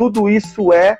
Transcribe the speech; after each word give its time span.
tudo 0.00 0.30
isso 0.30 0.72
é 0.72 0.96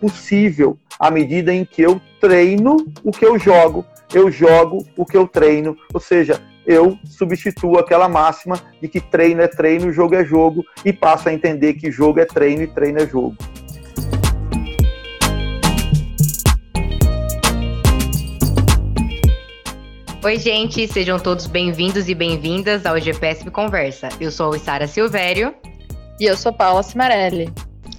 possível 0.00 0.78
à 0.96 1.10
medida 1.10 1.52
em 1.52 1.64
que 1.64 1.82
eu 1.82 2.00
treino 2.20 2.76
o 3.02 3.10
que 3.10 3.26
eu 3.26 3.36
jogo, 3.36 3.84
eu 4.12 4.30
jogo 4.30 4.86
o 4.96 5.04
que 5.04 5.16
eu 5.16 5.26
treino, 5.26 5.76
ou 5.92 5.98
seja, 5.98 6.40
eu 6.64 6.96
substituo 7.04 7.80
aquela 7.80 8.08
máxima 8.08 8.54
de 8.80 8.86
que 8.86 9.00
treino 9.00 9.42
é 9.42 9.48
treino, 9.48 9.90
jogo 9.90 10.14
é 10.14 10.24
jogo 10.24 10.64
e 10.84 10.92
passo 10.92 11.28
a 11.28 11.34
entender 11.34 11.74
que 11.74 11.90
jogo 11.90 12.20
é 12.20 12.24
treino 12.24 12.62
e 12.62 12.68
treino 12.68 13.00
é 13.00 13.06
jogo. 13.08 13.34
Oi, 20.22 20.38
gente, 20.38 20.86
sejam 20.86 21.18
todos 21.18 21.48
bem-vindos 21.48 22.08
e 22.08 22.14
bem-vindas 22.14 22.86
ao 22.86 23.00
GPSP 23.00 23.50
Conversa. 23.50 24.10
Eu 24.20 24.30
sou 24.30 24.56
Sara 24.60 24.86
Silvério. 24.86 25.52
E 26.20 26.26
eu 26.26 26.36
sou 26.36 26.52
Paula 26.52 26.84
Cimarelli. 26.84 27.52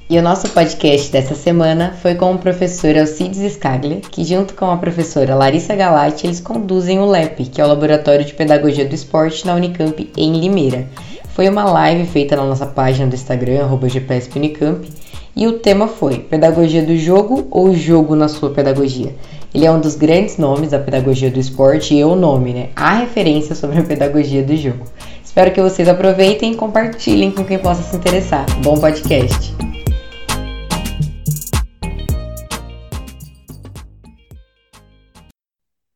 E 0.07 0.19
o 0.19 0.21
nosso 0.21 0.47
podcast 0.49 1.11
dessa 1.11 1.33
semana 1.33 1.95
foi 1.99 2.13
com 2.13 2.31
o 2.31 2.37
professor 2.37 2.95
Alcides 2.95 3.53
Scaglia, 3.53 4.01
que 4.11 4.23
junto 4.23 4.53
com 4.53 4.69
a 4.69 4.77
professora 4.77 5.33
Larissa 5.33 5.75
Galati, 5.75 6.27
eles 6.27 6.39
conduzem 6.39 6.99
o 6.99 7.07
LEP, 7.07 7.45
que 7.45 7.59
é 7.59 7.65
o 7.65 7.67
Laboratório 7.67 8.23
de 8.23 8.35
Pedagogia 8.35 8.85
do 8.85 8.93
Esporte 8.93 9.47
na 9.47 9.55
Unicamp 9.55 10.07
em 10.15 10.39
Limeira. 10.39 10.87
Foi 11.29 11.49
uma 11.49 11.63
live 11.63 12.05
feita 12.05 12.35
na 12.35 12.45
nossa 12.45 12.67
página 12.67 13.07
do 13.07 13.15
Instagram, 13.15 13.67
GPSPunicamp, 13.87 14.87
e 15.35 15.47
o 15.47 15.53
tema 15.53 15.87
foi 15.87 16.19
Pedagogia 16.19 16.83
do 16.83 16.95
Jogo 16.95 17.47
ou 17.49 17.73
Jogo 17.73 18.15
na 18.15 18.27
sua 18.27 18.51
Pedagogia? 18.51 19.15
Ele 19.55 19.65
é 19.65 19.71
um 19.71 19.81
dos 19.81 19.95
grandes 19.95 20.37
nomes 20.37 20.69
da 20.69 20.79
pedagogia 20.79 21.31
do 21.31 21.39
esporte 21.39 21.95
e 21.95 22.03
o 22.03 22.15
nome, 22.15 22.53
né? 22.53 22.69
A 22.75 22.93
referência 22.93 23.55
sobre 23.55 23.79
a 23.79 23.83
pedagogia 23.83 24.43
do 24.43 24.55
jogo. 24.55 24.85
Espero 25.23 25.51
que 25.51 25.61
vocês 25.61 25.89
aproveitem 25.89 26.51
e 26.51 26.55
compartilhem 26.55 27.31
com 27.31 27.43
quem 27.43 27.57
possa 27.57 27.81
se 27.81 27.95
interessar. 27.95 28.45
Bom 28.61 28.75
podcast! 28.75 29.74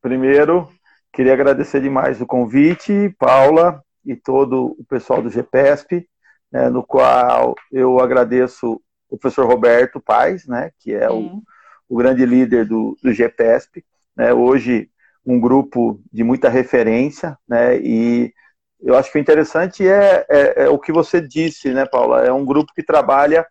Primeiro, 0.02 0.70
queria 1.12 1.34
agradecer 1.34 1.82
demais 1.82 2.22
o 2.22 2.26
convite, 2.26 3.14
Paula 3.18 3.84
e 4.06 4.16
todo 4.16 4.76
o 4.80 4.84
pessoal 4.86 5.22
do 5.22 5.30
GPESP, 5.30 6.08
né, 6.52 6.70
no 6.70 6.84
qual 6.84 7.56
eu 7.72 8.00
agradeço 8.00 8.82
o 9.10 9.18
professor 9.18 9.46
Roberto 9.46 10.00
Paz, 10.00 10.48
né, 10.48 10.72
que 10.80 10.94
é 10.94 11.10
o 11.10 11.42
o 11.90 11.98
grande 11.98 12.24
líder 12.24 12.66
do, 12.66 12.96
do 13.04 13.12
GPESP, 13.12 13.84
né, 14.16 14.32
hoje 14.32 14.92
um 15.26 15.40
grupo 15.40 16.00
de 16.14 16.24
muita 16.24 16.48
referência, 16.48 17.38
né, 17.48 17.78
e 17.80 18.32
eu 18.80 18.96
acho 18.96 19.12
que 19.12 19.18
o 19.18 19.22
interessante 19.22 19.86
é, 19.86 20.26
é, 20.30 20.64
é, 20.64 20.70
o 20.70 20.80
que 20.80 20.92
você 20.92 21.20
disse, 21.20 21.74
né, 21.74 21.86
Paula, 21.86 22.24
é 22.24 22.32
um 22.32 22.46
grupo 22.46 22.72
que 22.74 22.84
trabalha 22.84 23.46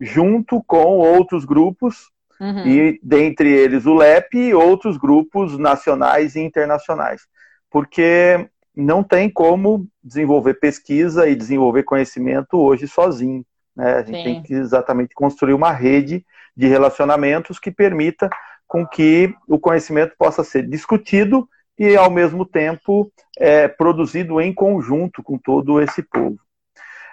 junto 0.00 0.62
com 0.62 0.98
outros 0.98 1.44
grupos, 1.44 2.10
uhum. 2.40 2.66
e 2.66 3.00
dentre 3.02 3.48
eles 3.52 3.86
o 3.86 3.94
LEP 3.94 4.34
e 4.34 4.54
outros 4.54 4.96
grupos 4.96 5.58
nacionais 5.58 6.34
e 6.34 6.40
internacionais, 6.40 7.22
porque 7.70 8.48
não 8.74 9.02
tem 9.02 9.28
como 9.28 9.86
desenvolver 10.02 10.54
pesquisa 10.54 11.28
e 11.28 11.34
desenvolver 11.34 11.82
conhecimento 11.82 12.56
hoje 12.56 12.88
sozinho, 12.88 13.44
né, 13.76 13.94
a 13.94 14.02
gente 14.02 14.16
Sim. 14.16 14.24
tem 14.24 14.42
que 14.42 14.54
exatamente 14.54 15.14
construir 15.14 15.54
uma 15.54 15.72
rede 15.72 16.24
de 16.56 16.66
relacionamentos 16.66 17.58
que 17.58 17.70
permita 17.70 18.28
com 18.66 18.86
que 18.86 19.34
o 19.48 19.58
conhecimento 19.58 20.14
possa 20.16 20.44
ser 20.44 20.66
discutido 20.66 21.48
e, 21.78 21.96
ao 21.96 22.10
mesmo 22.10 22.44
tempo, 22.44 23.10
é, 23.38 23.66
produzido 23.66 24.40
em 24.40 24.52
conjunto 24.52 25.22
com 25.22 25.38
todo 25.38 25.80
esse 25.80 26.02
povo. 26.02 26.38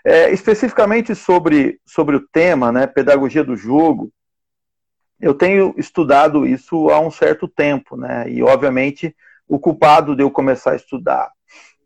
É, 0.05 0.29
especificamente 0.31 1.15
sobre, 1.15 1.79
sobre 1.85 2.15
o 2.15 2.19
tema, 2.19 2.71
né, 2.71 2.85
pedagogia 2.85 3.43
do 3.43 3.55
jogo, 3.55 4.11
eu 5.19 5.33
tenho 5.33 5.73
estudado 5.77 6.45
isso 6.45 6.89
há 6.89 6.99
um 6.99 7.11
certo 7.11 7.47
tempo, 7.47 7.97
né, 7.97 8.29
e, 8.29 8.43
obviamente, 8.43 9.15
o 9.47 9.59
culpado 9.59 10.15
de 10.15 10.23
eu 10.23 10.29
começar 10.29 10.71
a 10.71 10.75
estudar 10.75 11.31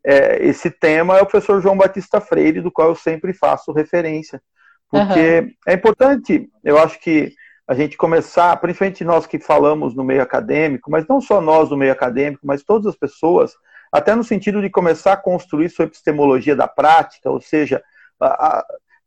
é, 0.03 0.44
esse 0.46 0.72
tema 0.72 1.18
é 1.18 1.22
o 1.22 1.25
professor 1.25 1.62
João 1.62 1.78
Batista 1.78 2.20
Freire, 2.20 2.62
do 2.62 2.72
qual 2.72 2.90
eu 2.90 2.96
sempre 2.96 3.34
faço 3.34 3.72
referência, 3.72 4.41
porque 4.90 5.40
uhum. 5.40 5.52
é 5.68 5.74
importante, 5.74 6.50
eu 6.64 6.78
acho 6.78 7.00
que 7.00 7.34
a 7.68 7.74
gente 7.74 7.96
começar, 7.96 8.56
principalmente 8.58 9.03
nós 9.03 9.25
que 9.25 9.40
falamos 9.40 9.96
no 9.96 10.03
meio 10.03 10.22
acadêmico, 10.22 10.91
mas 10.91 11.08
não 11.08 11.22
só 11.22 11.40
nós 11.40 11.70
no 11.70 11.78
meio 11.78 11.91
acadêmico, 11.91 12.46
mas 12.46 12.64
todas 12.64 12.88
as 12.88 12.96
pessoas, 12.96 13.53
até 13.91 14.16
no 14.16 14.24
sentido 14.24 14.62
de 14.62 14.70
começar 14.70 15.14
a 15.14 15.18
construir 15.18 15.70
sua 15.70 15.86
epistemologia 15.86 16.56
da 16.56 16.68
prática, 16.68 17.30
ou 17.30 17.40
seja, 17.40 17.81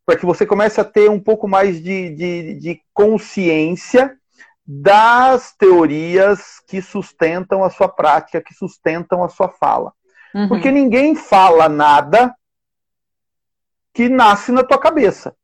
para 0.06 0.16
que 0.16 0.26
você 0.26 0.44
comece 0.44 0.81
a 0.81 0.84
ter 0.84 1.10
um 1.10 1.20
pouco 1.20 1.48
mais 1.48 1.82
de, 1.82 2.10
de, 2.10 2.54
de 2.60 2.82
consciência 2.92 4.16
das 4.66 5.54
teorias 5.54 6.60
que 6.66 6.81
sustentam 6.81 7.62
a 7.62 7.70
sua 7.70 7.88
prática, 7.88 8.43
que 8.43 8.54
sustentam 8.54 9.22
a 9.22 9.28
sua 9.28 9.48
fala. 9.48 9.93
Uhum. 10.34 10.48
Porque 10.48 10.70
ninguém 10.70 11.14
fala 11.14 11.69
nada 11.69 12.34
que 13.93 14.09
nasce 14.09 14.50
na 14.50 14.64
tua 14.64 14.78
cabeça. 14.78 15.34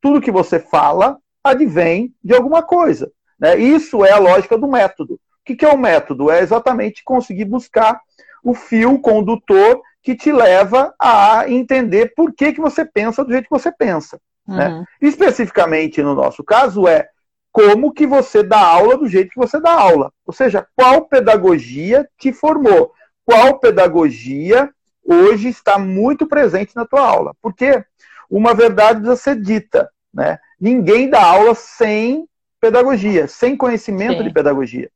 Tudo 0.00 0.20
que 0.20 0.30
você 0.30 0.58
fala 0.58 1.18
advém 1.44 2.14
de 2.22 2.34
alguma 2.34 2.62
coisa. 2.62 3.10
Né? 3.38 3.56
Isso 3.56 4.04
é 4.04 4.12
a 4.12 4.18
lógica 4.18 4.58
do 4.58 4.68
método. 4.68 5.14
O 5.14 5.54
que, 5.54 5.64
é 5.64 5.68
o 5.68 5.78
método? 5.78 6.30
É 6.30 6.40
exatamente 6.40 7.02
conseguir 7.02 7.44
buscar 7.44 8.00
o 8.42 8.54
fio 8.54 8.98
condutor 9.00 9.80
que 10.02 10.14
te 10.14 10.32
leva 10.32 10.94
a 10.98 11.48
entender 11.48 12.12
por 12.14 12.32
que, 12.32 12.52
que 12.52 12.60
você 12.60 12.84
pensa 12.84 13.24
do 13.24 13.32
jeito 13.32 13.44
que 13.44 13.50
você 13.50 13.70
pensa. 13.70 14.18
Uhum. 14.46 14.56
Né? 14.56 14.84
Especificamente 15.00 16.02
no 16.02 16.14
nosso 16.14 16.42
caso 16.42 16.88
é 16.88 17.08
como 17.52 17.92
que 17.92 18.06
você 18.06 18.42
dá 18.42 18.60
aula 18.60 18.96
do 18.96 19.08
jeito 19.08 19.30
que 19.30 19.38
você 19.38 19.60
dá 19.60 19.72
aula. 19.72 20.12
Ou 20.26 20.32
seja, 20.32 20.66
qual 20.76 21.06
pedagogia 21.06 22.08
te 22.18 22.32
formou? 22.32 22.92
Qual 23.24 23.58
pedagogia 23.58 24.70
hoje 25.04 25.48
está 25.48 25.78
muito 25.78 26.26
presente 26.26 26.74
na 26.74 26.86
tua 26.86 27.00
aula? 27.00 27.34
Porque 27.42 27.84
uma 28.30 28.54
verdade 28.54 29.00
precisa 29.00 29.16
ser 29.16 29.40
dita. 29.40 29.90
Né? 30.14 30.38
Ninguém 30.60 31.10
dá 31.10 31.22
aula 31.22 31.54
sem 31.54 32.28
pedagogia, 32.60 33.26
sem 33.26 33.56
conhecimento 33.56 34.18
Sim. 34.18 34.24
de 34.24 34.32
pedagogia. 34.32 34.90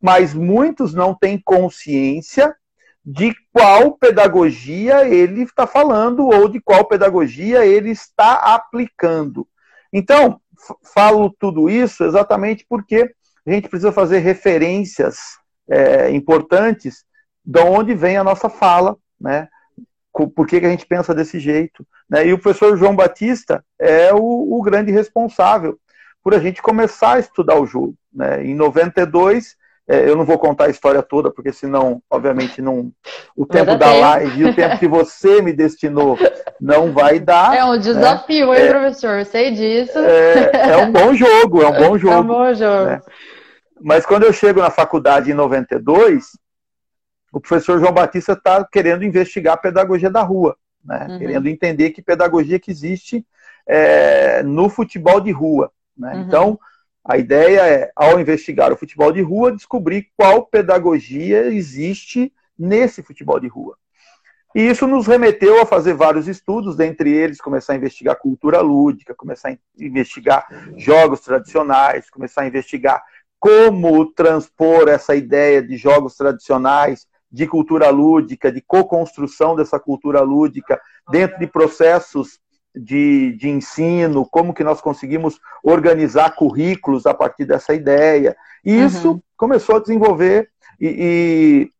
Mas 0.00 0.34
muitos 0.34 0.92
não 0.92 1.14
têm 1.14 1.40
consciência 1.42 2.54
de 3.04 3.34
qual 3.52 3.92
pedagogia 3.92 5.06
ele 5.06 5.42
está 5.42 5.66
falando 5.66 6.26
ou 6.26 6.48
de 6.48 6.60
qual 6.60 6.86
pedagogia 6.86 7.66
ele 7.66 7.90
está 7.90 8.54
aplicando. 8.54 9.46
Então, 9.92 10.40
falo 10.82 11.34
tudo 11.38 11.68
isso 11.68 12.04
exatamente 12.04 12.64
porque 12.68 13.14
a 13.46 13.50
gente 13.50 13.68
precisa 13.68 13.92
fazer 13.92 14.20
referências 14.20 15.16
é, 15.68 16.10
importantes 16.10 17.04
de 17.44 17.60
onde 17.60 17.94
vem 17.94 18.16
a 18.16 18.24
nossa 18.24 18.48
fala, 18.48 18.96
né? 19.20 19.48
Por 20.12 20.46
que, 20.46 20.60
que 20.60 20.66
a 20.66 20.70
gente 20.70 20.86
pensa 20.86 21.12
desse 21.12 21.40
jeito? 21.40 21.84
Né? 22.08 22.28
E 22.28 22.32
o 22.32 22.38
professor 22.38 22.76
João 22.76 22.94
Batista 22.94 23.64
é 23.78 24.14
o, 24.14 24.58
o, 24.58 24.62
grande 24.62 24.92
responsável 24.92 25.76
por 26.22 26.34
a 26.34 26.38
gente 26.38 26.62
começar 26.62 27.14
a 27.14 27.18
estudar 27.18 27.60
o 27.60 27.66
jogo. 27.66 27.96
Né? 28.12 28.46
Em 28.46 28.54
92, 28.54 29.56
é, 29.88 30.08
eu 30.08 30.16
não 30.16 30.24
vou 30.24 30.38
contar 30.38 30.64
a 30.66 30.70
história 30.70 31.02
toda, 31.02 31.30
porque 31.30 31.52
senão, 31.52 32.02
obviamente, 32.10 32.62
não 32.62 32.90
o 33.36 33.44
tempo 33.44 33.76
da 33.76 33.92
live 33.92 34.40
e 34.40 34.44
o 34.46 34.54
tempo 34.54 34.78
que 34.78 34.88
você 34.88 35.42
me 35.42 35.52
destinou 35.52 36.18
não 36.60 36.92
vai 36.92 37.20
dar. 37.20 37.56
É 37.56 37.64
um 37.64 37.78
desafio, 37.78 38.50
né? 38.50 38.60
hein, 38.60 38.66
é, 38.66 38.70
professor? 38.70 39.18
Eu 39.18 39.24
sei 39.24 39.50
disso. 39.50 39.98
É, 39.98 40.70
é, 40.72 40.76
um 40.78 40.90
bom 40.90 41.14
jogo, 41.14 41.62
é 41.62 41.68
um 41.68 41.88
bom 41.88 41.98
jogo. 41.98 42.14
É 42.14 42.20
um 42.20 42.26
bom 42.26 42.54
jogo. 42.54 42.84
Né? 42.86 43.00
Mas 43.80 44.06
quando 44.06 44.24
eu 44.24 44.32
chego 44.32 44.60
na 44.60 44.70
faculdade 44.70 45.30
em 45.30 45.34
92, 45.34 46.30
o 47.32 47.40
professor 47.40 47.78
João 47.78 47.92
Batista 47.92 48.32
está 48.32 48.64
querendo 48.64 49.04
investigar 49.04 49.54
a 49.54 49.58
pedagogia 49.58 50.10
da 50.10 50.22
rua 50.22 50.56
né? 50.84 51.06
Uhum. 51.08 51.18
querendo 51.18 51.48
entender 51.48 51.90
que 51.90 52.02
pedagogia 52.02 52.60
que 52.60 52.70
existe 52.70 53.24
é, 53.66 54.42
no 54.42 54.68
futebol 54.68 55.20
de 55.20 55.32
rua. 55.32 55.72
Né? 55.96 56.14
Uhum. 56.14 56.20
Então, 56.22 56.60
a 57.04 57.18
ideia 57.18 57.60
é, 57.68 57.92
ao 57.94 58.18
investigar 58.18 58.72
o 58.72 58.76
futebol 58.76 59.12
de 59.12 59.20
rua, 59.20 59.52
descobrir 59.52 60.08
qual 60.16 60.46
pedagogia 60.46 61.46
existe 61.52 62.32
nesse 62.58 63.02
futebol 63.02 63.38
de 63.38 63.46
rua. 63.46 63.76
E 64.54 64.62
isso 64.62 64.86
nos 64.86 65.06
remeteu 65.06 65.60
a 65.60 65.66
fazer 65.66 65.94
vários 65.94 66.28
estudos, 66.28 66.76
dentre 66.76 67.10
eles 67.10 67.40
começar 67.40 67.72
a 67.72 67.76
investigar 67.76 68.16
cultura 68.16 68.60
lúdica, 68.60 69.12
começar 69.12 69.48
a 69.48 69.56
investigar 69.76 70.46
jogos 70.76 71.20
tradicionais, 71.20 72.08
começar 72.08 72.42
a 72.42 72.46
investigar 72.46 73.02
como 73.40 74.06
transpor 74.12 74.88
essa 74.88 75.14
ideia 75.14 75.60
de 75.60 75.76
jogos 75.76 76.16
tradicionais 76.16 77.06
de 77.30 77.48
cultura 77.48 77.90
lúdica, 77.90 78.50
de 78.52 78.60
co-construção 78.60 79.56
dessa 79.56 79.78
cultura 79.78 80.20
lúdica 80.20 80.80
dentro 81.10 81.36
de 81.40 81.48
processos 81.48 82.38
de, 82.74 83.32
de 83.36 83.48
ensino, 83.48 84.26
como 84.28 84.52
que 84.52 84.64
nós 84.64 84.80
conseguimos 84.80 85.38
organizar 85.62 86.34
currículos 86.34 87.06
a 87.06 87.14
partir 87.14 87.44
dessa 87.44 87.72
ideia. 87.74 88.36
E 88.64 88.76
uhum. 88.76 88.86
isso 88.86 89.22
começou 89.36 89.76
a 89.76 89.80
desenvolver 89.80 90.50
e, 90.80 90.88
e, 90.88 91.70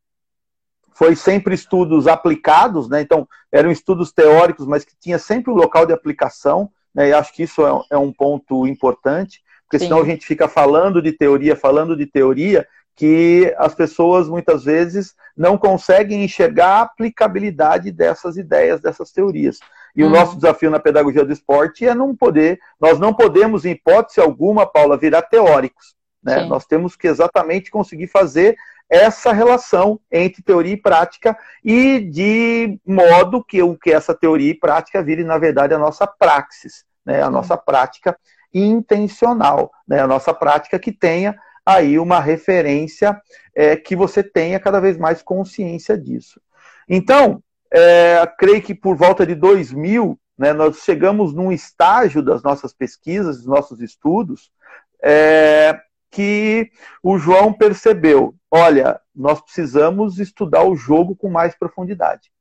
foi 0.94 1.16
sempre 1.16 1.54
estudos 1.54 2.06
aplicados, 2.06 2.88
né? 2.88 3.00
Então, 3.00 3.26
eram 3.50 3.70
estudos 3.70 4.12
teóricos, 4.12 4.66
mas 4.66 4.84
que 4.84 4.94
tinha 4.98 5.18
sempre 5.18 5.50
um 5.50 5.56
local 5.56 5.84
de 5.84 5.92
aplicação. 5.92 6.70
né, 6.94 7.08
e 7.08 7.12
acho 7.12 7.34
que 7.34 7.42
isso 7.42 7.66
é, 7.66 7.96
é 7.96 7.98
um 7.98 8.12
ponto 8.12 8.64
importante, 8.66 9.42
porque 9.64 9.80
Sim. 9.80 9.86
senão 9.86 10.02
a 10.02 10.04
gente 10.04 10.24
fica 10.24 10.46
falando 10.46 11.02
de 11.02 11.10
teoria, 11.10 11.56
falando 11.56 11.96
de 11.96 12.06
teoria, 12.06 12.64
que 12.94 13.52
as 13.58 13.74
pessoas 13.74 14.28
muitas 14.28 14.64
vezes 14.64 15.14
não 15.36 15.58
conseguem 15.58 16.22
enxergar 16.22 16.68
a 16.68 16.82
aplicabilidade 16.82 17.90
dessas 17.90 18.36
ideias, 18.36 18.80
dessas 18.80 19.10
teorias. 19.10 19.58
E 19.94 20.02
hum. 20.02 20.08
o 20.08 20.10
nosso 20.10 20.36
desafio 20.36 20.70
na 20.70 20.80
pedagogia 20.80 21.24
do 21.24 21.32
esporte 21.32 21.86
é 21.86 21.94
não 21.94 22.14
poder, 22.14 22.58
nós 22.80 22.98
não 22.98 23.14
podemos, 23.14 23.64
em 23.64 23.70
hipótese 23.70 24.20
alguma, 24.20 24.66
Paula, 24.66 24.96
virar 24.96 25.22
teóricos. 25.22 25.94
Né? 26.22 26.44
Nós 26.46 26.64
temos 26.64 26.96
que 26.96 27.06
exatamente 27.06 27.70
conseguir 27.70 28.06
fazer 28.06 28.56
essa 28.88 29.32
relação 29.32 30.00
entre 30.10 30.42
teoria 30.42 30.74
e 30.74 30.80
prática 30.80 31.36
e 31.62 32.00
de 32.00 32.78
modo 32.86 33.42
que 33.42 33.62
o 33.62 33.76
que 33.76 33.92
essa 33.92 34.14
teoria 34.14 34.50
e 34.50 34.58
prática 34.58 35.02
vire, 35.02 35.24
na 35.24 35.38
verdade, 35.38 35.74
a 35.74 35.78
nossa 35.78 36.06
praxis, 36.06 36.84
né? 37.04 37.22
a 37.22 37.30
nossa 37.30 37.56
prática 37.56 38.16
intencional, 38.52 39.70
né? 39.86 40.00
a 40.00 40.06
nossa 40.06 40.32
prática 40.32 40.78
que 40.78 40.92
tenha 40.92 41.36
aí 41.64 41.98
uma 41.98 42.20
referência 42.20 43.20
é, 43.54 43.76
que 43.76 43.96
você 43.96 44.22
tenha 44.22 44.60
cada 44.60 44.80
vez 44.80 44.96
mais 44.96 45.22
consciência 45.22 45.96
disso. 45.96 46.40
Então, 46.88 47.42
é, 47.72 48.26
creio 48.38 48.62
que 48.62 48.74
por 48.74 48.96
volta 48.96 49.26
de 49.26 49.34
2000, 49.34 50.18
né, 50.38 50.52
nós 50.52 50.78
chegamos 50.78 51.34
num 51.34 51.52
estágio 51.52 52.22
das 52.22 52.42
nossas 52.42 52.72
pesquisas, 52.72 53.38
dos 53.38 53.46
nossos 53.46 53.80
estudos, 53.80 54.50
é, 55.02 55.78
que 56.10 56.70
o 57.02 57.18
João 57.18 57.52
percebeu: 57.52 58.34
olha, 58.50 59.00
nós 59.14 59.40
precisamos 59.40 60.18
estudar 60.18 60.64
o 60.64 60.76
jogo 60.76 61.16
com 61.16 61.28
mais 61.28 61.56
profundidade. 61.56 62.32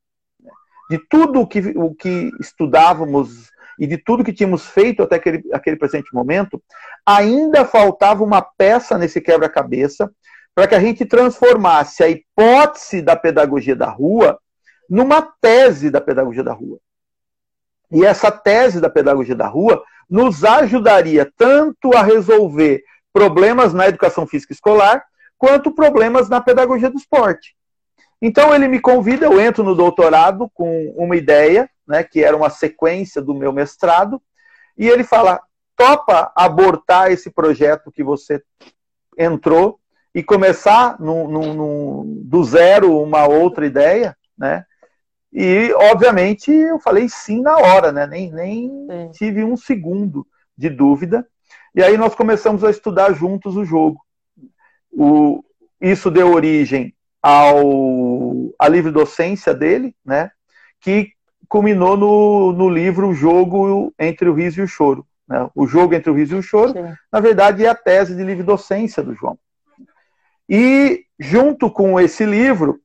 De 0.89 0.99
tudo 1.09 1.41
o 1.41 1.47
que, 1.47 1.59
o 1.75 1.93
que 1.95 2.29
estudávamos 2.39 3.51
e 3.79 3.87
de 3.87 3.97
tudo 3.97 4.23
que 4.23 4.33
tínhamos 4.33 4.67
feito 4.67 5.01
até 5.01 5.15
aquele, 5.15 5.43
aquele 5.51 5.77
presente 5.77 6.13
momento, 6.13 6.61
ainda 7.05 7.65
faltava 7.65 8.23
uma 8.23 8.41
peça 8.41 8.97
nesse 8.97 9.19
quebra-cabeça 9.19 10.11
para 10.53 10.67
que 10.67 10.75
a 10.75 10.79
gente 10.79 11.05
transformasse 11.05 12.03
a 12.03 12.09
hipótese 12.09 13.01
da 13.01 13.15
pedagogia 13.15 13.75
da 13.75 13.89
rua 13.89 14.39
numa 14.89 15.21
tese 15.21 15.89
da 15.89 16.01
pedagogia 16.01 16.43
da 16.43 16.53
rua. 16.53 16.79
E 17.91 18.05
essa 18.05 18.31
tese 18.31 18.81
da 18.81 18.89
pedagogia 18.89 19.35
da 19.35 19.47
rua 19.47 19.83
nos 20.09 20.43
ajudaria 20.43 21.31
tanto 21.37 21.95
a 21.95 22.01
resolver 22.01 22.83
problemas 23.11 23.73
na 23.73 23.87
educação 23.87 24.25
física 24.25 24.53
escolar, 24.53 25.03
quanto 25.37 25.73
problemas 25.73 26.29
na 26.29 26.41
pedagogia 26.41 26.89
do 26.89 26.97
esporte. 26.97 27.55
Então 28.21 28.53
ele 28.55 28.67
me 28.67 28.79
convida, 28.79 29.25
eu 29.25 29.39
entro 29.39 29.63
no 29.63 29.75
doutorado 29.75 30.49
com 30.53 30.93
uma 30.95 31.15
ideia, 31.15 31.69
né, 31.87 32.03
que 32.03 32.23
era 32.23 32.35
uma 32.35 32.49
sequência 32.49 33.21
do 33.21 33.33
meu 33.33 33.51
mestrado, 33.51 34.21
e 34.77 34.87
ele 34.87 35.03
fala: 35.03 35.41
topa 35.75 36.31
abortar 36.35 37.11
esse 37.11 37.29
projeto 37.29 37.91
que 37.91 38.03
você 38.03 38.41
entrou 39.17 39.79
e 40.15 40.23
começar 40.23 40.99
no, 40.99 41.27
no, 41.27 41.53
no, 41.53 42.03
do 42.23 42.43
zero 42.43 43.01
uma 43.01 43.27
outra 43.27 43.65
ideia, 43.65 44.15
né? 44.37 44.65
E, 45.33 45.73
obviamente, 45.73 46.51
eu 46.51 46.79
falei 46.79 47.09
sim 47.09 47.41
na 47.41 47.57
hora, 47.57 47.91
né? 47.91 48.05
Nem, 48.05 48.31
nem 48.31 49.11
tive 49.11 49.43
um 49.43 49.57
segundo 49.57 50.27
de 50.55 50.69
dúvida. 50.69 51.25
E 51.75 51.81
aí 51.81 51.97
nós 51.97 52.13
começamos 52.13 52.63
a 52.63 52.69
estudar 52.69 53.13
juntos 53.13 53.57
o 53.57 53.65
jogo. 53.65 53.99
O, 54.91 55.43
isso 55.81 56.11
deu 56.11 56.31
origem 56.31 56.93
ao, 57.21 58.53
à 58.59 58.67
livre 58.67 58.91
docência 58.91 59.53
dele, 59.53 59.95
né, 60.05 60.29
que 60.79 61.11
culminou 61.47 61.97
no, 61.97 62.51
no 62.51 62.69
livro 62.69 63.09
O 63.09 63.13
Jogo 63.13 63.93
entre 63.97 64.29
o 64.29 64.33
Riso 64.33 64.59
e 64.59 64.63
o 64.63 64.67
Choro. 64.67 65.05
Né? 65.27 65.49
O 65.55 65.65
Jogo 65.65 65.93
entre 65.95 66.11
o 66.11 66.13
Riso 66.13 66.35
e 66.35 66.39
o 66.39 66.43
Choro, 66.43 66.73
Sim. 66.73 66.93
na 67.11 67.19
verdade, 67.19 67.65
é 67.65 67.69
a 67.69 67.75
tese 67.75 68.15
de 68.15 68.23
livre 68.23 68.43
docência 68.43 69.01
do 69.01 69.13
João. 69.13 69.37
E, 70.49 71.05
junto 71.17 71.71
com 71.71 71.99
esse 71.99 72.25
livro, 72.25 72.79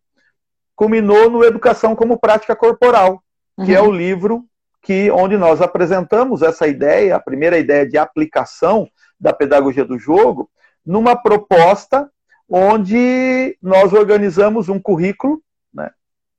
culminou 0.78 1.28
no 1.28 1.44
Educação 1.44 1.96
como 1.96 2.20
Prática 2.20 2.54
Corporal, 2.54 3.20
que 3.64 3.74
é 3.74 3.80
uhum. 3.80 3.86
é 3.86 3.88
o 3.88 3.92
livro 3.92 4.44
que 4.80 5.10
onde 5.10 5.36
nós 5.36 5.60
apresentamos 5.60 6.40
essa 6.40 6.68
ideia, 6.68 7.16
a 7.16 7.20
primeira 7.20 7.58
ideia 7.58 7.84
de 7.84 7.98
aplicação 7.98 8.88
da 9.18 9.32
pedagogia 9.32 9.84
do 9.84 9.98
jogo, 9.98 10.48
numa 10.86 11.16
proposta 11.16 12.08
onde 12.48 13.58
nós 13.60 13.92
organizamos 13.92 14.68
um 14.68 14.78
currículo 14.78 15.42
né, 15.74 15.90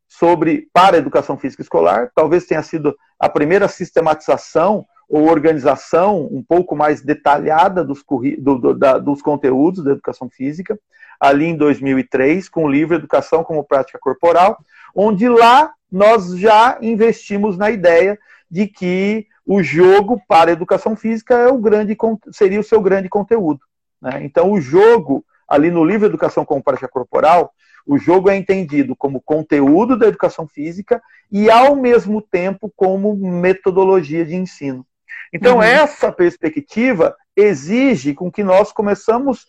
sobre 0.07 0.69
para 0.71 0.95
a 0.95 1.00
educação 1.00 1.38
física 1.38 1.62
escolar. 1.62 2.09
Talvez 2.15 2.45
tenha 2.45 2.63
sido 2.63 2.95
a 3.19 3.27
primeira 3.27 3.68
sistematização 3.68 4.86
ou 5.09 5.27
organização 5.27 6.27
um 6.31 6.44
pouco 6.44 6.75
mais 6.75 7.01
detalhada 7.01 7.83
dos, 7.83 8.06
do, 8.38 8.59
do, 8.59 8.73
da, 8.75 9.00
dos 9.00 9.21
conteúdos 9.21 9.83
da 9.83 9.91
educação 9.91 10.29
física, 10.29 10.79
ali 11.19 11.45
em 11.45 11.57
2003, 11.57 12.47
com 12.47 12.65
o 12.65 12.69
livro 12.69 12.95
Educação 12.95 13.44
como 13.44 13.63
Prática 13.63 13.97
Corporal, 14.00 14.63
onde 14.95 15.27
lá 15.27 15.71
nós 15.91 16.38
já 16.38 16.77
investimos 16.81 17.57
na 17.57 17.71
ideia 17.71 18.17
de 18.50 18.67
que 18.67 19.25
o 19.45 19.63
jogo 19.63 20.21
para 20.27 20.51
a 20.51 20.53
educação 20.53 20.95
física 20.95 21.33
é 21.33 21.47
o 21.47 21.57
grande, 21.57 21.97
seria 22.31 22.59
o 22.59 22.63
seu 22.63 22.79
grande 22.79 23.09
conteúdo. 23.09 23.62
Né? 24.00 24.23
Então, 24.23 24.51
o 24.51 24.62
jogo, 24.62 25.25
ali 25.47 25.71
no 25.71 25.83
livro 25.83 26.05
Educação 26.05 26.45
como 26.45 26.63
Prática 26.63 26.88
Corporal, 26.88 27.51
o 27.85 27.97
jogo 27.97 28.29
é 28.29 28.35
entendido 28.35 28.95
como 28.95 29.19
conteúdo 29.19 29.97
da 29.97 30.07
educação 30.07 30.47
física 30.47 31.01
e, 31.31 31.50
ao 31.50 31.75
mesmo 31.75 32.21
tempo, 32.21 32.71
como 32.75 33.15
metodologia 33.15 34.23
de 34.23 34.35
ensino. 34.35 34.85
Então, 35.33 35.57
uhum. 35.57 35.63
essa 35.63 36.11
perspectiva 36.11 37.15
exige 37.35 38.13
com 38.13 38.31
que 38.31 38.43
nós 38.43 38.71
começamos, 38.71 39.45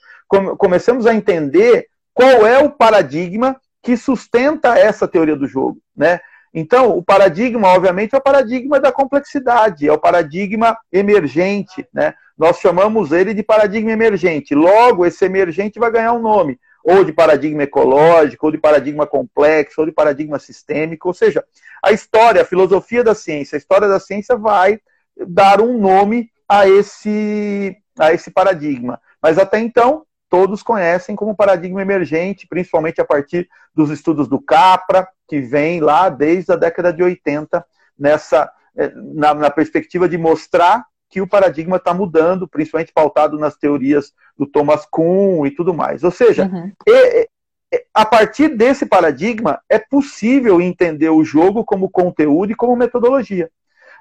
comecemos 0.59 1.07
a 1.07 1.15
entender 1.15 1.87
qual 2.13 2.47
é 2.47 2.59
o 2.59 2.71
paradigma 2.71 3.61
que 3.83 3.97
sustenta 3.97 4.79
essa 4.79 5.09
teoria 5.09 5.37
do 5.37 5.47
jogo. 5.47 5.79
Né? 5.97 6.21
Então, 6.53 6.97
o 6.97 7.03
paradigma, 7.03 7.69
obviamente, 7.69 8.15
é 8.15 8.19
o 8.19 8.23
paradigma 8.23 8.81
da 8.81 8.93
complexidade, 8.93 9.89
é 9.89 9.93
o 9.93 9.99
paradigma 9.99 10.77
emergente. 10.93 11.87
Né? 11.93 12.15
Nós 12.37 12.59
chamamos 12.59 13.13
ele 13.13 13.33
de 13.33 13.43
paradigma 13.43 13.93
emergente. 13.93 14.55
Logo, 14.55 15.07
esse 15.07 15.25
emergente 15.25 15.79
vai 15.79 15.91
ganhar 15.91 16.13
um 16.13 16.21
nome, 16.21 16.59
ou 16.85 17.05
de 17.05 17.13
paradigma 17.13 17.63
ecológico, 17.63 18.47
ou 18.47 18.53
de 18.53 18.59
paradigma 18.59 19.07
complexo, 19.07 19.81
ou 19.81 19.87
de 19.87 19.93
paradigma 19.93 20.39
sistêmico. 20.39 21.09
Ou 21.09 21.15
seja, 21.15 21.45
a 21.83 21.93
história, 21.93 22.43
a 22.43 22.47
filosofia 22.47 23.05
da 23.05 23.15
ciência, 23.15 23.57
a 23.57 23.59
história 23.59 23.89
da 23.89 24.01
ciência 24.01 24.37
vai 24.37 24.81
dar 25.27 25.61
um 25.61 25.79
nome 25.79 26.31
a 26.49 26.69
esse, 26.69 27.77
a 27.99 28.13
esse 28.13 28.31
paradigma. 28.31 29.01
Mas 29.23 29.39
até 29.39 29.61
então, 29.61 30.05
todos 30.29 30.63
conhecem 30.63 31.15
como 31.17 31.37
paradigma 31.37 31.83
emergente, 31.83 32.47
principalmente 32.47 33.01
a 33.01 33.05
partir 33.05 33.49
dos 33.75 33.91
estudos 33.91 34.29
do 34.29 34.41
Capra, 34.41 35.07
que 35.29 35.41
vem 35.41 35.81
lá 35.81 36.09
desde 36.09 36.53
a 36.53 36.57
década 36.57 36.93
de 36.93 37.03
80, 37.03 37.65
nessa, 37.99 38.51
eh, 38.77 38.93
na, 38.95 39.35
na 39.35 39.51
perspectiva 39.51 40.09
de 40.09 40.17
mostrar 40.17 40.85
que 41.09 41.21
o 41.21 41.27
paradigma 41.27 41.77
está 41.77 41.93
mudando, 41.93 42.49
principalmente 42.49 42.93
pautado 42.93 43.37
nas 43.37 43.57
teorias 43.57 44.13
do 44.39 44.47
Thomas 44.47 44.87
Kuhn 44.87 45.45
e 45.45 45.51
tudo 45.51 45.75
mais. 45.75 46.05
Ou 46.05 46.11
seja, 46.11 46.47
uhum. 46.47 46.73
e, 46.87 47.29
e, 47.73 47.85
a 47.93 48.07
partir 48.07 48.49
desse 48.49 48.87
paradigma 48.87 49.61
é 49.69 49.79
possível 49.79 50.61
entender 50.61 51.11
o 51.11 51.25
jogo 51.25 51.65
como 51.65 51.91
conteúdo 51.91 52.53
e 52.53 52.57
como 52.57 52.77
metodologia. 52.77 53.51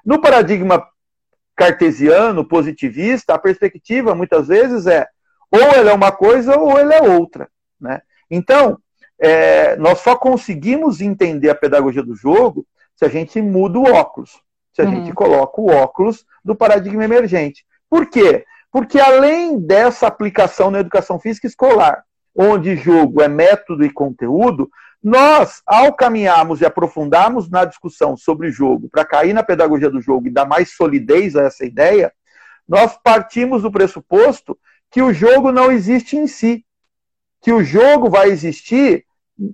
No 0.04 0.20
paradigma 0.20 0.86
cartesiano, 1.60 2.42
positivista, 2.42 3.34
a 3.34 3.38
perspectiva 3.38 4.14
muitas 4.14 4.48
vezes 4.48 4.86
é 4.86 5.06
ou 5.52 5.60
ele 5.60 5.90
é 5.90 5.92
uma 5.92 6.10
coisa 6.10 6.58
ou 6.58 6.78
ele 6.78 6.94
é 6.94 7.02
outra. 7.02 7.50
Né? 7.78 8.00
Então, 8.30 8.78
é, 9.18 9.76
nós 9.76 9.98
só 9.98 10.16
conseguimos 10.16 11.02
entender 11.02 11.50
a 11.50 11.54
pedagogia 11.54 12.02
do 12.02 12.14
jogo 12.14 12.66
se 12.96 13.04
a 13.04 13.08
gente 13.08 13.42
muda 13.42 13.78
o 13.78 13.92
óculos, 13.92 14.40
se 14.72 14.80
a 14.80 14.86
uhum. 14.86 14.90
gente 14.90 15.12
coloca 15.12 15.60
o 15.60 15.66
óculos 15.66 16.24
do 16.42 16.54
paradigma 16.54 17.04
emergente. 17.04 17.66
Por 17.90 18.08
quê? 18.08 18.46
Porque 18.72 18.98
além 18.98 19.58
dessa 19.58 20.06
aplicação 20.06 20.70
na 20.70 20.80
educação 20.80 21.20
física 21.20 21.46
escolar, 21.46 22.04
onde 22.34 22.74
jogo 22.74 23.20
é 23.20 23.28
método 23.28 23.84
e 23.84 23.92
conteúdo, 23.92 24.70
nós, 25.02 25.62
ao 25.66 25.94
caminharmos 25.94 26.60
e 26.60 26.66
aprofundarmos 26.66 27.48
na 27.48 27.64
discussão 27.64 28.16
sobre 28.16 28.50
jogo, 28.50 28.88
para 28.88 29.04
cair 29.04 29.32
na 29.32 29.42
pedagogia 29.42 29.90
do 29.90 30.00
jogo 30.00 30.28
e 30.28 30.30
dar 30.30 30.44
mais 30.44 30.76
solidez 30.76 31.36
a 31.36 31.44
essa 31.44 31.64
ideia, 31.64 32.12
nós 32.68 32.98
partimos 33.02 33.62
do 33.62 33.72
pressuposto 33.72 34.58
que 34.90 35.00
o 35.00 35.12
jogo 35.12 35.50
não 35.50 35.72
existe 35.72 36.16
em 36.16 36.26
si. 36.26 36.64
Que 37.40 37.52
o 37.52 37.64
jogo 37.64 38.10
vai 38.10 38.28
existir 38.28 39.06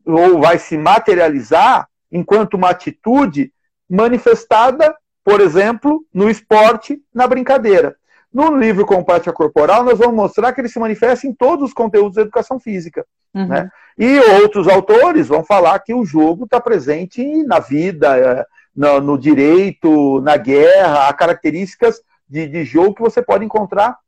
ou 0.05 0.41
vai 0.41 0.59
se 0.59 0.77
materializar 0.77 1.89
enquanto 2.11 2.55
uma 2.55 2.71
atitude 2.71 3.53
manifestada, 3.89 4.95
por 5.25 5.41
exemplo, 5.41 6.05
no 6.13 6.29
esporte, 6.29 7.01
na 7.15 7.29
brincadeira. 7.29 7.97
No 8.33 8.57
livro 8.57 8.85
Compátia 8.85 9.33
Corporal, 9.33 9.85
nós 9.85 9.99
vamos 9.99 10.15
mostrar 10.15 10.53
que 10.53 10.61
ele 10.61 10.69
se 10.69 10.79
manifesta 10.79 11.27
em 11.27 11.33
todos 11.33 11.69
os 11.69 11.73
conteúdos 11.73 12.17
da 12.17 12.23
educação 12.23 12.59
física. 12.59 13.07
Uhum. 13.37 13.47
Né? 13.47 13.71
E 13.99 14.19
outros 14.43 14.67
autores 14.67 15.29
vão 15.29 15.45
falar 15.45 15.79
que 15.81 15.93
o 15.93 16.05
jogo 16.05 16.45
está 16.45 16.59
presente 16.61 17.23
na 17.45 17.59
vida, 17.59 18.19
é, 18.19 18.47
no, 18.75 19.01
no 19.01 19.19
direito, 19.19 20.21
na 20.23 20.37
guerra, 20.37 21.09
há 21.09 21.13
características 21.13 22.01
de, 22.29 22.49
de 22.49 22.65
jogo 22.65 22.95
que 22.95 23.03
você 23.03 23.23
pode 23.23 23.45
encontrar 23.45 23.99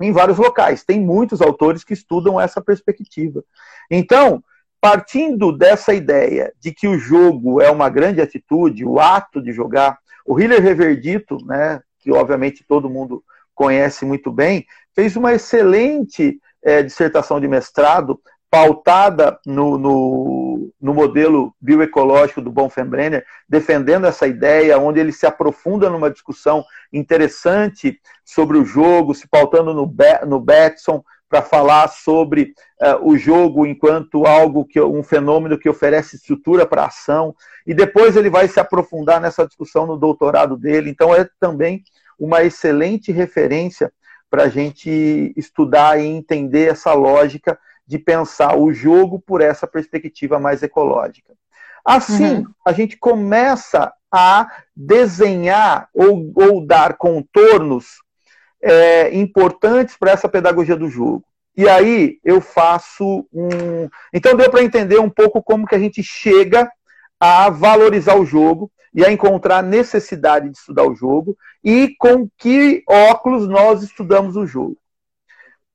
em 0.00 0.12
vários 0.12 0.38
locais. 0.38 0.84
Tem 0.84 1.00
muitos 1.00 1.40
autores 1.40 1.84
que 1.84 1.92
estudam 1.92 2.40
essa 2.40 2.60
perspectiva. 2.60 3.44
Então, 3.88 4.42
partindo 4.80 5.56
dessa 5.56 5.94
ideia 5.94 6.52
de 6.58 6.72
que 6.72 6.88
o 6.88 6.98
jogo 6.98 7.60
é 7.60 7.70
uma 7.70 7.88
grande 7.88 8.20
atitude, 8.20 8.84
o 8.84 8.98
ato 8.98 9.40
de 9.40 9.52
jogar, 9.52 9.98
o 10.26 10.38
Hiller 10.40 10.60
Reverdito, 10.60 11.38
né, 11.44 11.80
que 12.00 12.10
obviamente 12.10 12.64
todo 12.66 12.90
mundo 12.90 13.22
conhece 13.54 14.04
muito 14.04 14.32
bem, 14.32 14.66
fez 14.92 15.16
uma 15.16 15.32
excelente 15.32 16.40
é, 16.62 16.82
dissertação 16.82 17.40
de 17.40 17.48
mestrado 17.48 18.20
pautada 18.52 19.40
no, 19.46 19.78
no, 19.78 20.72
no, 20.78 20.92
modelo 20.92 21.54
bioecológico 21.58 22.42
do 22.42 22.52
Bonfembrenner, 22.52 23.24
defendendo 23.48 24.06
essa 24.06 24.26
ideia, 24.26 24.76
onde 24.76 25.00
ele 25.00 25.10
se 25.10 25.24
aprofunda 25.24 25.88
numa 25.88 26.10
discussão 26.10 26.62
interessante 26.92 27.98
sobre 28.22 28.58
o 28.58 28.64
jogo, 28.66 29.14
se 29.14 29.26
pautando 29.26 29.72
no, 29.72 29.90
no 30.26 30.38
Batson, 30.38 31.02
para 31.30 31.40
falar 31.40 31.88
sobre 31.88 32.52
uh, 32.82 33.08
o 33.08 33.16
jogo 33.16 33.64
enquanto 33.64 34.26
algo 34.26 34.66
que 34.66 34.78
um 34.78 35.02
fenômeno 35.02 35.58
que 35.58 35.70
oferece 35.70 36.16
estrutura 36.16 36.66
para 36.66 36.84
ação. 36.84 37.34
E 37.66 37.72
depois 37.72 38.18
ele 38.18 38.28
vai 38.28 38.48
se 38.48 38.60
aprofundar 38.60 39.18
nessa 39.18 39.46
discussão 39.46 39.86
no 39.86 39.96
doutorado 39.96 40.58
dele. 40.58 40.90
Então 40.90 41.14
é 41.14 41.26
também 41.40 41.82
uma 42.18 42.42
excelente 42.42 43.10
referência 43.12 43.90
para 44.28 44.42
a 44.42 44.48
gente 44.48 45.32
estudar 45.38 45.98
e 45.98 46.04
entender 46.04 46.70
essa 46.70 46.92
lógica 46.92 47.58
de 47.86 47.98
pensar 47.98 48.56
o 48.56 48.72
jogo 48.72 49.18
por 49.20 49.40
essa 49.40 49.66
perspectiva 49.66 50.38
mais 50.38 50.62
ecológica. 50.62 51.34
Assim, 51.84 52.36
uhum. 52.36 52.46
a 52.64 52.72
gente 52.72 52.96
começa 52.96 53.92
a 54.10 54.46
desenhar 54.74 55.88
ou, 55.92 56.32
ou 56.34 56.64
dar 56.64 56.96
contornos 56.96 57.86
é, 58.62 59.14
importantes 59.16 59.96
para 59.96 60.12
essa 60.12 60.28
pedagogia 60.28 60.76
do 60.76 60.88
jogo. 60.88 61.24
E 61.56 61.68
aí 61.68 62.18
eu 62.24 62.40
faço 62.40 63.26
um. 63.32 63.88
Então 64.12 64.36
deu 64.36 64.50
para 64.50 64.62
entender 64.62 64.98
um 64.98 65.10
pouco 65.10 65.42
como 65.42 65.66
que 65.66 65.74
a 65.74 65.78
gente 65.78 66.02
chega 66.02 66.70
a 67.20 67.50
valorizar 67.50 68.16
o 68.16 68.24
jogo 68.24 68.70
e 68.94 69.04
a 69.04 69.10
encontrar 69.10 69.58
a 69.58 69.62
necessidade 69.62 70.48
de 70.48 70.56
estudar 70.56 70.84
o 70.84 70.94
jogo 70.94 71.36
e 71.64 71.94
com 71.98 72.28
que 72.38 72.82
óculos 72.86 73.48
nós 73.48 73.82
estudamos 73.82 74.36
o 74.36 74.46
jogo. 74.46 74.76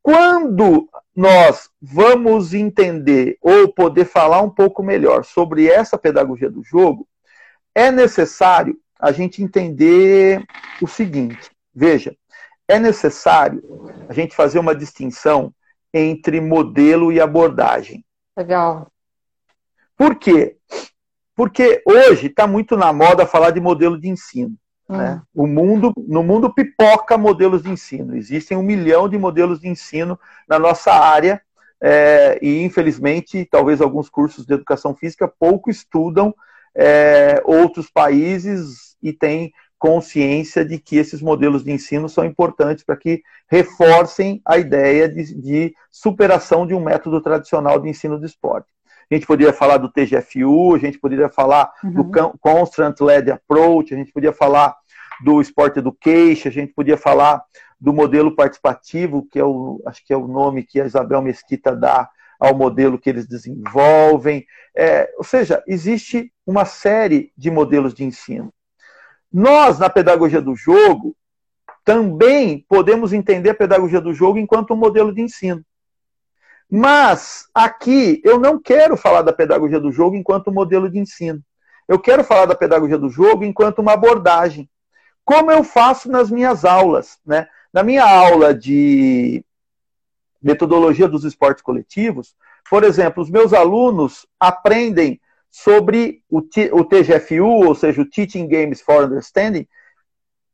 Quando 0.07 0.87
nós 1.13 1.69
vamos 1.81 2.53
entender 2.53 3.37
ou 3.41 3.73
poder 3.73 4.05
falar 4.05 4.41
um 4.41 4.49
pouco 4.49 4.81
melhor 4.81 5.25
sobre 5.25 5.67
essa 5.67 5.97
pedagogia 5.97 6.49
do 6.49 6.63
jogo, 6.63 7.05
é 7.75 7.91
necessário 7.91 8.79
a 8.97 9.11
gente 9.11 9.43
entender 9.43 10.41
o 10.81 10.87
seguinte: 10.87 11.51
veja, 11.75 12.15
é 12.69 12.79
necessário 12.79 13.61
a 14.07 14.13
gente 14.13 14.33
fazer 14.33 14.59
uma 14.59 14.73
distinção 14.73 15.53
entre 15.93 16.39
modelo 16.39 17.11
e 17.11 17.19
abordagem. 17.19 18.01
Legal. 18.37 18.89
Por 19.97 20.15
quê? 20.15 20.55
Porque 21.35 21.83
hoje 21.85 22.27
está 22.27 22.47
muito 22.47 22.77
na 22.77 22.93
moda 22.93 23.27
falar 23.27 23.51
de 23.51 23.59
modelo 23.59 23.99
de 23.99 24.07
ensino. 24.07 24.57
Hum. 24.89 24.97
Né? 24.97 25.21
O 25.33 25.47
mundo, 25.47 25.93
no 26.07 26.23
mundo 26.23 26.53
pipoca 26.53 27.17
modelos 27.17 27.63
de 27.63 27.69
ensino. 27.69 28.15
Existem 28.15 28.57
um 28.57 28.63
milhão 28.63 29.09
de 29.09 29.17
modelos 29.17 29.59
de 29.59 29.67
ensino 29.67 30.19
na 30.47 30.57
nossa 30.57 30.91
área 30.91 31.41
é, 31.81 32.39
e, 32.41 32.63
infelizmente, 32.63 33.45
talvez 33.45 33.81
alguns 33.81 34.09
cursos 34.09 34.45
de 34.45 34.53
educação 34.53 34.95
física 34.95 35.27
pouco 35.27 35.69
estudam 35.69 36.33
é, 36.75 37.41
outros 37.45 37.89
países 37.89 38.95
e 39.01 39.13
têm 39.13 39.51
consciência 39.77 40.65
de 40.65 40.79
que 40.79 40.97
esses 40.97 41.21
modelos 41.21 41.63
de 41.63 41.71
ensino 41.71 42.09
são 42.09 42.25
importantes 42.25 42.83
para 42.83 42.97
que 42.97 43.21
reforcem 43.47 44.41
a 44.43 44.57
ideia 44.57 45.07
de, 45.07 45.35
de, 45.35 45.75
superação 45.91 46.65
de 46.65 46.73
um 46.73 46.83
método 46.83 47.21
tradicional 47.21 47.79
de 47.79 47.89
ensino 47.89 48.19
de 48.19 48.25
esporte. 48.25 48.67
A 49.09 49.15
gente 49.15 49.25
poderia 49.25 49.53
falar 49.53 49.77
do 49.77 49.89
TGFU, 49.89 50.75
a 50.75 50.77
gente 50.77 50.99
poderia 50.99 51.29
falar 51.29 51.71
uhum. 51.83 51.91
do 51.91 52.37
Constant 52.39 52.99
Led 52.99 53.31
Approach, 53.31 53.93
a 53.93 53.97
gente 53.97 54.11
podia 54.11 54.33
falar 54.33 54.75
do 55.23 55.41
Sport 55.41 55.77
Education, 55.77 56.49
a 56.49 56.51
gente 56.51 56.73
podia 56.73 56.97
falar 56.97 57.43
do 57.79 57.93
modelo 57.93 58.35
participativo, 58.35 59.27
que 59.31 59.39
é 59.39 59.43
o, 59.43 59.81
acho 59.85 60.05
que 60.05 60.13
é 60.13 60.17
o 60.17 60.27
nome 60.27 60.63
que 60.63 60.81
a 60.81 60.85
Isabel 60.85 61.21
Mesquita 61.21 61.75
dá 61.75 62.09
ao 62.39 62.55
modelo 62.55 62.99
que 62.99 63.09
eles 63.09 63.27
desenvolvem. 63.27 64.45
É, 64.75 65.09
ou 65.17 65.23
seja, 65.23 65.63
existe 65.67 66.31
uma 66.45 66.65
série 66.65 67.31
de 67.37 67.49
modelos 67.49 67.93
de 67.93 68.03
ensino. 68.03 68.53
Nós, 69.31 69.79
na 69.79 69.89
pedagogia 69.89 70.41
do 70.41 70.55
jogo, 70.55 71.15
também 71.83 72.65
podemos 72.67 73.13
entender 73.13 73.51
a 73.51 73.55
pedagogia 73.55 74.01
do 74.01 74.13
jogo 74.13 74.37
enquanto 74.37 74.73
um 74.73 74.77
modelo 74.77 75.13
de 75.13 75.21
ensino. 75.21 75.63
Mas 76.69 77.47
aqui 77.53 78.21
eu 78.23 78.39
não 78.39 78.59
quero 78.59 78.97
falar 78.97 79.21
da 79.21 79.31
pedagogia 79.31 79.79
do 79.79 79.91
jogo 79.91 80.15
enquanto 80.15 80.51
modelo 80.51 80.89
de 80.89 80.99
ensino. 80.99 81.41
Eu 81.87 81.97
quero 81.99 82.23
falar 82.23 82.45
da 82.45 82.55
pedagogia 82.55 82.97
do 82.97 83.09
jogo 83.09 83.45
enquanto 83.45 83.79
uma 83.79 83.93
abordagem. 83.93 84.69
Como 85.23 85.51
eu 85.51 85.63
faço 85.63 86.09
nas 86.11 86.29
minhas 86.29 86.65
aulas. 86.65 87.17
Né? 87.25 87.47
Na 87.71 87.83
minha 87.83 88.03
aula 88.03 88.53
de 88.53 89.43
metodologia 90.41 91.07
dos 91.07 91.23
esportes 91.23 91.63
coletivos, 91.63 92.35
por 92.69 92.83
exemplo, 92.83 93.23
os 93.23 93.29
meus 93.29 93.53
alunos 93.53 94.27
aprendem 94.39 95.19
sobre 95.49 96.21
o, 96.29 96.39
o 96.39 96.83
TGFU, 96.83 97.65
ou 97.65 97.73
seja, 97.73 98.01
o 98.01 98.09
Teaching 98.09 98.47
Games 98.47 98.81
for 98.81 99.05
Understanding, 99.05 99.65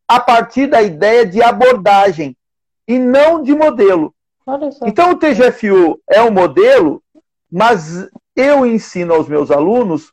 a 0.07 0.19
partir 0.19 0.67
da 0.67 0.81
ideia 0.81 1.25
de 1.25 1.41
abordagem 1.41 2.37
e 2.87 2.99
não 2.99 3.41
de 3.41 3.53
modelo. 3.55 4.12
Então, 4.85 5.11
o 5.11 5.15
TGFU 5.15 6.01
é 6.09 6.21
um 6.21 6.31
modelo, 6.31 7.01
mas 7.51 8.07
eu 8.35 8.65
ensino 8.65 9.13
aos 9.13 9.27
meus 9.27 9.51
alunos 9.51 10.11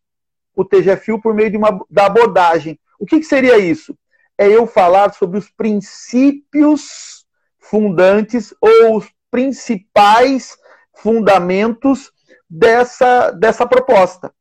o 0.55 0.65
TGFU 0.65 1.21
por 1.21 1.35
meio 1.35 1.51
de 1.51 1.57
uma, 1.57 1.85
da 1.91 2.07
abordagem. 2.07 2.79
O 2.99 3.07
que, 3.07 3.19
que 3.19 3.27
seria 3.27 3.59
isso? 3.59 3.97
É 4.37 4.47
eu 4.49 4.67
falar 4.67 5.13
sobre 5.15 5.39
os 5.39 5.51
princípios 5.51 7.25
fundantes 7.59 8.55
ou 8.61 8.97
os 8.97 9.09
principais 9.31 10.57
fundamentos 10.97 12.11
dessa, 12.49 13.31
dessa 13.31 13.67
proposta. 13.67 14.33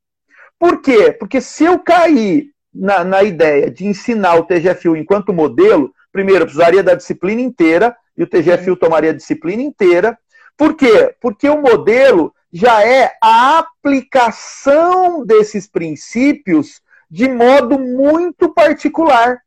Por 0.58 0.82
quê? 0.82 1.12
Porque 1.12 1.40
se 1.40 1.64
eu 1.64 1.80
cair 1.80 2.52
na, 2.74 3.04
na 3.04 3.24
ideia 3.24 3.70
de 3.72 3.86
ensinar 3.86 4.36
o 4.36 4.44
TGFU 4.44 4.96
enquanto 4.96 5.34
modelo, 5.34 5.94
primeiro, 6.12 6.46
precisaria 6.46 6.84
da 6.84 6.96
disciplina 6.96 7.42
inteira, 7.42 7.96
e 8.20 8.24
o 8.24 8.28
TGFU 8.28 8.76
tomaria 8.76 9.12
a 9.12 9.16
disciplina 9.16 9.64
inteira. 9.64 10.20
Por 10.58 10.76
quê? 10.76 11.16
Porque 11.22 11.48
o 11.48 11.62
modelo 11.62 12.34
já 12.52 12.86
é 12.86 13.14
a 13.24 13.60
aplicação 13.60 15.26
desses 15.26 15.68
princípios 15.68 16.82
de 17.10 17.30
modo 17.30 17.80
muito 17.80 18.54
particular. 18.54 19.38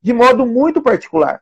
De 0.00 0.12
modo 0.12 0.46
muito 0.46 0.80
particular. 0.80 1.40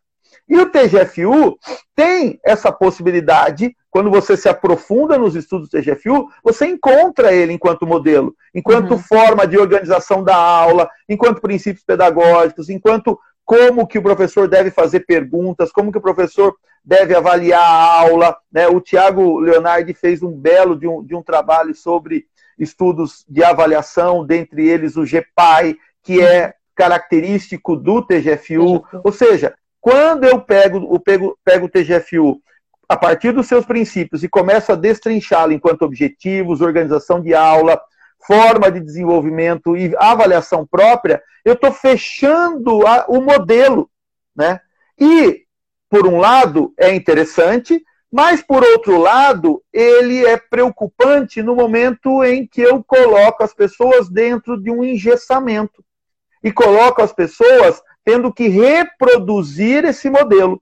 E 0.49 0.57
o 0.57 0.71
TGFU 0.71 1.59
tem 1.95 2.41
essa 2.45 2.73
possibilidade, 2.73 3.77
quando 3.91 4.11
você 4.11 4.37
se 4.37 4.49
aprofunda 4.49 5.19
nos 5.19 5.37
estudos 5.37 5.69
do 5.69 5.79
TGFU, 5.79 6.29
você 6.43 6.67
encontra 6.67 7.33
ele 7.33 7.53
enquanto 7.53 7.87
modelo, 7.87 8.35
enquanto 8.55 8.93
uhum. 8.93 8.99
forma 8.99 9.47
de 9.47 9.59
organização 9.59 10.25
da 10.25 10.35
aula, 10.35 10.89
enquanto 11.09 11.41
princípios 11.41 11.85
pedagógicos, 11.85 12.69
enquanto 12.69 13.19
como 13.45 13.87
que 13.87 13.99
o 13.99 14.03
professor 14.03 14.49
deve 14.49 14.71
fazer 14.71 15.01
perguntas, 15.01 15.73
como 15.73 15.91
que 15.91 15.99
o 15.99 16.03
professor 16.03 16.55
deve 16.85 17.15
avaliar 17.15 17.63
a 17.63 18.01
aula. 18.01 18.37
Né? 18.53 18.69
O 18.69 18.81
Tiago 18.81 19.39
Leonardi 19.39 19.93
fez 19.93 20.23
um 20.23 20.33
belo 20.33 20.79
de 20.79 20.87
um, 20.87 21.03
de 21.05 21.15
um 21.15 21.23
trabalho 21.23 21.75
sobre 21.75 22.27
estudos 22.59 23.25
de 23.29 23.43
avaliação, 23.43 24.25
dentre 24.25 24.69
eles 24.69 24.97
o 24.97 25.05
GPAI, 25.05 25.77
que 26.03 26.21
é 26.21 26.55
característico 26.75 27.77
do 27.77 28.03
TGFU. 28.03 28.85
Ou 29.05 29.13
seja, 29.13 29.55
quando 29.81 30.25
eu 30.25 30.41
pego, 30.41 30.89
eu 30.93 31.01
pego, 31.01 31.39
pego 31.45 31.67
o 31.67 31.69
TGFU 31.69 32.41
a 32.89 32.97
partir 32.97 33.33
dos 33.33 33.47
seus 33.47 33.65
princípios 33.65 34.23
e 34.23 34.29
começo 34.29 34.73
a 34.73 34.75
destrinchá-lo 34.75 35.53
enquanto 35.53 35.83
objetivos, 35.83 36.61
organização 36.61 37.21
de 37.21 37.33
aula, 37.33 37.81
forma 38.27 38.71
de 38.71 38.81
desenvolvimento 38.81 39.77
e 39.77 39.95
avaliação 39.97 40.67
própria, 40.67 41.23
eu 41.45 41.55
estou 41.55 41.73
fechando 41.73 42.87
a, 42.87 43.07
o 43.09 43.21
modelo. 43.21 43.91
Né? 44.35 44.61
E, 44.99 45.45
por 45.89 46.07
um 46.07 46.19
lado, 46.19 46.73
é 46.79 46.95
interessante, 46.95 47.83
mas, 48.13 48.43
por 48.43 48.63
outro 48.63 48.99
lado, 48.99 49.63
ele 49.73 50.25
é 50.25 50.37
preocupante 50.37 51.43
no 51.43 51.55
momento 51.55 52.25
em 52.25 52.47
que 52.47 52.61
eu 52.61 52.83
coloco 52.83 53.43
as 53.43 53.55
pessoas 53.55 54.09
dentro 54.09 54.61
de 54.61 54.71
um 54.71 54.83
engessamento 54.83 55.85
e 56.43 56.51
coloco 56.51 57.03
as 57.03 57.13
pessoas 57.13 57.81
tendo 58.05 58.33
que 58.33 58.49
reproduzir 58.49 59.85
esse 59.85 60.11
modelo. 60.11 60.61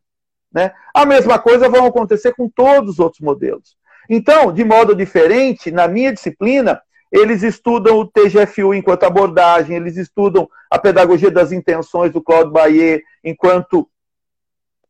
Né? 0.53 0.73
A 0.95 1.07
mesma 1.07 1.39
coisa 1.39 1.69
vai 1.69 1.87
acontecer 1.87 2.35
com 2.35 2.49
todos 2.49 2.95
os 2.95 2.99
outros 2.99 3.21
modelos. 3.21 3.77
Então, 4.11 4.53
de 4.53 4.65
modo 4.65 4.95
diferente, 4.95 5.71
na 5.71 5.87
minha 5.87 6.13
disciplina, 6.13 6.81
eles 7.11 7.43
estudam 7.43 7.99
o 7.99 8.07
TGFU 8.07 8.75
enquanto 8.75 9.05
abordagem, 9.05 9.77
eles 9.77 9.97
estudam 9.97 10.49
a 10.71 10.79
pedagogia 10.79 11.31
das 11.31 11.53
intenções 11.53 12.13
do 12.13 12.23
Claude 12.23 12.51
Baillet 12.51 13.03
enquanto 13.25 13.89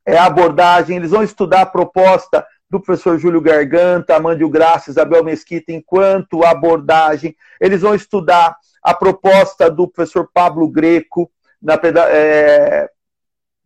é, 0.08 0.16
abordagem, 0.16 0.96
eles 0.96 1.10
vão 1.10 1.22
estudar 1.22 1.60
a 1.60 1.66
proposta 1.66 2.44
do 2.70 2.80
professor 2.80 3.18
Júlio 3.18 3.40
Garganta, 3.40 4.16
Amândio 4.16 4.48
Graça, 4.48 4.90
Isabel 4.90 5.22
Mesquita, 5.22 5.72
enquanto 5.72 6.44
abordagem. 6.44 7.37
Eles 7.60 7.82
vão 7.82 7.94
estudar 7.94 8.56
a 8.82 8.94
proposta 8.94 9.70
do 9.70 9.87
professor 9.87 10.28
Pablo 10.32 10.68
Greco, 10.68 11.30
na, 11.60 11.78
é, 12.08 12.88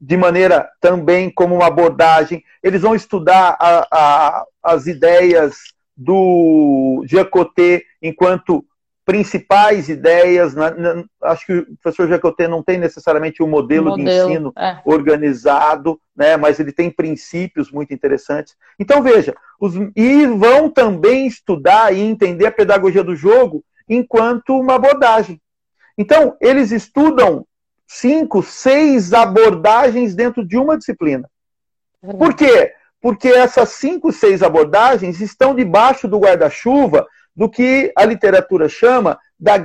de 0.01 0.17
maneira 0.17 0.69
também 0.81 1.31
como 1.31 1.55
uma 1.55 1.67
abordagem. 1.67 2.43
Eles 2.61 2.83
vão 2.83 2.95
estudar 2.95 3.57
a, 3.61 3.87
a, 3.93 4.45
as 4.63 4.87
ideias 4.87 5.55
do 5.97 7.05
Jacoté 7.07 7.83
enquanto 8.01 8.65
principais 9.05 9.89
ideias. 9.89 10.55
Na, 10.55 10.71
na, 10.71 11.05
acho 11.23 11.47
que 11.47 11.53
o 11.59 11.77
professor 11.83 12.09
Jacoté 12.09 12.47
não 12.47 12.63
tem 12.63 12.79
necessariamente 12.79 13.43
um 13.43 13.49
modelo, 13.49 13.91
modelo 13.91 14.09
de 14.09 14.15
ensino 14.15 14.53
é. 14.57 14.81
organizado, 14.85 16.01
né, 16.17 16.37
mas 16.37 16.61
ele 16.61 16.73
tem 16.73 16.91
princípios 16.91 17.71
muito 17.71 17.93
interessantes. 17.93 18.57
Então, 18.79 19.03
veja, 19.03 19.35
os, 19.61 19.75
e 19.97 20.27
vão 20.27 20.71
também 20.71 21.27
estudar 21.27 21.95
e 21.95 22.01
entender 22.01 22.47
a 22.47 22.53
pedagogia 22.53 23.03
do 23.03 23.17
jogo 23.17 23.65
enquanto 23.89 24.59
uma 24.59 24.77
abordagem. 24.77 25.41
Então, 25.99 26.37
eles 26.41 26.71
estudam 26.71 27.47
cinco, 27.87 28.43
seis 28.43 29.13
abordagens 29.13 30.15
dentro 30.15 30.47
de 30.47 30.57
uma 30.57 30.79
disciplina. 30.79 31.29
Por 32.01 32.35
quê? 32.35 32.73
Porque 33.03 33.29
essas 33.29 33.71
cinco, 33.71 34.13
seis 34.13 34.43
abordagens 34.43 35.21
estão 35.21 35.55
debaixo 35.55 36.07
do 36.07 36.21
guarda-chuva 36.21 37.07
do 37.35 37.51
que 37.51 37.93
a 37.97 38.05
literatura 38.05 38.69
chama 38.69 39.19
da, 39.39 39.57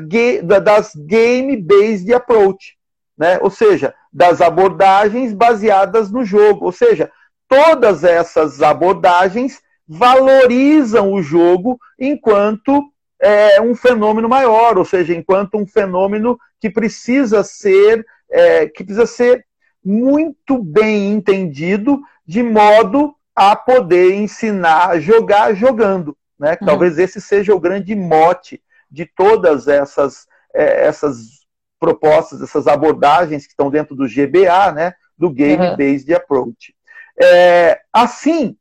das 0.60 0.94
game-based 0.96 2.12
approach, 2.14 2.76
né? 3.16 3.38
ou 3.40 3.52
seja, 3.52 3.94
das 4.12 4.42
abordagens 4.42 5.34
baseadas 5.34 6.10
no 6.10 6.26
jogo. 6.26 6.66
Ou 6.66 6.72
seja, 6.72 7.12
todas 7.48 8.04
essas 8.04 8.62
abordagens 8.64 9.62
valorizam 9.88 11.14
o 11.14 11.22
jogo 11.22 11.78
enquanto 12.00 12.84
é, 13.22 13.62
um 13.62 13.76
fenômeno 13.76 14.28
maior, 14.28 14.78
ou 14.78 14.86
seja, 14.86 15.14
enquanto 15.14 15.58
um 15.58 15.68
fenômeno 15.68 16.40
que 16.60 16.70
precisa 16.70 17.44
ser 17.44 18.06
é, 18.30 18.68
que 18.68 18.84
precisa 18.84 19.06
ser 19.06 19.46
muito 19.84 20.62
bem 20.62 21.14
entendido 21.14 22.02
de 22.26 22.44
modo 22.44 23.16
a 23.38 23.56
poder 23.56 24.16
ensinar 24.16 24.90
a 24.90 25.00
jogar 25.00 25.54
jogando. 25.54 26.18
Né? 26.40 26.58
Uhum. 26.60 26.66
Talvez 26.66 26.98
esse 26.98 27.22
seja 27.22 27.54
o 27.54 27.60
grande 27.60 27.96
mote 27.96 28.60
de 28.90 29.06
todas 29.06 29.68
essas, 29.68 30.28
é, 30.52 30.88
essas 30.88 31.46
propostas, 31.80 32.42
essas 32.42 32.66
abordagens 32.66 33.46
que 33.46 33.52
estão 33.52 33.70
dentro 33.70 33.96
do 33.96 34.08
GBA, 34.08 34.72
né? 34.72 34.94
do 35.16 35.30
Game 35.30 35.78
Based 35.78 36.12
Approach. 36.16 36.74
É, 37.22 37.80
assim, 37.94 38.58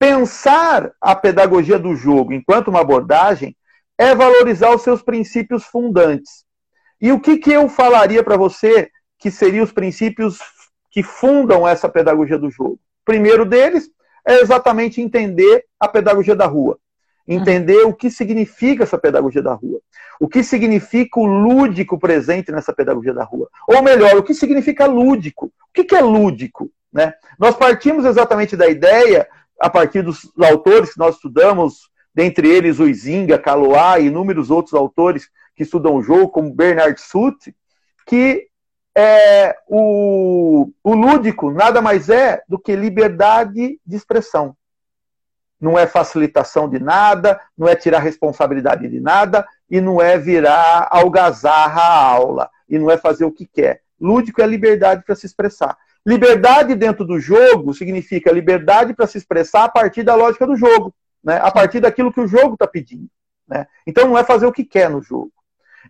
pensar 0.00 0.90
a 1.00 1.14
pedagogia 1.14 1.78
do 1.78 1.94
jogo 1.94 2.32
enquanto 2.32 2.68
uma 2.68 2.80
abordagem 2.80 3.56
é 3.96 4.16
valorizar 4.16 4.74
os 4.74 4.82
seus 4.82 5.00
princípios 5.00 5.62
fundantes. 5.62 6.44
E 7.00 7.12
o 7.12 7.20
que, 7.20 7.36
que 7.38 7.52
eu 7.52 7.68
falaria 7.68 8.24
para 8.24 8.36
você 8.36 8.90
que 9.16 9.30
seriam 9.30 9.62
os 9.62 9.70
princípios 9.70 10.40
que 10.90 11.04
fundam 11.04 11.66
essa 11.66 11.88
pedagogia 11.88 12.38
do 12.38 12.50
jogo? 12.50 12.80
primeiro 13.08 13.46
deles 13.46 13.88
é 14.26 14.40
exatamente 14.40 15.00
entender 15.00 15.64
a 15.78 15.88
pedagogia 15.88 16.36
da 16.36 16.46
rua 16.46 16.78
entender 17.28 17.82
o 17.84 17.92
que 17.92 18.10
significa 18.10 18.84
essa 18.84 18.96
pedagogia 18.96 19.42
da 19.42 19.52
rua. 19.52 19.80
O 20.18 20.26
que 20.26 20.42
significa 20.42 21.20
o 21.20 21.26
lúdico 21.26 21.98
presente 21.98 22.50
nessa 22.50 22.72
pedagogia 22.72 23.12
da 23.12 23.22
rua. 23.22 23.48
Ou 23.68 23.82
melhor, 23.82 24.16
o 24.16 24.22
que 24.22 24.32
significa 24.32 24.86
lúdico. 24.86 25.46
O 25.46 25.72
que 25.72 25.94
é 25.94 26.00
lúdico? 26.00 26.70
Né? 26.90 27.12
Nós 27.38 27.54
partimos 27.54 28.06
exatamente 28.06 28.56
da 28.56 28.66
ideia, 28.66 29.28
a 29.60 29.68
partir 29.68 30.02
dos 30.02 30.26
autores 30.42 30.94
que 30.94 30.98
nós 30.98 31.16
estudamos, 31.16 31.90
dentre 32.14 32.48
eles 32.48 32.80
o 32.80 32.88
Izinga, 32.88 33.38
Caloá 33.38 33.98
e 34.00 34.06
inúmeros 34.06 34.50
outros 34.50 34.74
autores 34.74 35.28
que 35.54 35.64
estudam 35.64 35.96
o 35.96 36.02
jogo, 36.02 36.30
como 36.30 36.54
Bernard 36.54 36.98
Sutt, 36.98 37.54
que 38.06 38.47
é, 38.98 39.56
o, 39.68 40.70
o 40.82 40.94
lúdico 40.94 41.50
nada 41.50 41.80
mais 41.80 42.08
é 42.08 42.42
do 42.48 42.58
que 42.58 42.74
liberdade 42.74 43.80
de 43.86 43.96
expressão 43.96 44.56
não 45.60 45.78
é 45.78 45.86
facilitação 45.86 46.68
de 46.68 46.78
nada, 46.78 47.40
não 47.56 47.68
é 47.68 47.74
tirar 47.74 47.98
responsabilidade 47.98 48.88
de 48.88 49.00
nada 49.00 49.46
e 49.68 49.80
não 49.80 50.00
é 50.00 50.16
virar 50.16 50.86
algazarra 50.90 51.82
a 51.82 52.04
aula 52.12 52.50
e 52.68 52.78
não 52.78 52.90
é 52.90 52.96
fazer 52.96 53.24
o 53.24 53.32
que 53.32 53.46
quer. 53.46 53.80
Lúdico 54.00 54.40
é 54.40 54.46
liberdade 54.46 55.02
para 55.04 55.16
se 55.16 55.26
expressar. 55.26 55.76
Liberdade 56.06 56.74
dentro 56.74 57.04
do 57.04 57.18
jogo 57.18 57.74
significa 57.74 58.32
liberdade 58.32 58.94
para 58.94 59.06
se 59.06 59.18
expressar 59.18 59.64
a 59.64 59.68
partir 59.68 60.04
da 60.04 60.14
lógica 60.14 60.46
do 60.46 60.56
jogo, 60.56 60.94
né? 61.22 61.38
a 61.42 61.50
partir 61.50 61.80
daquilo 61.80 62.12
que 62.12 62.20
o 62.20 62.28
jogo 62.28 62.54
está 62.54 62.66
pedindo. 62.66 63.08
Né? 63.46 63.66
Então 63.86 64.06
não 64.06 64.16
é 64.16 64.22
fazer 64.22 64.46
o 64.46 64.52
que 64.52 64.64
quer 64.64 64.88
no 64.88 65.02
jogo. 65.02 65.32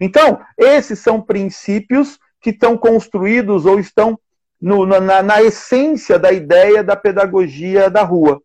Então, 0.01 0.41
esses 0.57 0.99
são 1.01 1.21
princípios 1.21 2.19
que 2.41 2.51
estão 2.51 2.77
construídos 2.77 3.67
ou 3.67 3.79
estão 3.79 4.19
no, 4.61 4.85
na, 4.87 5.23
na 5.23 5.43
essência 5.43 6.19
da 6.19 6.33
ideia 6.33 6.83
da 6.83 6.97
pedagogia 6.97 7.89
da 7.91 8.03
rua. 8.03 8.41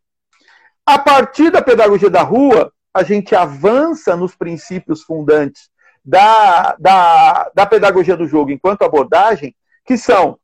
A 0.85 0.99
partir 0.99 1.49
da 1.49 1.61
pedagogia 1.61 2.09
da 2.09 2.21
rua, 2.21 2.71
a 2.93 3.03
gente 3.03 3.35
avança 3.35 4.15
nos 4.15 4.35
princípios 4.35 5.01
fundantes 5.03 5.69
da, 6.03 6.75
da, 6.77 7.51
da 7.55 7.65
pedagogia 7.65 8.17
do 8.17 8.27
jogo 8.27 8.51
enquanto 8.51 8.83
abordagem, 8.83 9.55
que 9.85 9.97
são 9.97 10.37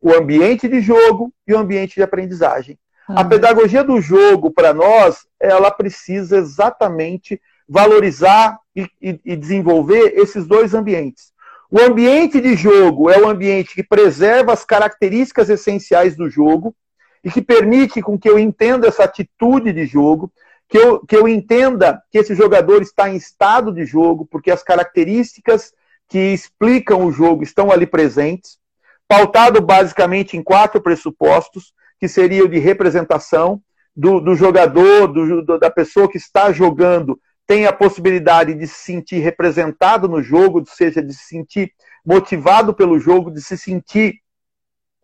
o 0.00 0.12
ambiente 0.12 0.68
de 0.68 0.80
jogo 0.80 1.32
e 1.46 1.54
o 1.54 1.58
ambiente 1.58 1.94
de 1.94 2.02
aprendizagem. 2.02 2.78
A 3.08 3.22
uhum. 3.22 3.28
pedagogia 3.28 3.82
do 3.82 4.00
jogo, 4.00 4.50
para 4.50 4.74
nós, 4.74 5.26
ela 5.40 5.70
precisa 5.70 6.36
exatamente 6.36 7.40
valorizar 7.66 8.58
e, 8.76 8.82
e, 9.00 9.20
e, 9.24 9.36
desenvolver 9.36 10.12
esses 10.14 10.46
dois 10.46 10.74
ambientes. 10.74 11.32
O 11.70 11.80
ambiente 11.80 12.40
de 12.40 12.56
jogo 12.56 13.10
é 13.10 13.20
o 13.20 13.28
ambiente 13.28 13.74
que 13.74 13.82
preserva 13.82 14.52
as 14.52 14.64
características 14.64 15.50
essenciais 15.50 16.16
do 16.16 16.30
jogo, 16.30 16.74
e 17.22 17.30
que 17.30 17.42
permite 17.42 18.00
com 18.00 18.18
que 18.18 18.28
eu 18.28 18.38
entenda 18.38 18.88
essa 18.88 19.04
atitude 19.04 19.72
de 19.72 19.86
jogo, 19.86 20.32
que 20.68 20.78
eu, 20.78 21.04
que 21.04 21.16
eu 21.16 21.26
entenda 21.26 22.02
que 22.10 22.18
esse 22.18 22.34
jogador 22.34 22.82
está 22.82 23.08
em 23.08 23.16
estado 23.16 23.72
de 23.72 23.84
jogo, 23.84 24.26
porque 24.26 24.50
as 24.50 24.62
características 24.62 25.72
que 26.08 26.18
explicam 26.32 27.04
o 27.04 27.12
jogo 27.12 27.42
estão 27.42 27.70
ali 27.70 27.86
presentes, 27.86 28.58
pautado 29.06 29.60
basicamente 29.60 30.36
em 30.36 30.42
quatro 30.42 30.80
pressupostos, 30.80 31.72
que 31.98 32.08
seriam 32.08 32.46
de 32.46 32.58
representação 32.58 33.60
do, 33.96 34.20
do 34.20 34.34
jogador, 34.34 35.08
do, 35.08 35.58
da 35.58 35.70
pessoa 35.70 36.08
que 36.08 36.18
está 36.18 36.52
jogando, 36.52 37.18
tem 37.48 37.66
a 37.66 37.72
possibilidade 37.72 38.54
de 38.54 38.66
se 38.68 38.74
sentir 38.74 39.20
representado 39.20 40.06
no 40.06 40.22
jogo, 40.22 40.58
ou 40.60 40.66
seja, 40.66 41.02
de 41.02 41.14
se 41.14 41.24
sentir 41.24 41.72
motivado 42.04 42.74
pelo 42.74 43.00
jogo, 43.00 43.30
de 43.30 43.40
se 43.40 43.56
sentir 43.56 44.20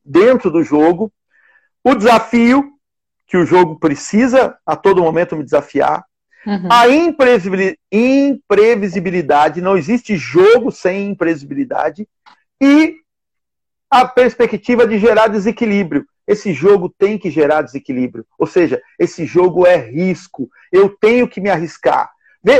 dentro 0.04 0.50
do 0.50 0.62
jogo. 0.62 1.10
O 1.82 1.94
desafio, 1.94 2.70
que 3.26 3.38
o 3.38 3.46
jogo 3.46 3.78
precisa 3.78 4.58
a 4.66 4.76
todo 4.76 5.02
momento 5.02 5.34
me 5.34 5.42
desafiar. 5.42 6.04
Uhum. 6.46 6.68
A 6.70 6.86
imprevisibilidade, 7.90 9.62
não 9.62 9.78
existe 9.78 10.14
jogo 10.14 10.70
sem 10.70 11.08
imprevisibilidade. 11.08 12.06
E 12.60 12.96
a 13.88 14.06
perspectiva 14.06 14.86
de 14.86 14.98
gerar 14.98 15.28
desequilíbrio. 15.28 16.04
Esse 16.26 16.52
jogo 16.52 16.94
tem 16.98 17.16
que 17.16 17.30
gerar 17.30 17.62
desequilíbrio. 17.62 18.26
Ou 18.38 18.46
seja, 18.46 18.82
esse 18.98 19.24
jogo 19.24 19.66
é 19.66 19.78
risco. 19.78 20.50
Eu 20.70 20.90
tenho 20.90 21.26
que 21.26 21.40
me 21.40 21.48
arriscar. 21.48 22.13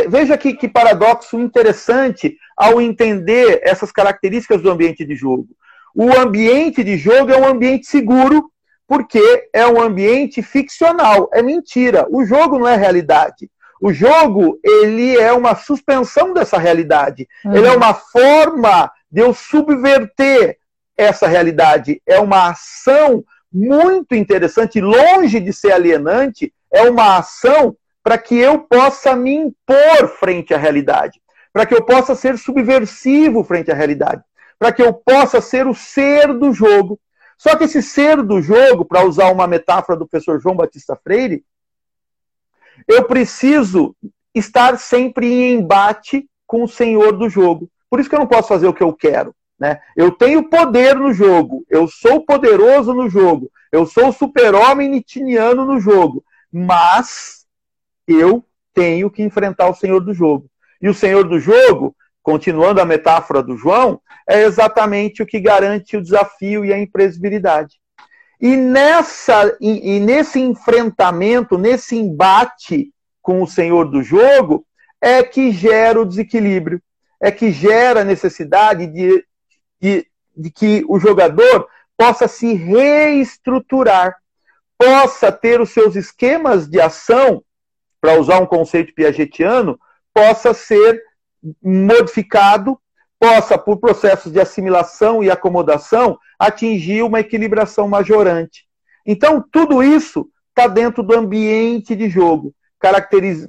Veja 0.09 0.39
que, 0.39 0.55
que 0.55 0.67
paradoxo 0.67 1.39
interessante 1.39 2.39
ao 2.57 2.81
entender 2.81 3.61
essas 3.63 3.93
características 3.93 4.63
do 4.63 4.71
ambiente 4.71 5.05
de 5.05 5.15
jogo. 5.15 5.49
O 5.95 6.17
ambiente 6.19 6.83
de 6.83 6.97
jogo 6.97 7.31
é 7.31 7.39
um 7.39 7.47
ambiente 7.47 7.87
seguro 7.87 8.51
porque 8.87 9.49
é 9.53 9.67
um 9.67 9.81
ambiente 9.81 10.43
ficcional, 10.43 11.29
é 11.33 11.43
mentira. 11.43 12.07
O 12.11 12.25
jogo 12.25 12.59
não 12.59 12.69
é 12.69 12.77
realidade. 12.77 13.51
O 13.81 13.93
jogo, 13.93 14.59
ele 14.65 15.17
é 15.19 15.33
uma 15.33 15.55
suspensão 15.55 16.33
dessa 16.33 16.57
realidade. 16.57 17.29
Uhum. 17.45 17.55
Ele 17.55 17.67
é 17.67 17.77
uma 17.77 17.93
forma 17.93 18.91
de 19.11 19.21
eu 19.21 19.35
subverter 19.35 20.57
essa 20.97 21.27
realidade. 21.27 22.01
É 22.07 22.19
uma 22.19 22.51
ação 22.51 23.23
muito 23.53 24.15
interessante, 24.15 24.81
longe 24.81 25.39
de 25.39 25.53
ser 25.53 25.73
alienante, 25.73 26.53
é 26.73 26.83
uma 26.89 27.19
ação 27.19 27.77
para 28.05 28.19
que 28.19 28.37
eu 28.37 28.59
possa 28.59 29.17
me 29.17 29.35
impor 29.35 30.09
frente 30.21 30.53
à 30.53 30.59
realidade, 30.59 31.21
para 31.51 31.65
que 31.65 31.75
eu 31.75 31.83
possa 31.83 32.15
ser 32.15 32.37
subversivo 32.37 33.43
frente 33.43 33.73
à 33.73 33.75
realidade, 33.75 34.23
para 34.59 34.71
que 34.71 34.83
eu 34.83 34.93
possa 34.93 35.41
ser 35.41 35.67
o 35.67 35.75
ser 35.75 36.35
do 36.35 36.53
jogo, 36.53 37.01
só 37.39 37.57
que 37.57 37.65
esse 37.65 37.83
ser 37.83 38.23
do 38.23 38.43
jogo, 38.43 38.85
para 38.85 39.05
usar 39.05 39.33
uma 39.33 39.47
metáfora 39.47 39.99
do 39.99 40.07
professor 40.07 40.39
João 40.39 40.55
Batista 40.55 40.95
Freire, 40.95 41.43
eu 42.87 43.05
preciso 43.05 43.97
estar 44.35 44.79
sempre 44.79 45.27
em 45.27 45.55
embate 45.55 46.29
com 46.47 46.63
o 46.63 46.69
senhor 46.69 47.17
do 47.17 47.29
jogo. 47.29 47.71
Por 47.89 48.01
isso 48.01 48.09
que 48.09 48.15
eu 48.15 48.21
não 48.21 48.27
posso 48.27 48.49
fazer 48.49 48.67
o 48.67 48.75
que 48.75 48.83
eu 48.83 48.93
quero. 48.93 49.35
Né? 49.59 49.81
Eu 49.97 50.11
tenho 50.11 50.49
poder 50.49 50.97
no 50.97 51.13
jogo, 51.13 51.65
eu 51.71 51.89
sou 51.89 52.21
poderoso 52.21 52.93
no 52.93 53.09
jogo, 53.09 53.51
eu 53.73 53.87
sou 53.87 54.13
super-homem 54.13 54.89
nitiniano 54.89 55.65
no 55.65 55.81
jogo, 55.81 56.25
mas 56.53 57.44
eu 58.07 58.45
tenho 58.73 59.11
que 59.11 59.23
enfrentar 59.23 59.69
o 59.69 59.75
Senhor 59.75 60.01
do 60.01 60.13
jogo. 60.13 60.51
E 60.81 60.89
o 60.89 60.95
Senhor 60.95 61.27
do 61.27 61.39
jogo, 61.39 61.97
continuando 62.23 62.81
a 62.81 62.85
metáfora 62.85 63.43
do 63.43 63.57
João, 63.57 64.01
é 64.29 64.43
exatamente 64.43 65.23
o 65.23 65.27
que 65.27 65.41
garante 65.41 65.97
o 65.97 66.03
desafio 66.03 66.65
e 66.65 66.73
a 66.73 66.79
imprevisibilidade. 66.79 67.77
E, 68.41 68.57
nessa, 68.57 69.57
e, 69.61 70.01
nesse 70.01 70.41
enfrentamento, 70.41 71.57
nesse 71.57 71.97
embate 71.97 72.93
com 73.23 73.43
o 73.43 73.47
Senhor 73.47 73.91
do 73.91 74.03
jogo, 74.03 74.67
é 75.01 75.23
que 75.23 75.53
gera 75.53 76.01
o 76.01 76.05
desequilíbrio, 76.05 76.83
é 77.21 77.31
que 77.31 77.51
gera 77.51 78.01
a 78.01 78.05
necessidade 78.05 78.87
de, 78.87 79.25
de, 79.81 80.07
de 80.37 80.51
que 80.51 80.85
o 80.89 80.99
jogador 80.99 81.67
possa 81.97 82.27
se 82.27 82.55
reestruturar, 82.55 84.15
possa 84.77 85.31
ter 85.31 85.61
os 85.61 85.71
seus 85.71 85.97
esquemas 85.97 86.69
de 86.69 86.81
ação, 86.81 87.43
para 88.05 88.21
usar 88.21 88.39
um 88.39 88.45
conceito 88.45 88.93
piagetiano, 88.93 89.81
possa 90.13 90.53
ser 90.53 91.03
modificado, 91.63 92.79
possa, 93.19 93.57
por 93.57 93.79
processos 93.79 94.31
de 94.31 94.39
assimilação 94.39 95.25
e 95.25 95.31
acomodação, 95.31 96.19
atingir 96.39 97.03
uma 97.03 97.21
equilibração 97.21 97.89
majorante. 97.89 98.67
Então, 99.07 99.43
tudo 99.51 99.83
isso 99.83 100.29
está 100.51 100.67
dentro 100.67 101.03
do 101.03 101.15
ambiente 101.15 101.97
de 101.97 102.11
jogo, 102.11 102.55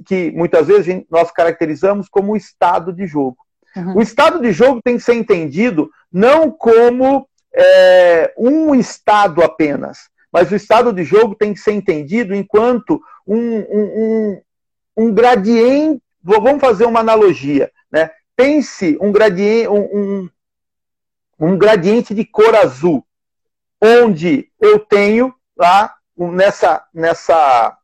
que 0.06 0.30
muitas 0.30 0.68
vezes 0.68 1.04
nós 1.10 1.30
caracterizamos 1.30 2.08
como 2.08 2.34
estado 2.34 2.94
de 2.94 3.06
jogo. 3.06 3.36
Uhum. 3.76 3.98
O 3.98 4.00
estado 4.00 4.40
de 4.40 4.52
jogo 4.52 4.80
tem 4.82 4.96
que 4.96 5.02
ser 5.02 5.16
entendido 5.16 5.90
não 6.10 6.50
como 6.50 7.28
é, 7.54 8.32
um 8.38 8.74
estado 8.74 9.42
apenas, 9.42 10.08
mas 10.32 10.50
o 10.50 10.56
estado 10.56 10.94
de 10.94 11.04
jogo 11.04 11.34
tem 11.34 11.52
que 11.52 11.60
ser 11.60 11.72
entendido 11.72 12.34
enquanto 12.34 13.02
um, 13.26 13.58
um, 13.58 14.40
um, 14.96 15.04
um 15.04 15.12
gradiente. 15.12 16.02
Vamos 16.22 16.60
fazer 16.60 16.84
uma 16.86 17.00
analogia. 17.00 17.70
Né? 17.90 18.10
Pense 18.34 18.98
um 19.00 19.12
gradiente, 19.12 19.68
um, 19.68 20.28
um 21.38 21.56
gradiente 21.56 22.14
de 22.14 22.24
cor 22.24 22.54
azul, 22.54 23.06
onde 23.80 24.50
eu 24.60 24.78
tenho 24.78 25.34
lá 25.56 25.94
nessa, 26.16 26.84
nessa 26.92 27.76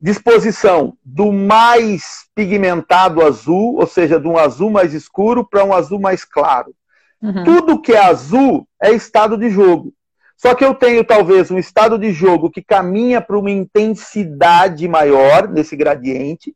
disposição 0.00 0.96
do 1.04 1.32
mais 1.32 2.28
pigmentado 2.34 3.24
azul, 3.24 3.76
ou 3.76 3.86
seja, 3.86 4.20
de 4.20 4.28
um 4.28 4.38
azul 4.38 4.70
mais 4.70 4.94
escuro 4.94 5.44
para 5.44 5.64
um 5.64 5.74
azul 5.74 6.00
mais 6.00 6.24
claro. 6.24 6.74
Uhum. 7.20 7.44
Tudo 7.44 7.82
que 7.82 7.92
é 7.92 8.04
azul 8.04 8.66
é 8.80 8.92
estado 8.92 9.36
de 9.36 9.50
jogo. 9.50 9.92
Só 10.38 10.54
que 10.54 10.64
eu 10.64 10.72
tenho 10.72 11.04
talvez 11.04 11.50
um 11.50 11.58
estado 11.58 11.98
de 11.98 12.12
jogo 12.12 12.48
que 12.48 12.62
caminha 12.62 13.20
para 13.20 13.36
uma 13.36 13.50
intensidade 13.50 14.86
maior 14.86 15.48
nesse 15.48 15.74
gradiente, 15.74 16.54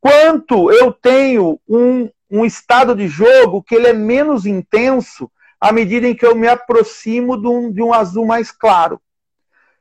quanto 0.00 0.70
eu 0.70 0.92
tenho 0.92 1.60
um, 1.68 2.08
um 2.30 2.44
estado 2.44 2.94
de 2.94 3.08
jogo 3.08 3.60
que 3.60 3.74
ele 3.74 3.88
é 3.88 3.92
menos 3.92 4.46
intenso 4.46 5.28
à 5.60 5.72
medida 5.72 6.06
em 6.06 6.14
que 6.14 6.24
eu 6.24 6.36
me 6.36 6.46
aproximo 6.46 7.36
de 7.36 7.48
um, 7.48 7.72
de 7.72 7.82
um 7.82 7.92
azul 7.92 8.24
mais 8.24 8.52
claro. 8.52 9.00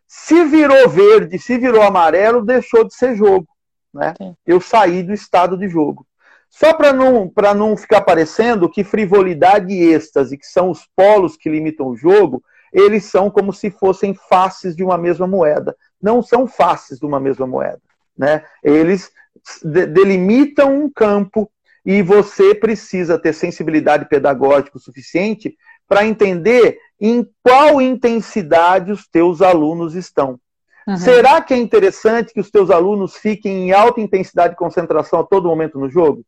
Se 0.08 0.44
virou 0.46 0.90
verde, 0.90 1.38
se 1.38 1.60
virou 1.60 1.84
amarelo, 1.84 2.44
deixou 2.44 2.84
de 2.84 2.96
ser 2.96 3.16
jogo. 3.16 3.48
Né? 3.94 4.16
Eu 4.48 4.60
saí 4.60 5.04
do 5.04 5.14
estado 5.14 5.56
de 5.56 5.70
jogo. 5.70 6.08
Só 6.50 6.74
para 6.74 6.92
não, 6.92 7.32
não 7.56 7.78
ficar 7.78 8.02
parecendo 8.02 8.68
que 8.68 8.84
frivolidade 8.84 9.72
e 9.72 9.94
êxtase, 9.94 10.38
que 10.38 10.46
são 10.46 10.72
os 10.72 10.88
polos 10.96 11.38
que 11.38 11.50
limitam 11.50 11.88
o 11.88 11.96
jogo, 11.96 12.44
eles 12.72 13.06
são 13.06 13.30
como 13.30 13.52
se 13.52 13.70
fossem 13.70 14.14
faces 14.14 14.76
de 14.76 14.84
uma 14.84 14.98
mesma 14.98 15.28
moeda. 15.28 15.76
Não 16.02 16.22
são 16.22 16.48
faces 16.48 17.00
de 17.00 17.06
uma 17.06 17.20
mesma 17.20 17.46
moeda. 17.46 17.82
Né? 18.18 18.44
Eles 18.64 19.12
de 19.64 19.86
delimitam 19.86 20.84
um 20.84 20.90
campo 20.90 21.50
e 21.86 22.02
você 22.02 22.54
precisa 22.54 23.18
ter 23.18 23.34
sensibilidade 23.34 24.08
pedagógica 24.08 24.78
suficiente 24.78 25.56
para 25.88 26.06
entender 26.06 26.78
em 27.00 27.28
qual 27.44 27.82
intensidade 27.82 28.92
os 28.92 29.08
teus 29.08 29.42
alunos 29.42 29.96
estão. 29.96 30.40
Uhum. 30.88 30.98
Será 30.98 31.42
que 31.42 31.54
é 31.54 31.58
interessante 31.58 32.34
que 32.34 32.40
os 32.40 32.50
teus 32.50 32.70
alunos 32.70 33.16
fiquem 33.16 33.70
em 33.70 33.72
alta 33.72 34.00
intensidade 34.00 34.54
de 34.54 34.58
concentração 34.58 35.20
a 35.20 35.24
todo 35.24 35.50
momento 35.50 35.80
no 35.80 35.90
jogo? 35.90 36.24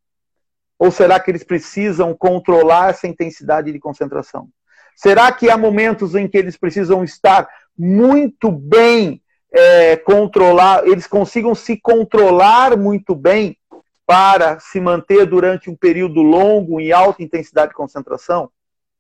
Ou 0.78 0.92
será 0.92 1.20
que 1.20 1.32
eles 1.32 1.44
precisam 1.44 2.14
controlar 2.14 2.90
essa 2.90 3.08
intensidade 3.08 3.72
de 3.72 3.80
concentração? 3.80 4.50
Será 4.96 5.32
que 5.32 5.50
há 5.50 5.58
momentos 5.58 6.16
em 6.16 6.28
que 6.28 6.38
eles 6.38 6.58
precisam 6.58 7.04
estar 7.04 7.48
muito 7.78 8.52
bem 8.52 9.22
é, 9.52 9.96
controlar, 9.98 10.88
eles 10.88 11.08
consigam 11.08 11.54
se 11.54 11.78
controlar 11.78 12.78
muito 12.78 13.16
bem 13.16 13.58
para 14.06 14.60
se 14.60 14.80
manter 14.80 15.26
durante 15.26 15.70
um 15.70 15.76
período 15.76 16.22
longo 16.22 16.80
em 16.80 16.92
alta 16.92 17.24
intensidade 17.24 17.70
de 17.70 17.76
concentração? 17.76 18.50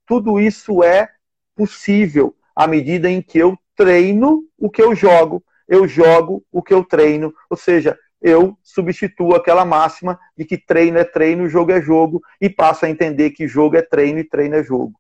Tudo 0.06 0.40
isso 0.40 0.84
é 0.84 1.10
possível 1.56 2.36
à 2.56 2.68
medida 2.68 3.10
em 3.10 3.22
que 3.22 3.38
eu 3.38 3.58
treino 3.76 4.44
o 4.58 4.70
que 4.70 4.82
eu 4.82 4.96
jogo, 4.96 5.44
eu 5.68 5.88
jogo 5.88 6.44
o 6.52 6.62
que 6.62 6.74
eu 6.74 6.84
treino, 6.84 7.34
ou 7.50 7.58
seja, 7.58 7.98
eu 8.22 8.58
substituo 8.64 9.36
aquela 9.36 9.66
máxima 9.66 10.20
de 10.38 10.46
que 10.46 10.58
treino 10.58 10.98
é 10.98 11.04
treino, 11.04 11.50
jogo 11.50 11.72
é 11.72 11.82
jogo, 11.82 12.22
e 12.40 12.50
passo 12.50 12.86
a 12.86 12.90
entender 12.90 13.32
que 13.32 13.48
jogo 13.48 13.76
é 13.76 13.82
treino 13.82 14.20
e 14.20 14.24
treino 14.24 14.56
é 14.56 14.64
jogo. 14.64 14.94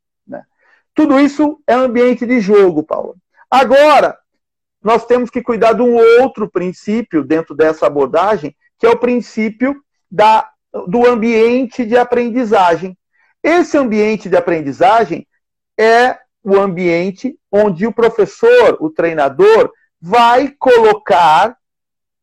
Tudo 0.93 1.19
isso 1.19 1.59
é 1.67 1.73
ambiente 1.73 2.25
de 2.25 2.39
jogo, 2.39 2.83
Paulo. 2.83 3.15
Agora, 3.49 4.17
nós 4.81 5.05
temos 5.05 5.29
que 5.29 5.41
cuidar 5.41 5.73
de 5.73 5.81
um 5.81 5.95
outro 6.21 6.49
princípio 6.49 7.23
dentro 7.23 7.55
dessa 7.55 7.87
abordagem, 7.87 8.55
que 8.77 8.85
é 8.85 8.89
o 8.89 8.99
princípio 8.99 9.81
da, 10.11 10.49
do 10.87 11.07
ambiente 11.07 11.85
de 11.85 11.97
aprendizagem. 11.97 12.97
Esse 13.41 13.77
ambiente 13.77 14.29
de 14.29 14.35
aprendizagem 14.35 15.27
é 15.79 16.17
o 16.43 16.57
ambiente 16.57 17.37
onde 17.51 17.87
o 17.87 17.93
professor, 17.93 18.77
o 18.79 18.89
treinador, 18.89 19.71
vai 20.01 20.49
colocar 20.59 21.57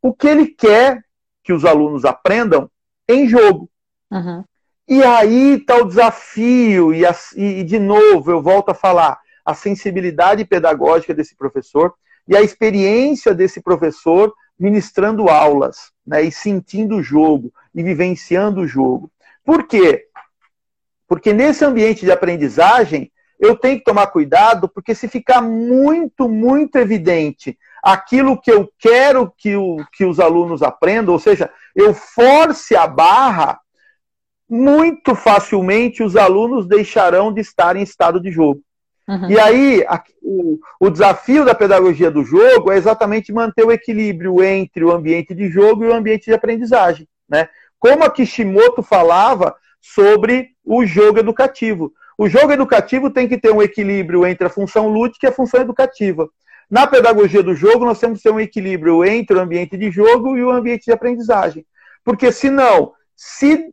o 0.03 0.13
que 0.13 0.29
ele 0.29 0.47
quer 0.47 1.03
que 1.43 1.53
os 1.53 1.65
alunos 1.65 2.05
aprendam 2.05 2.71
em 3.09 3.27
jogo. 3.27 3.71
Uhum. 4.11 4.45
E 4.90 5.05
aí 5.05 5.55
está 5.55 5.76
o 5.76 5.85
desafio, 5.85 6.92
e, 6.92 7.05
e 7.37 7.62
de 7.62 7.79
novo 7.79 8.33
eu 8.33 8.42
volto 8.42 8.70
a 8.70 8.74
falar, 8.74 9.20
a 9.44 9.55
sensibilidade 9.55 10.44
pedagógica 10.44 11.14
desse 11.14 11.37
professor 11.37 11.94
e 12.26 12.37
a 12.37 12.42
experiência 12.42 13.33
desse 13.33 13.61
professor 13.61 14.35
ministrando 14.59 15.29
aulas, 15.29 15.92
né, 16.05 16.22
e 16.22 16.33
sentindo 16.33 16.96
o 16.96 17.03
jogo, 17.05 17.53
e 17.72 17.85
vivenciando 17.85 18.62
o 18.62 18.66
jogo. 18.66 19.09
Por 19.44 19.68
quê? 19.68 20.07
Porque 21.07 21.33
nesse 21.33 21.64
ambiente 21.64 22.05
de 22.05 22.11
aprendizagem, 22.11 23.12
eu 23.38 23.55
tenho 23.55 23.79
que 23.79 23.85
tomar 23.85 24.09
cuidado, 24.09 24.68
porque 24.68 24.92
se 24.92 25.07
ficar 25.07 25.40
muito, 25.40 26.29
muito 26.29 26.74
evidente 26.76 27.57
aquilo 27.81 28.40
que 28.40 28.50
eu 28.50 28.68
quero 28.76 29.33
que, 29.38 29.55
o, 29.55 29.76
que 29.92 30.05
os 30.05 30.18
alunos 30.18 30.64
aprendam, 30.64 31.14
ou 31.14 31.20
seja, 31.20 31.48
eu 31.76 31.94
force 31.94 32.74
a 32.74 32.88
barra, 32.88 33.61
muito 34.51 35.15
facilmente 35.15 36.03
os 36.03 36.17
alunos 36.17 36.67
deixarão 36.67 37.33
de 37.33 37.41
estar 37.41 37.77
em 37.77 37.83
estado 37.83 38.21
de 38.21 38.33
jogo. 38.33 38.61
Uhum. 39.09 39.31
E 39.31 39.39
aí, 39.39 39.85
a, 39.89 40.03
o, 40.23 40.59
o 40.81 40.91
desafio 40.91 41.45
da 41.45 41.55
pedagogia 41.55 42.11
do 42.11 42.25
jogo 42.25 42.73
é 42.73 42.77
exatamente 42.77 43.33
manter 43.33 43.65
o 43.65 43.73
equilíbrio 43.73 44.43
entre 44.43 44.85
o 44.85 44.91
ambiente 44.91 45.35
de 45.35 45.49
jogo 45.49 45.85
e 45.85 45.89
o 45.89 45.95
ambiente 45.95 46.27
de 46.27 46.35
aprendizagem. 46.35 47.09
Né? 47.29 47.49
Como 47.79 48.05
a 48.05 48.11
Kishimoto 48.11 48.83
falava 48.83 49.55
sobre 49.81 50.51
o 50.65 50.85
jogo 50.85 51.19
educativo. 51.19 51.93
O 52.19 52.29
jogo 52.29 52.53
educativo 52.53 53.09
tem 53.09 53.27
que 53.27 53.39
ter 53.39 53.53
um 53.53 53.63
equilíbrio 53.63 54.27
entre 54.27 54.47
a 54.47 54.51
função 54.51 54.89
lúdica 54.89 55.27
e 55.27 55.31
a 55.31 55.35
função 55.35 55.61
educativa. 55.61 56.29
Na 56.71 56.87
pedagogia 56.87 57.43
do 57.43 57.55
jogo, 57.55 57.85
nós 57.85 57.99
temos 57.99 58.19
que 58.19 58.25
ter 58.25 58.35
um 58.35 58.39
equilíbrio 58.39 59.05
entre 59.05 59.37
o 59.37 59.41
ambiente 59.41 59.77
de 59.77 59.91
jogo 59.91 60.37
e 60.37 60.45
o 60.45 60.51
ambiente 60.51 60.85
de 60.85 60.93
aprendizagem. 60.93 61.65
Porque, 62.05 62.31
senão, 62.31 62.93
se 63.17 63.73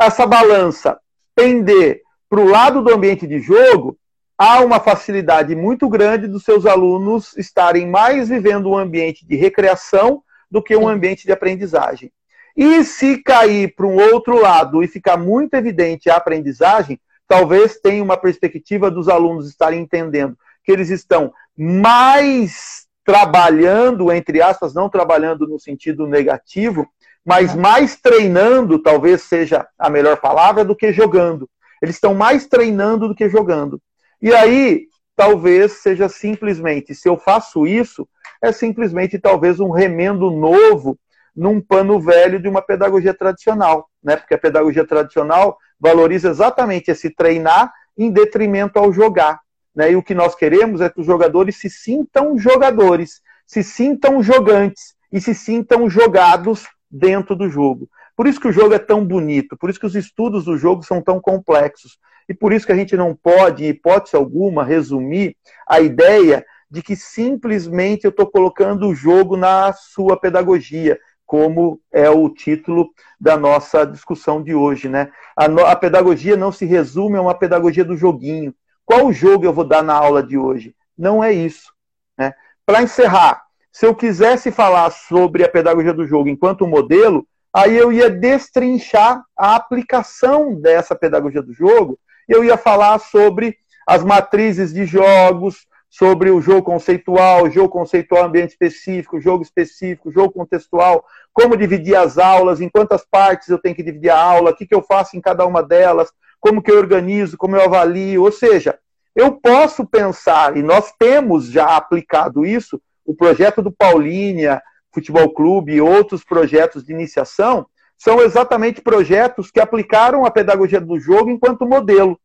essa 0.00 0.26
balança 0.26 0.98
pender 1.34 2.02
para 2.28 2.40
o 2.40 2.48
lado 2.48 2.82
do 2.82 2.92
ambiente 2.92 3.26
de 3.26 3.40
jogo, 3.40 3.98
há 4.36 4.60
uma 4.60 4.78
facilidade 4.78 5.56
muito 5.56 5.88
grande 5.88 6.28
dos 6.28 6.44
seus 6.44 6.66
alunos 6.66 7.36
estarem 7.36 7.88
mais 7.88 8.28
vivendo 8.28 8.70
um 8.70 8.76
ambiente 8.76 9.26
de 9.26 9.34
recreação 9.34 10.22
do 10.50 10.62
que 10.62 10.76
um 10.76 10.86
ambiente 10.86 11.24
de 11.24 11.32
aprendizagem. 11.32 12.12
E 12.56 12.84
se 12.84 13.22
cair 13.22 13.74
para 13.74 13.86
um 13.86 13.96
outro 13.96 14.40
lado 14.40 14.82
e 14.82 14.88
ficar 14.88 15.16
muito 15.16 15.54
evidente 15.54 16.10
a 16.10 16.16
aprendizagem, 16.16 17.00
talvez 17.26 17.78
tenha 17.78 18.02
uma 18.02 18.16
perspectiva 18.16 18.90
dos 18.90 19.08
alunos 19.08 19.48
estarem 19.48 19.80
entendendo 19.80 20.36
que 20.64 20.72
eles 20.72 20.90
estão 20.90 21.32
mais 21.56 22.86
trabalhando, 23.04 24.12
entre 24.12 24.42
aspas, 24.42 24.74
não 24.74 24.88
trabalhando 24.88 25.46
no 25.46 25.58
sentido 25.58 26.06
negativo, 26.06 26.86
mas 27.28 27.54
mais 27.54 27.94
treinando, 27.94 28.78
talvez 28.78 29.20
seja 29.20 29.68
a 29.78 29.90
melhor 29.90 30.16
palavra, 30.16 30.64
do 30.64 30.74
que 30.74 30.94
jogando. 30.94 31.46
Eles 31.82 31.96
estão 31.96 32.14
mais 32.14 32.46
treinando 32.46 33.06
do 33.06 33.14
que 33.14 33.28
jogando. 33.28 33.78
E 34.22 34.32
aí, 34.32 34.86
talvez 35.14 35.72
seja 35.72 36.08
simplesmente, 36.08 36.94
se 36.94 37.06
eu 37.06 37.18
faço 37.18 37.66
isso, 37.66 38.08
é 38.40 38.50
simplesmente 38.50 39.18
talvez 39.18 39.60
um 39.60 39.70
remendo 39.70 40.30
novo 40.30 40.98
num 41.36 41.60
pano 41.60 42.00
velho 42.00 42.40
de 42.40 42.48
uma 42.48 42.62
pedagogia 42.62 43.12
tradicional, 43.12 43.90
né? 44.02 44.16
Porque 44.16 44.32
a 44.32 44.38
pedagogia 44.38 44.86
tradicional 44.86 45.58
valoriza 45.78 46.30
exatamente 46.30 46.90
esse 46.90 47.10
treinar 47.10 47.70
em 47.98 48.10
detrimento 48.10 48.78
ao 48.78 48.90
jogar. 48.90 49.38
Né? 49.76 49.92
E 49.92 49.96
o 49.96 50.02
que 50.02 50.14
nós 50.14 50.34
queremos 50.34 50.80
é 50.80 50.88
que 50.88 51.00
os 51.00 51.06
jogadores 51.06 51.56
se 51.56 51.68
sintam 51.68 52.38
jogadores, 52.38 53.20
se 53.46 53.62
sintam 53.62 54.22
jogantes 54.22 54.94
e 55.12 55.20
se 55.20 55.34
sintam 55.34 55.90
jogados 55.90 56.66
dentro 56.90 57.36
do 57.36 57.48
jogo. 57.48 57.88
Por 58.16 58.26
isso 58.26 58.40
que 58.40 58.48
o 58.48 58.52
jogo 58.52 58.74
é 58.74 58.78
tão 58.78 59.04
bonito, 59.04 59.56
por 59.56 59.70
isso 59.70 59.78
que 59.78 59.86
os 59.86 59.94
estudos 59.94 60.44
do 60.44 60.56
jogo 60.56 60.82
são 60.82 61.00
tão 61.00 61.20
complexos. 61.20 61.98
E 62.28 62.34
por 62.34 62.52
isso 62.52 62.66
que 62.66 62.72
a 62.72 62.76
gente 62.76 62.96
não 62.96 63.14
pode, 63.14 63.64
em 63.64 63.68
hipótese 63.68 64.16
alguma, 64.16 64.64
resumir 64.64 65.36
a 65.66 65.80
ideia 65.80 66.44
de 66.70 66.82
que 66.82 66.94
simplesmente 66.94 68.04
eu 68.04 68.10
estou 68.10 68.26
colocando 68.26 68.88
o 68.88 68.94
jogo 68.94 69.36
na 69.36 69.72
sua 69.72 70.18
pedagogia, 70.18 70.98
como 71.24 71.80
é 71.92 72.08
o 72.10 72.28
título 72.28 72.90
da 73.18 73.36
nossa 73.36 73.84
discussão 73.84 74.42
de 74.42 74.54
hoje. 74.54 74.88
Né? 74.88 75.10
A, 75.36 75.44
a 75.44 75.76
pedagogia 75.76 76.36
não 76.36 76.52
se 76.52 76.66
resume 76.66 77.16
a 77.16 77.22
uma 77.22 77.34
pedagogia 77.34 77.84
do 77.84 77.96
joguinho. 77.96 78.54
Qual 78.84 79.12
jogo 79.12 79.44
eu 79.44 79.52
vou 79.52 79.64
dar 79.64 79.82
na 79.82 79.94
aula 79.94 80.22
de 80.22 80.36
hoje? 80.36 80.74
Não 80.96 81.22
é 81.22 81.32
isso. 81.32 81.72
Né? 82.16 82.34
Para 82.66 82.82
encerrar, 82.82 83.42
se 83.78 83.86
eu 83.86 83.94
quisesse 83.94 84.50
falar 84.50 84.90
sobre 84.90 85.44
a 85.44 85.48
pedagogia 85.48 85.94
do 85.94 86.04
jogo 86.04 86.28
enquanto 86.28 86.66
modelo, 86.66 87.24
aí 87.54 87.76
eu 87.76 87.92
ia 87.92 88.10
destrinchar 88.10 89.22
a 89.38 89.54
aplicação 89.54 90.52
dessa 90.60 90.96
pedagogia 90.96 91.40
do 91.40 91.52
jogo, 91.52 91.96
eu 92.28 92.42
ia 92.42 92.56
falar 92.56 92.98
sobre 92.98 93.56
as 93.86 94.02
matrizes 94.02 94.74
de 94.74 94.84
jogos, 94.84 95.64
sobre 95.88 96.28
o 96.28 96.40
jogo 96.40 96.64
conceitual, 96.64 97.48
jogo 97.48 97.68
conceitual 97.68 98.24
ambiente 98.24 98.50
específico, 98.50 99.20
jogo 99.20 99.44
específico, 99.44 100.10
jogo 100.10 100.32
contextual, 100.32 101.04
como 101.32 101.56
dividir 101.56 101.94
as 101.94 102.18
aulas, 102.18 102.60
em 102.60 102.68
quantas 102.68 103.06
partes 103.08 103.46
eu 103.46 103.60
tenho 103.60 103.76
que 103.76 103.84
dividir 103.84 104.10
a 104.10 104.20
aula, 104.20 104.50
o 104.50 104.56
que, 104.56 104.66
que 104.66 104.74
eu 104.74 104.82
faço 104.82 105.16
em 105.16 105.20
cada 105.20 105.46
uma 105.46 105.62
delas, 105.62 106.10
como 106.40 106.60
que 106.60 106.72
eu 106.72 106.78
organizo, 106.78 107.38
como 107.38 107.54
eu 107.54 107.62
avalio, 107.62 108.24
ou 108.24 108.32
seja, 108.32 108.76
eu 109.14 109.40
posso 109.40 109.86
pensar, 109.86 110.56
e 110.56 110.64
nós 110.64 110.92
temos 110.98 111.46
já 111.46 111.76
aplicado 111.76 112.44
isso, 112.44 112.80
o 113.08 113.14
projeto 113.14 113.62
do 113.62 113.72
Paulínia, 113.72 114.62
Futebol 114.92 115.32
Clube 115.32 115.72
e 115.72 115.80
outros 115.80 116.22
projetos 116.22 116.84
de 116.84 116.92
iniciação, 116.92 117.66
são 117.96 118.20
exatamente 118.20 118.82
projetos 118.82 119.50
que 119.50 119.58
aplicaram 119.58 120.26
a 120.26 120.30
pedagogia 120.30 120.78
do 120.78 121.00
jogo 121.00 121.30
enquanto 121.30 121.66
modelo. 121.66 122.20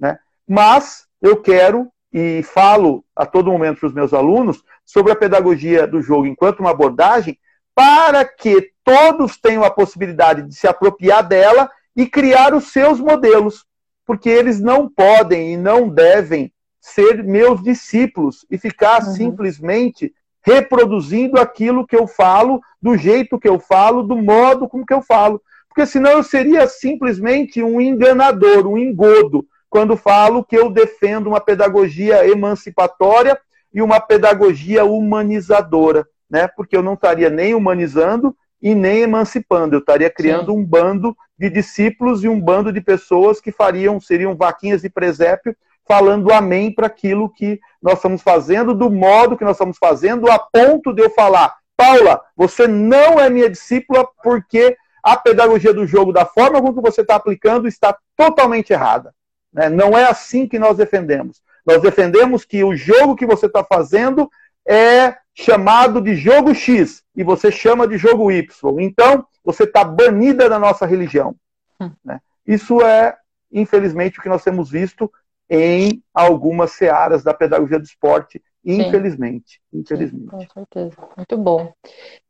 Né? 0.00 0.18
Mas 0.48 1.06
eu 1.20 1.36
quero 1.36 1.90
e 2.10 2.42
falo 2.42 3.04
a 3.14 3.26
todo 3.26 3.52
momento 3.52 3.80
para 3.80 3.88
os 3.88 3.92
meus 3.92 4.14
alunos 4.14 4.64
sobre 4.82 5.12
a 5.12 5.16
pedagogia 5.16 5.86
do 5.86 6.00
jogo 6.00 6.24
enquanto 6.24 6.60
uma 6.60 6.70
abordagem 6.70 7.38
para 7.74 8.24
que 8.24 8.70
todos 8.82 9.36
tenham 9.36 9.62
a 9.62 9.70
possibilidade 9.70 10.42
de 10.42 10.54
se 10.54 10.66
apropriar 10.66 11.22
dela 11.22 11.70
e 11.94 12.06
criar 12.06 12.54
os 12.54 12.72
seus 12.72 12.98
modelos, 12.98 13.66
porque 14.06 14.30
eles 14.30 14.58
não 14.58 14.88
podem 14.88 15.52
e 15.52 15.56
não 15.58 15.86
devem 15.86 16.50
ser 16.84 17.24
meus 17.24 17.62
discípulos 17.62 18.44
e 18.50 18.58
ficar 18.58 19.02
uhum. 19.02 19.14
simplesmente 19.14 20.12
reproduzindo 20.42 21.40
aquilo 21.40 21.86
que 21.86 21.96
eu 21.96 22.06
falo, 22.06 22.60
do 22.80 22.94
jeito 22.94 23.38
que 23.38 23.48
eu 23.48 23.58
falo, 23.58 24.02
do 24.02 24.14
modo 24.16 24.68
como 24.68 24.84
que 24.84 24.92
eu 24.92 25.00
falo. 25.00 25.40
Porque 25.66 25.86
senão 25.86 26.10
eu 26.10 26.22
seria 26.22 26.68
simplesmente 26.68 27.62
um 27.62 27.80
enganador, 27.80 28.66
um 28.66 28.76
engodo, 28.76 29.46
quando 29.70 29.96
falo 29.96 30.44
que 30.44 30.54
eu 30.54 30.68
defendo 30.68 31.28
uma 31.28 31.40
pedagogia 31.40 32.28
emancipatória 32.28 33.40
e 33.72 33.80
uma 33.80 33.98
pedagogia 33.98 34.84
humanizadora, 34.84 36.06
né? 36.30 36.46
Porque 36.48 36.76
eu 36.76 36.82
não 36.82 36.92
estaria 36.92 37.30
nem 37.30 37.54
humanizando 37.54 38.36
e 38.60 38.74
nem 38.74 39.00
emancipando, 39.00 39.74
eu 39.74 39.80
estaria 39.80 40.10
criando 40.10 40.52
Sim. 40.52 40.58
um 40.58 40.64
bando 40.64 41.16
de 41.38 41.48
discípulos 41.48 42.22
e 42.22 42.28
um 42.28 42.38
bando 42.38 42.70
de 42.70 42.82
pessoas 42.82 43.40
que 43.40 43.50
fariam, 43.50 43.98
seriam 43.98 44.36
vaquinhas 44.36 44.82
de 44.82 44.90
presépio, 44.90 45.56
falando 45.86 46.32
amém 46.32 46.72
para 46.72 46.86
aquilo 46.86 47.28
que 47.28 47.60
nós 47.82 47.94
estamos 47.94 48.22
fazendo, 48.22 48.74
do 48.74 48.90
modo 48.90 49.36
que 49.36 49.44
nós 49.44 49.56
estamos 49.56 49.76
fazendo, 49.78 50.30
a 50.30 50.38
ponto 50.38 50.92
de 50.92 51.02
eu 51.02 51.10
falar, 51.10 51.54
Paula, 51.76 52.20
você 52.36 52.66
não 52.66 53.18
é 53.20 53.28
minha 53.28 53.50
discípula 53.50 54.06
porque 54.22 54.76
a 55.02 55.16
pedagogia 55.16 55.74
do 55.74 55.86
jogo, 55.86 56.12
da 56.12 56.24
forma 56.24 56.62
como 56.62 56.80
você 56.80 57.02
está 57.02 57.16
aplicando, 57.16 57.68
está 57.68 57.96
totalmente 58.16 58.72
errada. 58.72 59.14
Né? 59.52 59.68
Não 59.68 59.96
é 59.96 60.04
assim 60.04 60.48
que 60.48 60.58
nós 60.58 60.76
defendemos. 60.76 61.42
Nós 61.66 61.82
defendemos 61.82 62.44
que 62.44 62.64
o 62.64 62.74
jogo 62.74 63.16
que 63.16 63.26
você 63.26 63.46
está 63.46 63.62
fazendo 63.62 64.30
é 64.66 65.14
chamado 65.34 66.00
de 66.00 66.14
jogo 66.14 66.54
X 66.54 67.02
e 67.14 67.22
você 67.22 67.52
chama 67.52 67.86
de 67.86 67.98
jogo 67.98 68.30
Y. 68.30 68.80
Então, 68.80 69.26
você 69.44 69.64
está 69.64 69.84
banida 69.84 70.48
da 70.48 70.58
nossa 70.58 70.86
religião. 70.86 71.34
Hum. 71.80 71.90
Né? 72.04 72.20
Isso 72.46 72.80
é, 72.80 73.16
infelizmente, 73.52 74.18
o 74.18 74.22
que 74.22 74.28
nós 74.28 74.42
temos 74.42 74.70
visto 74.70 75.10
em 75.48 76.02
algumas 76.12 76.72
searas 76.72 77.22
da 77.22 77.34
pedagogia 77.34 77.78
do 77.78 77.84
esporte 77.84 78.40
Infelizmente. 78.64 79.60
Sim. 79.70 79.80
Infelizmente. 79.80 80.30
Sim, 80.30 80.46
com 80.46 80.60
certeza. 80.60 80.96
Muito 81.16 81.36
bom. 81.36 81.72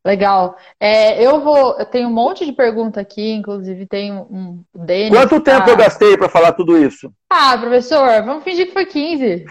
Legal. 0.05 0.57
É, 0.81 1.25
eu 1.25 1.41
vou. 1.41 1.79
Eu 1.79 1.87
tenho 1.87 2.09
um 2.09 2.13
monte 2.13 2.45
de 2.45 2.53
pergunta 2.53 3.01
aqui, 3.01 3.33
inclusive 3.33 3.87
tem 3.87 4.13
um 4.13 4.63
Denis. 4.75 5.17
Quanto 5.17 5.41
tempo 5.41 5.71
eu 5.71 5.77
gastei 5.77 6.17
para 6.17 6.29
falar 6.29 6.53
tudo 6.53 6.77
isso? 6.77 7.13
Ah, 7.31 7.57
professor, 7.57 8.23
vamos 8.25 8.43
fingir 8.43 8.67
que 8.67 8.73
foi 8.73 8.87
15. 8.87 9.45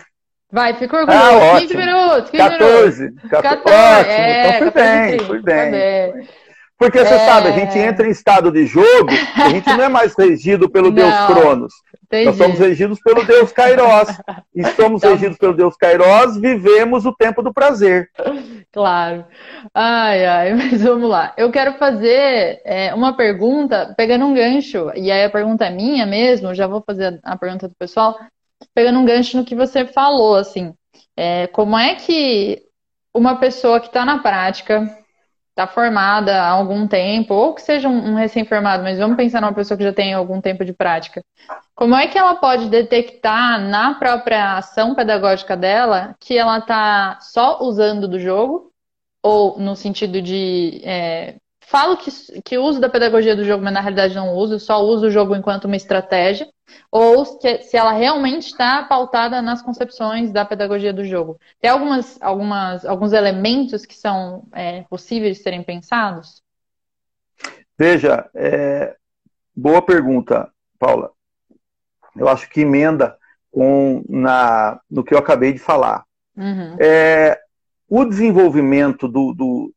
Vai, 0.51 0.73
fica 0.75 0.97
orgulhoso. 0.97 1.55
Ah, 1.55 1.59
15 1.61 1.77
minutos, 1.77 2.29
15 2.29 2.49
14, 2.49 3.01
minutos. 3.01 3.29
14. 3.29 3.41
14. 3.41 3.99
Ótimo. 3.99 4.13
É, 4.13 4.55
então 4.57 4.71
fui 4.71 4.81
bem, 4.81 5.19
fui 5.19 5.41
bem. 5.41 6.27
Porque 6.77 6.99
você 6.99 7.13
é... 7.13 7.25
sabe, 7.25 7.47
a 7.47 7.51
gente 7.53 7.79
entra 7.79 8.05
em 8.05 8.11
estado 8.11 8.51
de 8.51 8.65
jogo, 8.65 9.09
a 9.35 9.49
gente 9.49 9.69
não 9.69 9.85
é 9.85 9.89
mais 9.89 10.13
regido 10.15 10.69
pelo 10.69 10.87
não, 10.87 10.95
Deus 10.95 11.25
Cronos. 11.27 11.73
Entendi. 12.13 12.25
Nós 12.25 12.35
somos 12.35 12.59
regidos 12.59 12.99
pelo 12.99 13.25
Deus 13.25 13.51
Kairos. 13.51 14.09
e 14.53 14.63
somos 14.75 15.01
então... 15.01 15.13
regidos 15.13 15.37
pelo 15.37 15.55
Deus 15.55 15.75
Kairos, 15.75 16.37
vivemos 16.39 17.07
o 17.07 17.13
tempo 17.13 17.41
do 17.41 17.53
prazer. 17.53 18.09
Claro. 18.71 19.23
Ai, 19.71 20.25
ai, 20.25 20.53
mas 20.57 20.81
vamos 20.81 21.07
lá. 21.07 21.31
Eu 21.37 21.51
quero 21.51 21.73
fazer 21.77 22.59
é, 22.65 22.91
uma 22.95 23.15
pergunta, 23.15 23.93
pegando 23.95 24.25
um 24.25 24.33
gancho, 24.33 24.91
e 24.95 25.11
aí 25.11 25.25
a 25.25 25.29
pergunta 25.29 25.65
é 25.65 25.69
minha 25.69 26.07
mesmo, 26.07 26.55
já 26.55 26.65
vou 26.65 26.81
fazer 26.83 27.19
a 27.23 27.37
pergunta 27.37 27.67
do 27.67 27.75
pessoal, 27.75 28.17
pegando 28.73 28.97
um 28.97 29.05
gancho 29.05 29.37
no 29.37 29.45
que 29.45 29.53
você 29.53 29.85
falou, 29.85 30.35
assim. 30.35 30.73
É, 31.15 31.45
como 31.47 31.77
é 31.77 31.93
que 31.93 32.63
uma 33.13 33.35
pessoa 33.35 33.79
que 33.79 33.85
está 33.85 34.03
na 34.03 34.17
prática, 34.23 34.89
está 35.53 35.67
formada 35.67 36.41
há 36.41 36.49
algum 36.49 36.87
tempo, 36.87 37.35
ou 37.35 37.53
que 37.53 37.61
seja 37.61 37.87
um, 37.87 38.15
recém-formado, 38.15 38.81
mas 38.81 38.97
vamos 38.97 39.15
pensar 39.15 39.39
numa 39.39 39.53
pessoa 39.53 39.77
que 39.77 39.83
já 39.83 39.93
tem 39.93 40.13
algum 40.13 40.41
tempo 40.41 40.65
de 40.65 40.73
prática. 40.73 41.23
Como 41.75 41.95
é 41.95 42.07
que 42.07 42.17
ela 42.17 42.35
pode 42.35 42.69
detectar 42.69 43.59
na 43.59 43.95
própria 43.95 44.57
ação 44.57 44.93
pedagógica 44.93 45.57
dela 45.57 46.15
que 46.19 46.37
ela 46.37 46.59
está 46.59 47.19
só 47.19 47.59
usando 47.61 48.07
do 48.07 48.19
jogo, 48.19 48.71
ou 49.23 49.57
no 49.57 49.75
sentido 49.75 50.21
de 50.21 50.81
é, 50.83 51.37
falo 51.61 51.97
que, 51.97 52.11
que 52.43 52.57
uso 52.57 52.79
da 52.79 52.89
pedagogia 52.89 53.35
do 53.35 53.43
jogo, 53.43 53.63
mas 53.63 53.73
na 53.73 53.79
realidade 53.79 54.13
não 54.13 54.35
uso, 54.35 54.59
só 54.59 54.83
uso 54.83 55.07
o 55.07 55.09
jogo 55.09 55.35
enquanto 55.35 55.65
uma 55.65 55.75
estratégia, 55.75 56.47
ou 56.91 57.39
que, 57.39 57.63
se 57.63 57.77
ela 57.77 57.91
realmente 57.91 58.47
está 58.47 58.83
pautada 58.83 59.41
nas 59.41 59.61
concepções 59.61 60.31
da 60.31 60.45
pedagogia 60.45 60.93
do 60.93 61.03
jogo. 61.03 61.39
Tem 61.59 61.71
algumas, 61.71 62.21
algumas, 62.21 62.85
alguns 62.85 63.13
elementos 63.13 63.85
que 63.85 63.95
são 63.95 64.43
é, 64.53 64.83
possíveis 64.83 65.37
de 65.37 65.43
serem 65.43 65.63
pensados? 65.63 66.43
Veja, 67.77 68.29
é, 68.35 68.95
boa 69.55 69.81
pergunta, 69.81 70.51
Paula. 70.77 71.12
Eu 72.15 72.27
acho 72.27 72.49
que 72.49 72.61
emenda 72.61 73.17
com 73.51 74.03
na, 74.09 74.79
no 74.89 75.03
que 75.03 75.13
eu 75.13 75.17
acabei 75.17 75.53
de 75.53 75.59
falar. 75.59 76.03
Uhum. 76.35 76.75
É, 76.79 77.39
o 77.87 78.05
desenvolvimento 78.05 79.07
do, 79.07 79.33
do, 79.33 79.73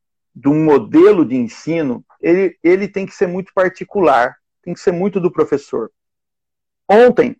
um 0.50 0.64
modelo 0.64 1.24
de 1.24 1.36
ensino, 1.36 2.04
ele, 2.20 2.56
ele 2.62 2.88
tem 2.88 3.04
que 3.04 3.14
ser 3.14 3.26
muito 3.26 3.52
particular, 3.54 4.36
tem 4.62 4.72
que 4.72 4.80
ser 4.80 4.92
muito 4.92 5.20
do 5.20 5.30
professor. 5.30 5.90
Ontem, 6.88 7.36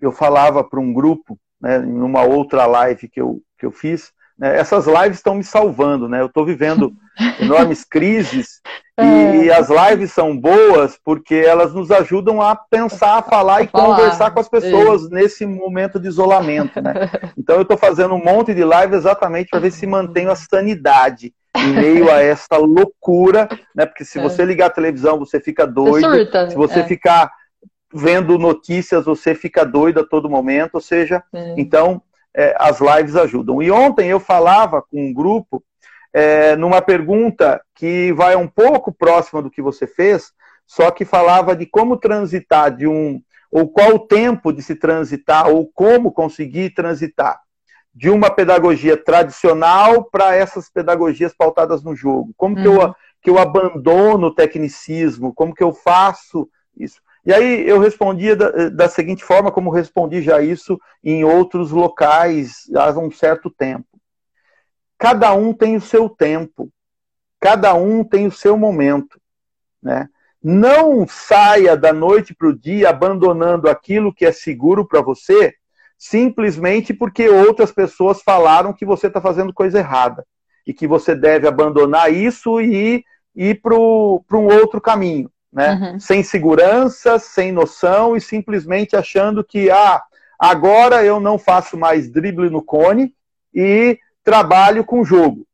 eu 0.00 0.12
falava 0.12 0.64
para 0.64 0.80
um 0.80 0.92
grupo, 0.92 1.38
né, 1.60 1.78
numa 1.78 2.22
outra 2.22 2.64
live 2.66 3.08
que 3.08 3.20
eu, 3.20 3.42
que 3.58 3.66
eu 3.66 3.70
fiz, 3.70 4.12
né, 4.38 4.58
essas 4.58 4.86
lives 4.86 5.18
estão 5.18 5.34
me 5.34 5.44
salvando, 5.44 6.08
né? 6.08 6.20
Eu 6.20 6.26
estou 6.26 6.44
vivendo 6.44 6.92
enormes 7.40 7.84
crises 7.84 8.60
e, 8.98 9.02
é. 9.02 9.36
e, 9.44 9.50
as 9.50 9.68
lives 9.68 10.12
são 10.12 10.36
boas 10.36 10.98
porque 11.02 11.34
elas 11.34 11.72
nos 11.72 11.90
ajudam 11.90 12.40
a 12.40 12.54
pensar, 12.54 13.18
a 13.18 13.22
falar 13.22 13.62
e 13.62 13.66
falar. 13.66 13.96
conversar 13.96 14.30
com 14.30 14.40
as 14.40 14.48
pessoas 14.48 15.08
nesse 15.10 15.46
momento 15.46 15.98
de 15.98 16.08
isolamento, 16.08 16.80
né? 16.80 17.10
Então 17.36 17.56
eu 17.56 17.62
estou 17.62 17.76
fazendo 17.76 18.14
um 18.14 18.22
monte 18.22 18.54
de 18.54 18.64
live 18.64 18.94
exatamente 18.94 19.48
para 19.50 19.60
ver 19.60 19.70
se 19.70 19.86
mantenho 19.86 20.30
a 20.30 20.36
sanidade 20.36 21.32
em 21.56 21.72
meio 21.72 22.10
a 22.10 22.22
essa 22.22 22.56
loucura, 22.56 23.48
né? 23.74 23.86
Porque 23.86 24.04
se 24.04 24.18
é. 24.18 24.22
você 24.22 24.44
ligar 24.44 24.66
a 24.66 24.70
televisão, 24.70 25.18
você 25.18 25.40
fica 25.40 25.66
doido. 25.66 26.10
Surta, 26.10 26.50
se 26.50 26.56
você 26.56 26.80
é. 26.80 26.84
ficar 26.84 27.30
vendo 27.92 28.38
notícias 28.38 29.04
você 29.04 29.34
fica 29.34 29.64
doido 29.64 30.00
a 30.00 30.04
todo 30.06 30.28
momento, 30.28 30.74
ou 30.74 30.80
seja, 30.80 31.22
então 31.56 32.02
é, 32.36 32.54
as 32.58 32.80
lives 32.80 33.16
ajudam. 33.16 33.62
E 33.62 33.70
ontem 33.70 34.08
eu 34.08 34.20
falava 34.20 34.82
com 34.82 35.08
um 35.08 35.12
grupo 35.12 35.64
é, 36.12 36.54
numa 36.56 36.82
pergunta 36.82 37.60
que 37.74 38.12
vai 38.12 38.36
um 38.36 38.46
pouco 38.46 38.92
próxima 38.92 39.40
do 39.40 39.50
que 39.50 39.62
você 39.62 39.86
fez, 39.86 40.32
só 40.66 40.90
que 40.90 41.04
falava 41.04 41.56
de 41.56 41.64
como 41.64 41.96
transitar 41.96 42.74
de 42.74 42.86
um, 42.86 43.20
ou 43.50 43.68
qual 43.68 43.94
o 43.94 43.98
tempo 43.98 44.52
de 44.52 44.62
se 44.62 44.74
transitar, 44.74 45.48
ou 45.48 45.70
como 45.72 46.12
conseguir 46.12 46.70
transitar 46.70 47.40
de 47.94 48.10
uma 48.10 48.30
pedagogia 48.30 48.96
tradicional 48.96 50.04
para 50.04 50.34
essas 50.34 50.68
pedagogias 50.68 51.34
pautadas 51.34 51.82
no 51.82 51.96
jogo. 51.96 52.34
Como 52.36 52.54
uhum. 52.54 52.62
que, 52.62 52.68
eu, 52.68 52.80
uhum. 52.80 52.94
que 53.22 53.30
eu 53.30 53.38
abandono 53.38 54.26
o 54.26 54.34
tecnicismo, 54.34 55.32
como 55.32 55.54
que 55.54 55.64
eu 55.64 55.72
faço 55.72 56.46
isso. 56.76 57.00
E 57.26 57.34
aí 57.34 57.68
eu 57.68 57.80
respondia 57.80 58.36
da, 58.36 58.68
da, 58.68 58.88
seguinte 58.88 59.24
forma, 59.24 59.50
como 59.50 59.68
respondi 59.68 60.22
já 60.22 60.40
isso 60.40 60.80
em 61.02 61.24
outros 61.24 61.72
locais 61.72 62.70
há 62.72 62.96
um 62.96 63.10
certo 63.10 63.50
tempo. 63.50 63.88
Cada 64.96 65.34
um 65.34 65.52
tem 65.52 65.74
o 65.74 65.80
seu 65.80 66.08
tempo, 66.08 66.70
cada 67.40 67.74
um 67.74 68.04
tem 68.04 68.28
o 68.28 68.32
seu 68.32 68.56
momento. 68.56 69.20
Né? 69.82 70.08
Não 70.40 71.04
saia 71.08 71.76
da 71.76 71.92
noite 71.92 72.32
para 72.32 72.46
o 72.46 72.56
dia 72.56 72.90
abandonando 72.90 73.68
aquilo 73.68 74.14
que 74.14 74.24
é 74.24 74.30
seguro 74.30 74.86
para 74.86 75.02
você, 75.02 75.52
simplesmente 75.98 76.94
porque 76.94 77.28
outras 77.28 77.72
pessoas 77.72 78.22
falaram 78.22 78.72
que 78.72 78.86
você 78.86 79.08
está 79.08 79.20
fazendo 79.20 79.52
coisa 79.52 79.80
errada 79.80 80.24
e 80.64 80.72
que 80.72 80.86
você 80.86 81.12
deve 81.12 81.48
abandonar 81.48 82.12
isso 82.12 82.60
e 82.60 83.04
ir 83.34 83.60
para 83.60 83.74
um 83.74 84.46
outro 84.60 84.80
caminho 84.80 85.28
né? 85.56 85.72
Uhum. 85.72 85.98
Sem 85.98 86.22
segurança, 86.22 87.18
sem 87.18 87.50
noção 87.50 88.14
e 88.14 88.20
simplesmente 88.20 88.94
achando 88.94 89.42
que 89.42 89.70
ah, 89.70 90.02
agora 90.38 91.02
eu 91.02 91.18
não 91.18 91.38
faço 91.38 91.78
mais 91.78 92.10
drible 92.10 92.50
no 92.50 92.60
cone 92.60 93.14
e 93.54 93.98
trabalho 94.22 94.84
com 94.84 95.02
jogo. 95.02 95.46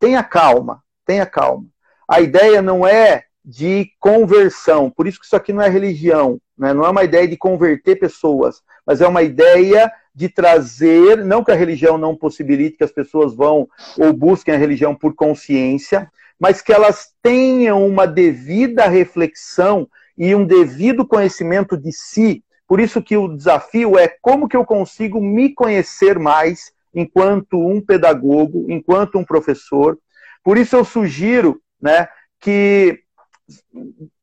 Tenha 0.00 0.24
calma, 0.24 0.82
tenha 1.04 1.26
calma. 1.26 1.66
A 2.08 2.22
ideia 2.22 2.62
não 2.62 2.86
é 2.86 3.24
de 3.44 3.90
conversão, 4.00 4.88
por 4.88 5.06
isso 5.06 5.20
que 5.20 5.26
isso 5.26 5.36
aqui 5.36 5.52
não 5.52 5.62
é 5.62 5.68
religião, 5.68 6.40
né? 6.56 6.72
não 6.72 6.86
é 6.86 6.88
uma 6.88 7.04
ideia 7.04 7.28
de 7.28 7.36
converter 7.36 7.96
pessoas, 7.96 8.62
mas 8.86 9.02
é 9.02 9.06
uma 9.06 9.22
ideia 9.22 9.92
de 10.14 10.28
trazer, 10.30 11.24
não 11.24 11.44
que 11.44 11.50
a 11.50 11.56
religião 11.56 11.98
não 11.98 12.16
possibilite 12.16 12.78
que 12.78 12.84
as 12.84 12.92
pessoas 12.92 13.34
vão 13.34 13.68
ou 13.98 14.12
busquem 14.12 14.54
a 14.54 14.58
religião 14.58 14.94
por 14.94 15.14
consciência, 15.14 16.10
mas 16.42 16.60
que 16.60 16.72
elas 16.72 17.12
tenham 17.22 17.86
uma 17.86 18.04
devida 18.04 18.88
reflexão 18.88 19.88
e 20.18 20.34
um 20.34 20.44
devido 20.44 21.06
conhecimento 21.06 21.76
de 21.76 21.92
si. 21.92 22.42
Por 22.66 22.80
isso 22.80 23.00
que 23.00 23.16
o 23.16 23.28
desafio 23.28 23.96
é 23.96 24.08
como 24.20 24.48
que 24.48 24.56
eu 24.56 24.64
consigo 24.64 25.20
me 25.20 25.54
conhecer 25.54 26.18
mais 26.18 26.72
enquanto 26.92 27.64
um 27.64 27.80
pedagogo, 27.80 28.66
enquanto 28.68 29.20
um 29.20 29.24
professor. 29.24 29.96
Por 30.42 30.58
isso 30.58 30.74
eu 30.74 30.84
sugiro, 30.84 31.62
né, 31.80 32.08
que 32.40 32.98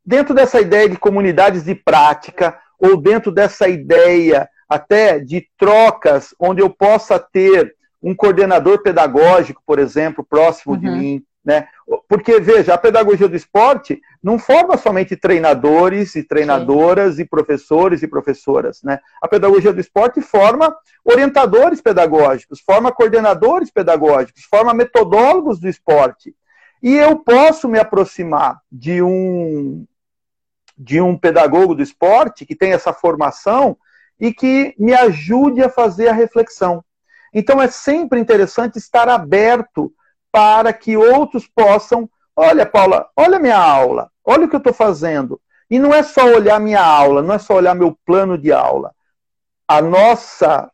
dentro 0.06 0.36
dessa 0.36 0.60
ideia 0.60 0.90
de 0.90 0.98
comunidades 0.98 1.64
de 1.64 1.74
prática 1.74 2.60
ou 2.78 2.98
dentro 2.98 3.32
dessa 3.32 3.70
ideia 3.70 4.46
até 4.68 5.20
de 5.20 5.48
trocas 5.58 6.36
onde 6.38 6.62
eu 6.62 6.70
possa 6.70 7.18
ter 7.18 7.74
um 8.04 8.14
coordenador 8.14 8.84
pedagógico, 8.84 9.64
por 9.66 9.80
exemplo, 9.80 10.22
próximo 10.30 10.74
uhum. 10.74 10.80
de 10.82 10.90
mim, 10.90 11.26
né? 11.44 11.68
Porque, 12.08 12.40
veja, 12.40 12.76
a 12.76 12.78
pedagogia 12.78 13.28
do 13.28 13.36
esporte 13.36 14.00
não 14.22 14.38
forma 14.38 14.78
somente 14.78 15.16
treinadores 15.16 16.16
e 16.16 16.24
treinadoras 16.24 17.16
Sim. 17.16 17.24
e 17.24 17.26
professores 17.26 18.04
e 18.04 18.08
professoras. 18.08 18.84
Né? 18.84 19.00
A 19.20 19.28
pedagogia 19.28 19.74
do 19.74 19.82
esporte 19.82 20.22
forma 20.22 20.76
orientadores 21.04 21.82
pedagógicos, 21.82 22.62
forma 22.62 22.92
coordenadores 22.92 23.72
pedagógicos, 23.72 24.44
forma 24.44 24.72
metodólogos 24.72 25.60
do 25.60 25.68
esporte. 25.68 26.36
E 26.82 26.96
eu 26.96 27.18
posso 27.18 27.68
me 27.68 27.80
aproximar 27.80 28.60
de 28.72 29.02
um, 29.02 29.86
de 30.78 31.02
um 31.02 31.18
pedagogo 31.18 31.74
do 31.74 31.82
esporte 31.82 32.46
que 32.46 32.56
tem 32.56 32.72
essa 32.72 32.94
formação 32.94 33.76
e 34.20 34.32
que 34.32 34.76
me 34.78 34.94
ajude 34.94 35.64
a 35.64 35.70
fazer 35.70 36.08
a 36.08 36.14
reflexão. 36.14 36.84
Então 37.34 37.60
é 37.60 37.68
sempre 37.68 38.20
interessante 38.20 38.78
estar 38.78 39.10
aberto 39.10 39.92
para 40.32 40.72
que 40.74 40.96
outros 40.96 41.48
possam. 41.48 42.10
Olha, 42.36 42.66
Paula, 42.66 43.08
olha 43.16 43.40
minha 43.40 43.58
aula, 43.58 44.10
olha 44.24 44.46
o 44.46 44.50
que 44.50 44.56
eu 44.56 44.60
estou 44.60 44.74
fazendo. 44.74 45.40
E 45.70 45.78
não 45.78 45.94
é 45.94 46.02
só 46.02 46.26
olhar 46.26 46.60
minha 46.60 46.82
aula, 46.82 47.22
não 47.22 47.36
é 47.36 47.40
só 47.40 47.56
olhar 47.56 47.76
meu 47.76 47.98
plano 48.06 48.38
de 48.38 48.52
aula. 48.52 48.92
A 49.68 49.82
nossa 49.82 50.72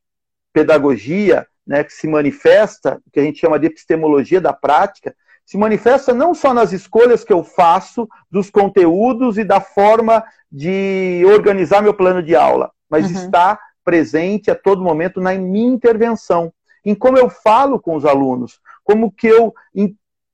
pedagogia, 0.53 1.45
né, 1.67 1.83
que 1.83 1.91
se 1.91 2.07
manifesta, 2.07 3.01
que 3.11 3.19
a 3.19 3.23
gente 3.23 3.39
chama 3.39 3.59
de 3.59 3.67
epistemologia 3.67 4.39
da 4.39 4.53
prática, 4.53 5.13
se 5.45 5.57
manifesta 5.57 6.13
não 6.13 6.33
só 6.33 6.53
nas 6.53 6.71
escolhas 6.71 7.23
que 7.23 7.33
eu 7.33 7.43
faço 7.43 8.07
dos 8.31 8.49
conteúdos 8.49 9.37
e 9.37 9.43
da 9.43 9.59
forma 9.59 10.23
de 10.51 11.23
organizar 11.27 11.81
meu 11.81 11.93
plano 11.93 12.23
de 12.23 12.35
aula, 12.35 12.71
mas 12.89 13.05
uhum. 13.05 13.11
está 13.11 13.59
presente 13.83 14.49
a 14.49 14.55
todo 14.55 14.83
momento 14.83 15.21
na 15.21 15.33
minha 15.35 15.67
intervenção, 15.67 16.51
em 16.83 16.95
como 16.95 17.17
eu 17.17 17.29
falo 17.29 17.79
com 17.79 17.95
os 17.95 18.05
alunos, 18.05 18.59
como 18.85 19.11
que 19.11 19.27
eu 19.27 19.53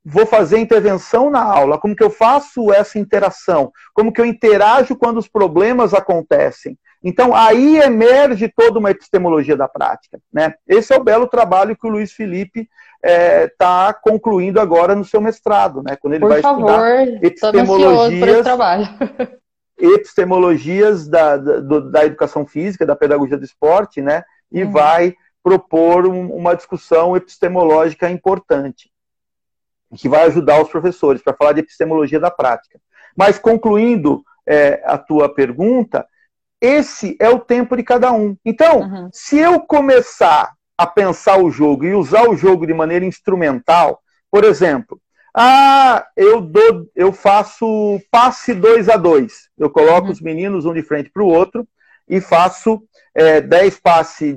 vou 0.03 0.25
fazer 0.25 0.57
intervenção 0.57 1.29
na 1.29 1.41
aula, 1.41 1.77
como 1.79 1.95
que 1.95 2.03
eu 2.03 2.09
faço 2.09 2.71
essa 2.73 2.99
interação, 2.99 3.71
como 3.93 4.11
que 4.11 4.19
eu 4.19 4.25
interajo 4.25 4.95
quando 4.95 5.17
os 5.17 5.27
problemas 5.27 5.93
acontecem. 5.93 6.77
Então, 7.03 7.35
aí 7.35 7.77
emerge 7.77 8.47
toda 8.55 8.77
uma 8.77 8.91
epistemologia 8.91 9.57
da 9.57 9.67
prática. 9.67 10.19
Né? 10.31 10.53
Esse 10.67 10.93
é 10.93 10.97
o 10.97 11.03
belo 11.03 11.27
trabalho 11.27 11.75
que 11.75 11.87
o 11.87 11.89
Luiz 11.89 12.11
Felipe 12.11 12.69
está 13.03 13.89
é, 13.89 14.09
concluindo 14.09 14.59
agora 14.59 14.93
no 14.93 15.03
seu 15.03 15.19
mestrado, 15.19 15.81
né? 15.81 15.95
quando 15.95 16.13
ele 16.13 16.21
Por 16.21 16.29
vai 16.29 16.41
favor, 16.41 16.69
estudar 16.69 17.25
epistemologias, 17.25 18.47
epistemologias 19.79 21.07
da, 21.07 21.37
da, 21.37 21.79
da, 21.79 22.05
educação 22.05 22.45
física, 22.45 22.85
da 22.85 22.95
pedagogia 22.95 23.37
do 23.37 23.45
esporte, 23.45 23.99
né? 23.99 24.23
e 24.51 24.63
uhum. 24.63 24.71
vai 24.71 25.15
propor 25.43 26.05
um, 26.05 26.33
uma 26.33 26.55
discussão 26.55 27.15
epistemológica 27.15 28.09
importante, 28.09 28.91
que 29.95 30.07
vai 30.07 30.23
ajudar 30.23 30.61
os 30.61 30.69
professores 30.69 31.21
para 31.21 31.33
falar 31.33 31.53
de 31.53 31.61
epistemologia 31.61 32.19
da 32.19 32.31
prática. 32.31 32.79
Mas 33.15 33.37
concluindo 33.37 34.23
é, 34.47 34.81
a 34.85 34.97
tua 34.97 35.33
pergunta, 35.33 36.05
esse 36.61 37.17
é 37.19 37.29
o 37.29 37.39
tempo 37.39 37.75
de 37.75 37.83
cada 37.83 38.11
um. 38.11 38.37
Então, 38.45 38.81
uhum. 38.81 39.09
se 39.11 39.37
eu 39.37 39.59
começar 39.59 40.53
a 40.77 40.87
pensar 40.87 41.37
o 41.37 41.49
jogo 41.51 41.85
e 41.85 41.93
usar 41.93 42.29
o 42.29 42.35
jogo 42.35 42.65
de 42.65 42.73
maneira 42.73 43.05
instrumental, 43.05 44.01
por 44.29 44.43
exemplo, 44.43 45.01
ah, 45.35 46.05
eu 46.15 46.41
dou, 46.41 46.89
eu 46.95 47.11
faço 47.11 47.99
passe 48.11 48.53
2 48.53 48.89
a 48.89 48.97
2. 48.97 49.49
Eu 49.57 49.69
coloco 49.69 50.07
uhum. 50.07 50.11
os 50.11 50.21
meninos 50.21 50.65
um 50.65 50.73
de 50.73 50.83
frente 50.83 51.09
para 51.09 51.23
o 51.23 51.27
outro 51.27 51.67
e 52.07 52.19
faço 52.21 52.81
é, 53.15 53.41
10 53.41 53.79
passes 53.79 54.35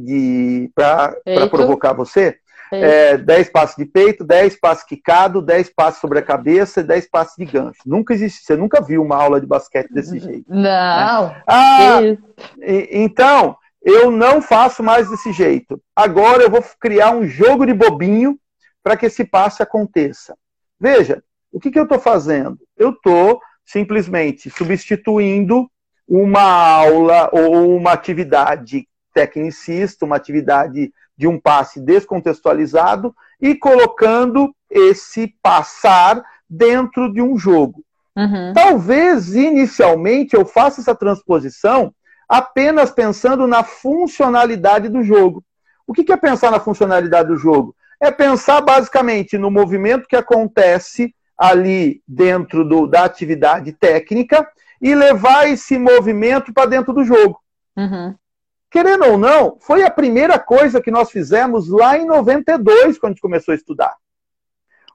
para 0.74 1.16
provocar 1.50 1.92
você, 1.92 2.36
é, 2.72 3.16
10 3.16 3.50
passes 3.50 3.76
de 3.76 3.84
peito, 3.84 4.24
10 4.24 4.58
passes 4.58 4.84
quicado, 4.84 5.40
10 5.42 5.70
passes 5.70 6.00
sobre 6.00 6.18
a 6.18 6.22
cabeça 6.22 6.80
e 6.80 6.84
10 6.84 7.08
passes 7.08 7.34
de 7.36 7.44
gancho. 7.44 7.80
Nunca 7.86 8.14
existe, 8.14 8.44
você 8.44 8.56
nunca 8.56 8.80
viu 8.80 9.02
uma 9.02 9.16
aula 9.16 9.40
de 9.40 9.46
basquete 9.46 9.92
desse 9.92 10.18
jeito. 10.18 10.46
Não. 10.48 11.28
Né? 11.28 11.42
Ah, 11.46 12.00
e, 12.60 12.88
então, 12.90 13.56
eu 13.82 14.10
não 14.10 14.40
faço 14.40 14.82
mais 14.82 15.08
desse 15.08 15.32
jeito. 15.32 15.80
Agora 15.94 16.42
eu 16.42 16.50
vou 16.50 16.64
criar 16.80 17.10
um 17.10 17.26
jogo 17.26 17.66
de 17.66 17.74
bobinho 17.74 18.38
para 18.82 18.96
que 18.96 19.06
esse 19.06 19.24
passe 19.24 19.62
aconteça. 19.62 20.36
Veja, 20.80 21.22
o 21.52 21.60
que, 21.60 21.70
que 21.70 21.78
eu 21.78 21.84
estou 21.84 21.98
fazendo? 21.98 22.58
Eu 22.76 22.90
estou 22.90 23.40
simplesmente 23.64 24.50
substituindo 24.50 25.70
uma 26.08 26.42
aula 26.42 27.30
ou 27.32 27.76
uma 27.76 27.92
atividade 27.92 28.86
tecnicista, 29.12 30.04
uma 30.04 30.16
atividade 30.16 30.92
de 31.16 31.26
um 31.26 31.38
passe 31.38 31.80
descontextualizado 31.80 33.14
e 33.40 33.54
colocando 33.54 34.54
esse 34.68 35.34
passar 35.42 36.22
dentro 36.48 37.12
de 37.12 37.22
um 37.22 37.38
jogo. 37.38 37.84
Uhum. 38.16 38.52
Talvez 38.52 39.34
inicialmente 39.34 40.34
eu 40.34 40.44
faça 40.44 40.80
essa 40.80 40.94
transposição 40.94 41.92
apenas 42.28 42.90
pensando 42.90 43.46
na 43.46 43.62
funcionalidade 43.62 44.88
do 44.88 45.02
jogo. 45.02 45.44
O 45.86 45.92
que 45.92 46.12
é 46.12 46.16
pensar 46.16 46.50
na 46.50 46.60
funcionalidade 46.60 47.28
do 47.28 47.36
jogo? 47.36 47.74
É 48.00 48.10
pensar 48.10 48.60
basicamente 48.60 49.38
no 49.38 49.50
movimento 49.50 50.08
que 50.08 50.16
acontece 50.16 51.14
ali 51.36 52.02
dentro 52.06 52.64
do, 52.64 52.86
da 52.86 53.04
atividade 53.04 53.72
técnica 53.72 54.46
e 54.84 54.94
levar 54.94 55.48
esse 55.48 55.78
movimento 55.78 56.52
para 56.52 56.68
dentro 56.68 56.92
do 56.92 57.02
jogo. 57.02 57.40
Uhum. 57.74 58.14
Querendo 58.70 59.06
ou 59.06 59.16
não, 59.16 59.56
foi 59.58 59.82
a 59.82 59.90
primeira 59.90 60.38
coisa 60.38 60.78
que 60.78 60.90
nós 60.90 61.10
fizemos 61.10 61.70
lá 61.70 61.96
em 61.96 62.04
92, 62.04 62.98
quando 62.98 63.12
a 63.12 63.14
gente 63.14 63.22
começou 63.22 63.52
a 63.52 63.54
estudar. 63.54 63.94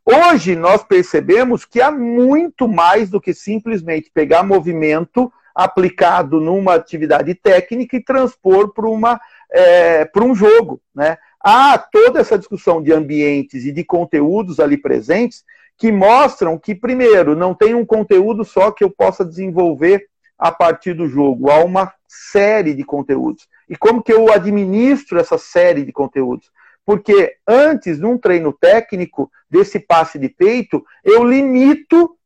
Hoje 0.05 0.55
nós 0.55 0.83
percebemos 0.83 1.65
que 1.65 1.81
há 1.81 1.89
muito 1.89 2.67
mais 2.67 3.09
do 3.09 3.19
que 3.19 3.33
simplesmente 3.33 4.11
pegar 4.13 4.43
movimento 4.43 5.33
aplicado 5.55 6.39
numa 6.39 6.75
atividade 6.75 7.33
técnica 7.33 7.97
e 7.97 8.03
transpor 8.03 8.71
para 8.71 8.87
uma 8.87 9.19
é, 9.51 10.07
um 10.17 10.35
jogo, 10.35 10.79
né? 10.93 11.17
Há 11.39 11.79
toda 11.79 12.19
essa 12.19 12.37
discussão 12.37 12.79
de 12.79 12.93
ambientes 12.93 13.65
e 13.65 13.71
de 13.71 13.83
conteúdos 13.83 14.59
ali 14.59 14.77
presentes 14.77 15.43
que 15.79 15.91
mostram 15.91 16.59
que, 16.59 16.75
primeiro, 16.75 17.35
não 17.35 17.55
tem 17.55 17.73
um 17.73 17.85
conteúdo 17.85 18.43
só 18.43 18.69
que 18.69 18.83
eu 18.83 18.91
possa 18.91 19.23
desenvolver 19.23 20.05
a 20.37 20.51
partir 20.51 20.93
do 20.93 21.07
jogo, 21.07 21.49
há 21.49 21.63
uma 21.63 21.93
série 22.07 22.73
de 22.73 22.83
conteúdos. 22.83 23.47
E 23.67 23.75
como 23.75 24.03
que 24.03 24.11
eu 24.11 24.31
administro 24.31 25.19
essa 25.19 25.37
série 25.37 25.83
de 25.83 25.91
conteúdos? 25.91 26.51
Porque 26.85 27.35
antes, 27.47 27.99
num 27.99 28.17
treino 28.17 28.51
técnico 28.51 29.31
desse 29.49 29.79
passe 29.79 30.19
de 30.19 30.29
peito, 30.29 30.83
eu 31.03 31.23
limito 31.23 32.17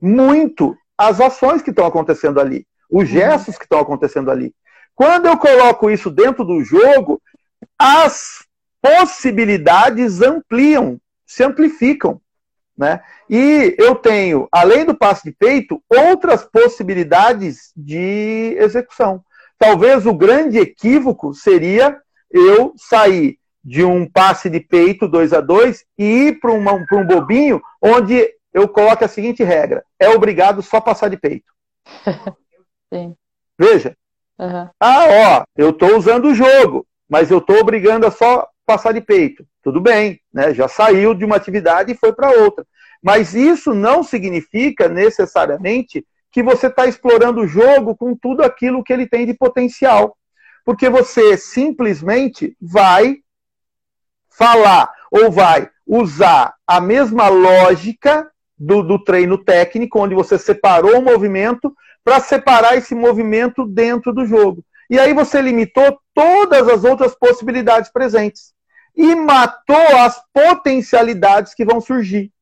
muito 0.00 0.76
as 0.96 1.20
ações 1.20 1.62
que 1.62 1.70
estão 1.70 1.86
acontecendo 1.86 2.40
ali, 2.40 2.66
os 2.90 3.02
uhum. 3.02 3.06
gestos 3.06 3.56
que 3.58 3.64
estão 3.64 3.80
acontecendo 3.80 4.30
ali. 4.30 4.54
Quando 4.94 5.26
eu 5.26 5.38
coloco 5.38 5.90
isso 5.90 6.10
dentro 6.10 6.44
do 6.44 6.62
jogo, 6.62 7.20
as 7.78 8.44
possibilidades 8.80 10.20
ampliam, 10.20 11.00
se 11.24 11.42
amplificam. 11.44 12.20
Né? 12.78 13.00
E 13.28 13.74
eu 13.76 13.96
tenho, 13.96 14.46
além 14.52 14.84
do 14.84 14.94
passe 14.94 15.24
de 15.24 15.32
peito, 15.32 15.82
outras 15.90 16.44
possibilidades 16.44 17.72
de 17.76 18.56
execução. 18.56 19.20
Talvez 19.58 20.06
o 20.06 20.14
grande 20.14 20.58
equívoco 20.58 21.34
seria 21.34 22.00
eu 22.30 22.72
sair 22.76 23.36
de 23.64 23.84
um 23.84 24.08
passe 24.08 24.48
de 24.48 24.60
peito 24.60 25.08
2 25.08 25.32
a 25.32 25.40
2 25.40 25.84
e 25.98 26.04
ir 26.04 26.40
para 26.40 26.52
um 26.52 27.06
bobinho 27.06 27.60
onde 27.82 28.32
eu 28.54 28.68
coloco 28.68 29.04
a 29.04 29.08
seguinte 29.08 29.42
regra: 29.42 29.84
é 29.98 30.08
obrigado 30.08 30.62
só 30.62 30.80
passar 30.80 31.10
de 31.10 31.16
peito. 31.16 31.52
Sim. 32.94 33.16
Veja. 33.58 33.96
Uhum. 34.38 34.68
Ah, 34.78 35.06
ó, 35.08 35.44
eu 35.56 35.70
estou 35.70 35.96
usando 35.96 36.26
o 36.26 36.34
jogo, 36.34 36.86
mas 37.08 37.28
eu 37.28 37.38
estou 37.38 37.56
obrigando 37.58 38.06
a 38.06 38.10
só 38.10 38.48
passar 38.64 38.92
de 38.92 39.00
peito. 39.00 39.44
Tudo 39.68 39.82
bem, 39.82 40.18
né? 40.32 40.54
Já 40.54 40.66
saiu 40.66 41.12
de 41.12 41.26
uma 41.26 41.36
atividade 41.36 41.92
e 41.92 41.94
foi 41.94 42.10
para 42.10 42.30
outra. 42.30 42.66
Mas 43.02 43.34
isso 43.34 43.74
não 43.74 44.02
significa 44.02 44.88
necessariamente 44.88 46.06
que 46.32 46.42
você 46.42 46.68
está 46.68 46.86
explorando 46.86 47.42
o 47.42 47.46
jogo 47.46 47.94
com 47.94 48.16
tudo 48.16 48.42
aquilo 48.42 48.82
que 48.82 48.94
ele 48.94 49.06
tem 49.06 49.26
de 49.26 49.34
potencial. 49.34 50.16
Porque 50.64 50.88
você 50.88 51.36
simplesmente 51.36 52.56
vai 52.58 53.18
falar 54.30 54.90
ou 55.12 55.30
vai 55.30 55.68
usar 55.86 56.54
a 56.66 56.80
mesma 56.80 57.28
lógica 57.28 58.26
do, 58.58 58.82
do 58.82 58.98
treino 59.04 59.36
técnico, 59.36 60.00
onde 60.00 60.14
você 60.14 60.38
separou 60.38 60.98
o 60.98 61.04
movimento, 61.04 61.74
para 62.02 62.20
separar 62.20 62.74
esse 62.74 62.94
movimento 62.94 63.66
dentro 63.66 64.14
do 64.14 64.24
jogo. 64.24 64.64
E 64.88 64.98
aí 64.98 65.12
você 65.12 65.42
limitou 65.42 66.00
todas 66.14 66.66
as 66.68 66.84
outras 66.84 67.14
possibilidades 67.14 67.92
presentes. 67.92 68.56
E 68.98 69.14
matou 69.14 69.96
as 70.00 70.20
potencialidades 70.32 71.54
que 71.54 71.64
vão 71.64 71.80
surgir. 71.80 72.32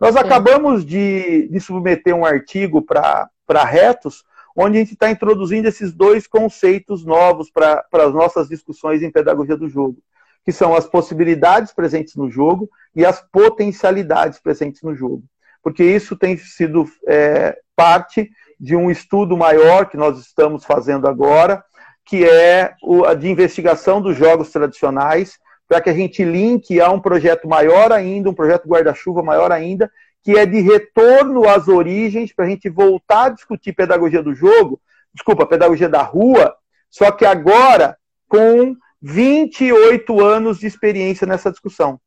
Nós 0.00 0.14
Sim. 0.14 0.20
acabamos 0.20 0.84
de, 0.84 1.46
de, 1.48 1.60
submeter 1.60 2.14
um 2.14 2.24
artigo 2.24 2.82
para 2.82 3.64
retos, 3.64 4.24
onde 4.56 4.78
a 4.78 4.80
gente 4.80 4.94
está 4.94 5.10
introduzindo 5.10 5.68
esses 5.68 5.92
dois 5.92 6.26
conceitos 6.26 7.04
novos 7.04 7.50
para 7.50 7.84
as 7.92 8.14
nossas 8.14 8.48
discussões 8.48 9.02
em 9.02 9.12
pedagogia 9.12 9.56
do 9.56 9.68
jogo, 9.68 9.98
que 10.44 10.52
são 10.52 10.74
as 10.74 10.86
possibilidades 10.86 11.72
presentes 11.72 12.16
no 12.16 12.30
jogo 12.30 12.70
e 12.94 13.04
as 13.04 13.20
potencialidades 13.20 14.38
presentes 14.38 14.82
no 14.82 14.94
jogo. 14.94 15.22
Porque 15.62 15.84
isso 15.84 16.16
tem 16.16 16.36
sido 16.38 16.86
é, 17.06 17.58
parte 17.74 18.30
de 18.58 18.74
um 18.74 18.90
estudo 18.90 19.36
maior 19.36 19.86
que 19.86 19.96
nós 19.96 20.18
estamos 20.18 20.64
fazendo 20.64 21.06
agora, 21.06 21.62
que 22.04 22.24
é 22.24 22.74
o, 22.82 23.12
de 23.14 23.28
investigação 23.28 24.00
dos 24.00 24.16
jogos 24.16 24.50
tradicionais, 24.50 25.38
para 25.68 25.80
que 25.80 25.90
a 25.90 25.94
gente 25.94 26.24
linke 26.24 26.80
a 26.80 26.90
um 26.90 27.00
projeto 27.00 27.48
maior 27.48 27.92
ainda, 27.92 28.30
um 28.30 28.34
projeto 28.34 28.68
guarda-chuva 28.68 29.22
maior 29.22 29.50
ainda, 29.50 29.90
que 30.22 30.32
é 30.32 30.46
de 30.46 30.60
retorno 30.60 31.48
às 31.48 31.68
origens, 31.68 32.32
para 32.32 32.44
a 32.44 32.48
gente 32.48 32.68
voltar 32.68 33.24
a 33.24 33.30
discutir 33.30 33.72
pedagogia 33.72 34.22
do 34.22 34.34
jogo, 34.34 34.80
desculpa, 35.14 35.46
pedagogia 35.46 35.88
da 35.88 36.02
rua, 36.02 36.54
só 36.90 37.10
que 37.10 37.24
agora 37.24 37.96
com 38.28 38.76
28 39.00 40.20
anos 40.20 40.58
de 40.58 40.66
experiência 40.66 41.26
nessa 41.26 41.50
discussão. 41.50 42.00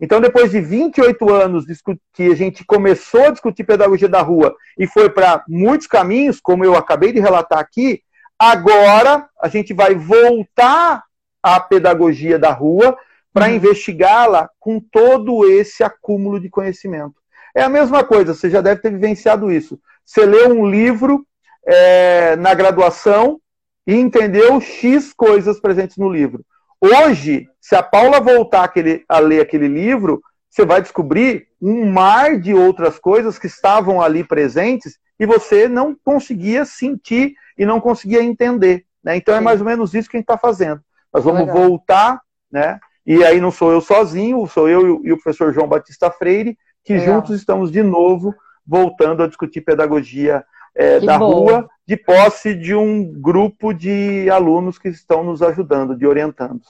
Então, 0.00 0.20
depois 0.20 0.50
de 0.50 0.60
28 0.60 1.32
anos 1.32 1.64
que 2.12 2.24
a 2.24 2.34
gente 2.34 2.64
começou 2.64 3.26
a 3.26 3.30
discutir 3.30 3.64
pedagogia 3.64 4.08
da 4.08 4.20
rua 4.20 4.54
e 4.78 4.86
foi 4.86 5.08
para 5.08 5.44
muitos 5.48 5.86
caminhos, 5.86 6.40
como 6.40 6.64
eu 6.64 6.74
acabei 6.74 7.12
de 7.12 7.20
relatar 7.20 7.58
aqui, 7.58 8.02
agora 8.38 9.28
a 9.40 9.48
gente 9.48 9.72
vai 9.72 9.94
voltar 9.94 11.02
à 11.44 11.60
pedagogia 11.60 12.38
da 12.38 12.50
rua 12.50 12.96
para 13.30 13.48
uhum. 13.48 13.56
investigá-la 13.56 14.48
com 14.58 14.80
todo 14.80 15.46
esse 15.46 15.84
acúmulo 15.84 16.40
de 16.40 16.48
conhecimento. 16.48 17.14
É 17.54 17.62
a 17.62 17.68
mesma 17.68 18.02
coisa, 18.02 18.32
você 18.32 18.48
já 18.48 18.62
deve 18.62 18.80
ter 18.80 18.90
vivenciado 18.90 19.52
isso. 19.52 19.78
Você 20.04 20.24
leu 20.24 20.48
um 20.48 20.66
livro 20.66 21.26
é, 21.66 22.34
na 22.36 22.54
graduação 22.54 23.38
e 23.86 23.94
entendeu 23.94 24.58
X 24.60 25.12
coisas 25.12 25.60
presentes 25.60 25.98
no 25.98 26.08
livro. 26.08 26.42
Hoje, 26.80 27.46
se 27.60 27.74
a 27.76 27.82
Paula 27.82 28.20
voltar 28.20 28.64
aquele, 28.64 29.04
a 29.06 29.18
ler 29.18 29.40
aquele 29.40 29.68
livro, 29.68 30.22
você 30.48 30.64
vai 30.64 30.80
descobrir 30.80 31.48
um 31.60 31.90
mar 31.90 32.38
de 32.38 32.54
outras 32.54 32.98
coisas 32.98 33.38
que 33.38 33.46
estavam 33.46 34.00
ali 34.00 34.24
presentes 34.24 34.98
e 35.18 35.26
você 35.26 35.68
não 35.68 35.96
conseguia 36.04 36.64
sentir 36.64 37.34
e 37.58 37.66
não 37.66 37.80
conseguia 37.80 38.22
entender. 38.22 38.84
Né? 39.02 39.16
Então 39.16 39.34
é 39.34 39.38
Sim. 39.38 39.42
é 39.42 39.44
mais 39.44 39.60
ou 39.60 39.66
menos 39.66 39.94
isso 39.94 40.08
que 40.08 40.16
a 40.16 40.18
gente 40.18 40.24
está 40.24 40.38
fazendo. 40.38 40.80
Nós 41.14 41.22
vamos 41.22 41.46
Legal. 41.46 41.56
voltar, 41.56 42.20
né? 42.50 42.80
E 43.06 43.22
aí 43.22 43.40
não 43.40 43.52
sou 43.52 43.70
eu 43.70 43.80
sozinho, 43.80 44.44
sou 44.48 44.68
eu 44.68 45.00
e 45.04 45.12
o 45.12 45.20
professor 45.22 45.52
João 45.52 45.68
Batista 45.68 46.10
Freire, 46.10 46.58
que 46.82 46.94
Legal. 46.94 47.16
juntos 47.16 47.36
estamos 47.36 47.70
de 47.70 47.82
novo 47.82 48.34
voltando 48.66 49.22
a 49.22 49.28
discutir 49.28 49.60
pedagogia 49.60 50.44
é, 50.74 50.98
da 50.98 51.18
bom. 51.18 51.32
rua, 51.32 51.68
de 51.86 51.96
posse 51.96 52.54
de 52.54 52.74
um 52.74 53.12
grupo 53.20 53.72
de 53.72 54.28
alunos 54.30 54.78
que 54.78 54.88
estão 54.88 55.22
nos 55.22 55.42
ajudando, 55.42 55.96
de 55.96 56.06
orientandos. 56.06 56.66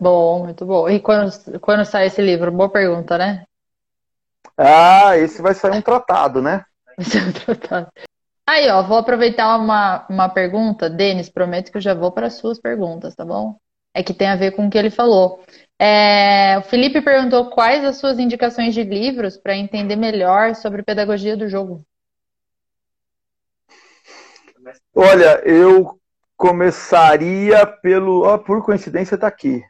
Bom, 0.00 0.44
muito 0.44 0.64
bom. 0.64 0.88
E 0.88 0.98
quando, 0.98 1.60
quando 1.60 1.84
sai 1.84 2.06
esse 2.06 2.22
livro? 2.22 2.50
Boa 2.50 2.70
pergunta, 2.70 3.18
né? 3.18 3.44
Ah, 4.56 5.16
esse 5.18 5.42
vai 5.42 5.54
sair 5.54 5.76
um 5.76 5.82
tratado, 5.82 6.40
né? 6.40 6.64
Vai 6.96 7.06
sair 7.06 7.28
um 7.28 7.32
tratado. 7.32 7.88
Aí, 8.46 8.68
ó, 8.70 8.82
vou 8.82 8.98
aproveitar 8.98 9.56
uma, 9.56 10.06
uma 10.10 10.28
pergunta. 10.28 10.90
Denis, 10.90 11.30
prometo 11.30 11.70
que 11.70 11.78
eu 11.78 11.82
já 11.82 11.94
vou 11.94 12.12
para 12.12 12.26
as 12.26 12.34
suas 12.34 12.60
perguntas, 12.60 13.14
tá 13.14 13.24
bom? 13.24 13.56
É 13.94 14.02
que 14.02 14.14
tem 14.14 14.28
a 14.28 14.36
ver 14.36 14.52
com 14.52 14.66
o 14.66 14.70
que 14.70 14.78
ele 14.78 14.90
falou. 14.90 15.44
É, 15.78 16.58
o 16.58 16.62
Felipe 16.62 17.00
perguntou 17.00 17.50
quais 17.50 17.84
as 17.84 17.96
suas 17.96 18.18
indicações 18.18 18.72
de 18.72 18.84
livros 18.84 19.36
para 19.36 19.56
entender 19.56 19.96
melhor 19.96 20.54
sobre 20.54 20.82
pedagogia 20.82 21.36
do 21.36 21.48
jogo. 21.48 21.84
Olha, 24.94 25.40
eu 25.44 25.98
começaria 26.36 27.66
pelo. 27.66 28.32
Oh, 28.32 28.38
por 28.38 28.64
coincidência, 28.64 29.16
está 29.16 29.26
aqui. 29.26 29.62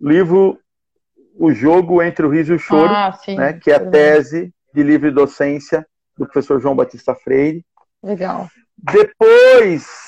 Livro 0.00 0.58
O 1.34 1.52
Jogo 1.52 2.02
entre 2.02 2.26
o 2.26 2.30
Riso 2.30 2.52
e 2.52 2.56
o 2.56 2.58
Choro, 2.58 2.92
ah, 2.92 3.12
sim, 3.12 3.36
né, 3.36 3.54
que 3.54 3.70
é 3.70 3.76
a 3.76 3.90
tese 3.90 4.52
de 4.74 4.82
livre 4.82 5.10
docência 5.10 5.86
do 6.18 6.26
professor 6.26 6.60
João 6.60 6.76
Batista 6.76 7.14
Freire. 7.14 7.64
Legal. 8.02 8.48
Depois, 8.76 10.05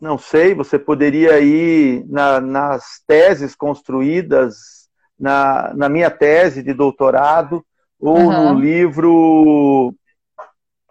não 0.00 0.16
sei, 0.16 0.54
você 0.54 0.78
poderia 0.78 1.40
ir 1.40 2.04
na, 2.08 2.40
nas 2.40 3.02
teses 3.06 3.54
construídas 3.54 4.88
na, 5.18 5.72
na 5.74 5.88
minha 5.88 6.10
tese 6.10 6.62
de 6.62 6.72
doutorado, 6.72 7.64
ou 7.98 8.16
uhum. 8.16 8.52
no 8.52 8.60
livro 8.60 9.94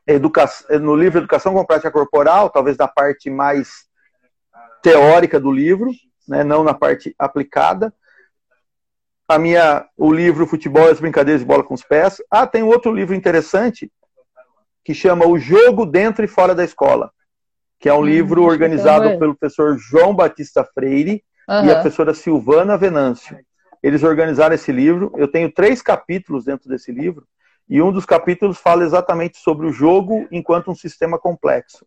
educação, 0.05 0.79
no 0.79 0.95
livro 0.95 1.19
Educação 1.19 1.53
com 1.53 1.65
Prática 1.65 1.91
Corporal, 1.91 2.49
talvez 2.49 2.75
da 2.75 2.87
parte 2.87 3.29
mais 3.29 3.87
teórica 4.81 5.39
do 5.39 5.51
livro, 5.51 5.91
né, 6.27 6.43
não 6.43 6.63
na 6.63 6.73
parte 6.73 7.15
aplicada. 7.17 7.93
A 9.27 9.37
minha, 9.37 9.85
o 9.97 10.11
livro 10.13 10.47
Futebol 10.47 10.87
e 10.87 10.91
as 10.91 11.01
Brincadeiras 11.01 11.41
de 11.41 11.47
Bola 11.47 11.63
com 11.63 11.73
os 11.73 11.83
Pés. 11.83 12.21
Ah, 12.31 12.47
tem 12.47 12.63
outro 12.63 12.93
livro 12.93 13.13
interessante 13.13 13.91
que 14.83 14.93
chama 14.93 15.27
O 15.27 15.37
Jogo 15.37 15.85
Dentro 15.85 16.23
e 16.23 16.29
Fora 16.29 16.55
da 16.55 16.63
Escola, 16.63 17.11
que 17.79 17.89
é 17.89 17.93
um 17.93 17.99
hum, 17.99 18.05
livro 18.05 18.43
organizado 18.43 19.09
é. 19.09 19.17
pelo 19.17 19.35
professor 19.35 19.77
João 19.77 20.15
Batista 20.15 20.63
Freire 20.63 21.23
uhum. 21.47 21.65
e 21.65 21.71
a 21.71 21.75
professora 21.75 22.13
Silvana 22.13 22.77
Venâncio. 22.77 23.37
Eles 23.81 24.03
organizaram 24.03 24.55
esse 24.55 24.71
livro. 24.71 25.11
Eu 25.15 25.27
tenho 25.27 25.51
três 25.51 25.81
capítulos 25.81 26.45
dentro 26.45 26.67
desse 26.67 26.91
livro, 26.91 27.25
e 27.69 27.81
um 27.81 27.91
dos 27.91 28.05
capítulos 28.05 28.57
fala 28.57 28.83
exatamente 28.83 29.37
sobre 29.37 29.67
o 29.67 29.71
jogo 29.71 30.25
enquanto 30.31 30.71
um 30.71 30.75
sistema 30.75 31.19
complexo, 31.19 31.85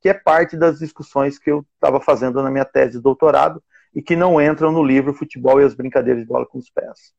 que 0.00 0.08
é 0.08 0.14
parte 0.14 0.56
das 0.56 0.78
discussões 0.78 1.38
que 1.38 1.50
eu 1.50 1.66
estava 1.74 2.00
fazendo 2.00 2.40
na 2.42 2.50
minha 2.50 2.64
tese 2.64 2.92
de 2.92 3.00
doutorado 3.00 3.60
e 3.94 4.00
que 4.00 4.14
não 4.14 4.40
entram 4.40 4.70
no 4.70 4.84
livro 4.84 5.12
Futebol 5.12 5.60
e 5.60 5.64
as 5.64 5.74
Brincadeiras 5.74 6.22
de 6.22 6.28
Bola 6.28 6.46
com 6.46 6.58
os 6.58 6.70
Pés. 6.70 7.12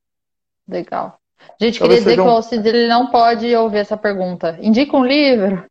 Legal. 0.68 1.20
Gente, 1.60 1.80
queria 1.80 1.98
dizer 1.98 2.16
que 2.16 2.22
o 2.22 2.30
Alcides 2.30 2.66
ele 2.66 2.88
não 2.88 3.12
pode 3.12 3.54
ouvir 3.56 3.80
essa 3.80 3.98
pergunta. 3.98 4.58
Indica 4.62 4.96
um 4.96 5.06
livro? 5.06 5.66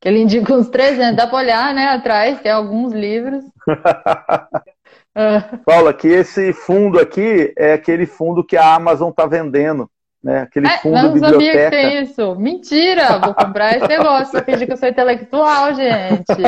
Que 0.00 0.08
ele 0.08 0.20
indica 0.20 0.54
uns 0.54 0.68
300. 0.68 1.16
Dá 1.16 1.26
para 1.26 1.38
olhar, 1.38 1.74
né, 1.74 1.88
atrás, 1.88 2.40
tem 2.40 2.52
alguns 2.52 2.92
livros. 2.92 3.44
Paula, 5.66 5.92
que 5.92 6.08
esse 6.08 6.52
fundo 6.52 6.98
aqui 6.98 7.52
é 7.56 7.72
aquele 7.72 8.06
fundo 8.06 8.44
que 8.44 8.56
a 8.56 8.74
Amazon 8.74 9.10
está 9.10 9.26
vendendo. 9.26 9.90
Né? 10.22 10.42
Aquele 10.42 10.66
é, 10.66 10.78
fundo 10.78 10.94
não 10.94 11.12
biblioteca. 11.14 11.32
sabia 11.32 11.64
que 11.64 11.70
tem 11.70 12.02
isso. 12.02 12.34
Mentira! 12.36 13.18
Vou 13.18 13.34
comprar 13.34 13.76
esse 13.76 13.88
negócio. 13.88 14.38
Só 14.38 14.44
finge 14.44 14.66
que 14.66 14.72
eu 14.72 14.76
sou 14.76 14.88
intelectual, 14.88 15.74
gente. 15.74 16.42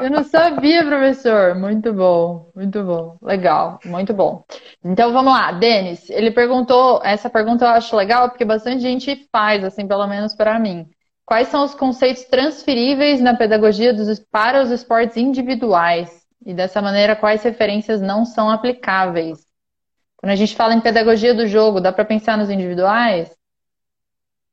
Eu 0.00 0.10
não 0.10 0.22
sabia, 0.22 0.84
professor. 0.84 1.56
Muito 1.56 1.92
bom, 1.92 2.50
muito 2.54 2.82
bom. 2.84 3.16
Legal, 3.20 3.80
muito 3.84 4.14
bom. 4.14 4.44
Então 4.84 5.12
vamos 5.12 5.32
lá, 5.32 5.50
Denis. 5.52 6.08
Ele 6.10 6.30
perguntou, 6.30 7.00
essa 7.04 7.28
pergunta 7.28 7.64
eu 7.64 7.70
acho 7.70 7.96
legal 7.96 8.28
porque 8.28 8.44
bastante 8.44 8.80
gente 8.80 9.28
faz, 9.32 9.64
assim, 9.64 9.86
pelo 9.86 10.06
menos 10.06 10.34
para 10.34 10.58
mim. 10.58 10.86
Quais 11.26 11.48
são 11.48 11.64
os 11.64 11.74
conceitos 11.74 12.22
transferíveis 12.24 13.20
na 13.20 13.36
pedagogia 13.36 13.92
dos, 13.92 14.20
para 14.20 14.62
os 14.62 14.70
esportes 14.70 15.16
individuais? 15.16 16.24
E 16.46 16.54
dessa 16.54 16.80
maneira, 16.80 17.16
quais 17.16 17.42
referências 17.42 18.00
não 18.00 18.24
são 18.24 18.48
aplicáveis? 18.48 19.44
Quando 20.16 20.30
a 20.30 20.36
gente 20.36 20.54
fala 20.54 20.72
em 20.72 20.80
pedagogia 20.80 21.34
do 21.34 21.48
jogo, 21.48 21.80
dá 21.80 21.92
para 21.92 22.04
pensar 22.04 22.38
nos 22.38 22.48
individuais? 22.48 23.36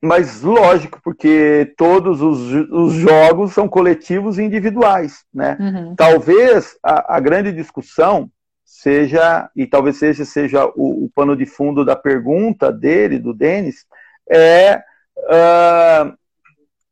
Mas 0.01 0.41
lógico, 0.41 0.99
porque 1.03 1.73
todos 1.77 2.21
os, 2.21 2.39
os 2.71 2.93
jogos 2.93 3.53
são 3.53 3.69
coletivos 3.69 4.39
e 4.39 4.43
individuais, 4.43 5.23
né? 5.31 5.55
Uhum. 5.59 5.95
Talvez 5.95 6.75
a, 6.83 7.15
a, 7.15 7.19
grande 7.19 7.53
discussão 7.53 8.29
seja, 8.65 9.49
e 9.55 9.67
talvez 9.67 10.01
esse 10.01 10.25
seja 10.25 10.65
o, 10.75 11.05
o, 11.05 11.11
pano 11.15 11.37
de 11.37 11.45
fundo 11.45 11.85
da 11.85 11.95
pergunta 11.95 12.71
dele, 12.71 13.19
do 13.19 13.33
Denis, 13.33 13.85
é 14.29 14.83
uh, 15.19 16.13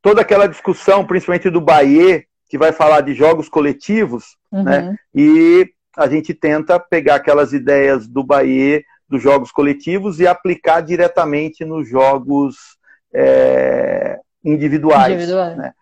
toda 0.02 0.22
aquela 0.22 0.48
discussão, 0.48 1.06
principalmente 1.06 1.50
do 1.50 1.62
Bahia, 1.62 2.24
que 2.50 2.58
vai 2.58 2.72
falar 2.72 3.02
de 3.02 3.14
jogos 3.14 3.48
coletivos, 3.48 4.36
uhum. 4.52 4.64
né? 4.64 4.96
E 5.14 5.72
a 5.96 6.08
gente 6.08 6.34
tenta 6.34 6.80
pegar 6.80 7.16
aquelas 7.16 7.54
ideias 7.54 8.08
do 8.08 8.24
Bahia, 8.24 8.84
dos 9.08 9.22
jogos 9.22 9.52
coletivos, 9.52 10.20
e 10.20 10.28
aplicar 10.28 10.82
diretamente 10.82 11.64
nos 11.66 11.88
jogos 11.88 12.78
é, 13.14 14.20
individuais. 14.44 15.14
individuais. 15.14 15.58
Né? 15.58 15.74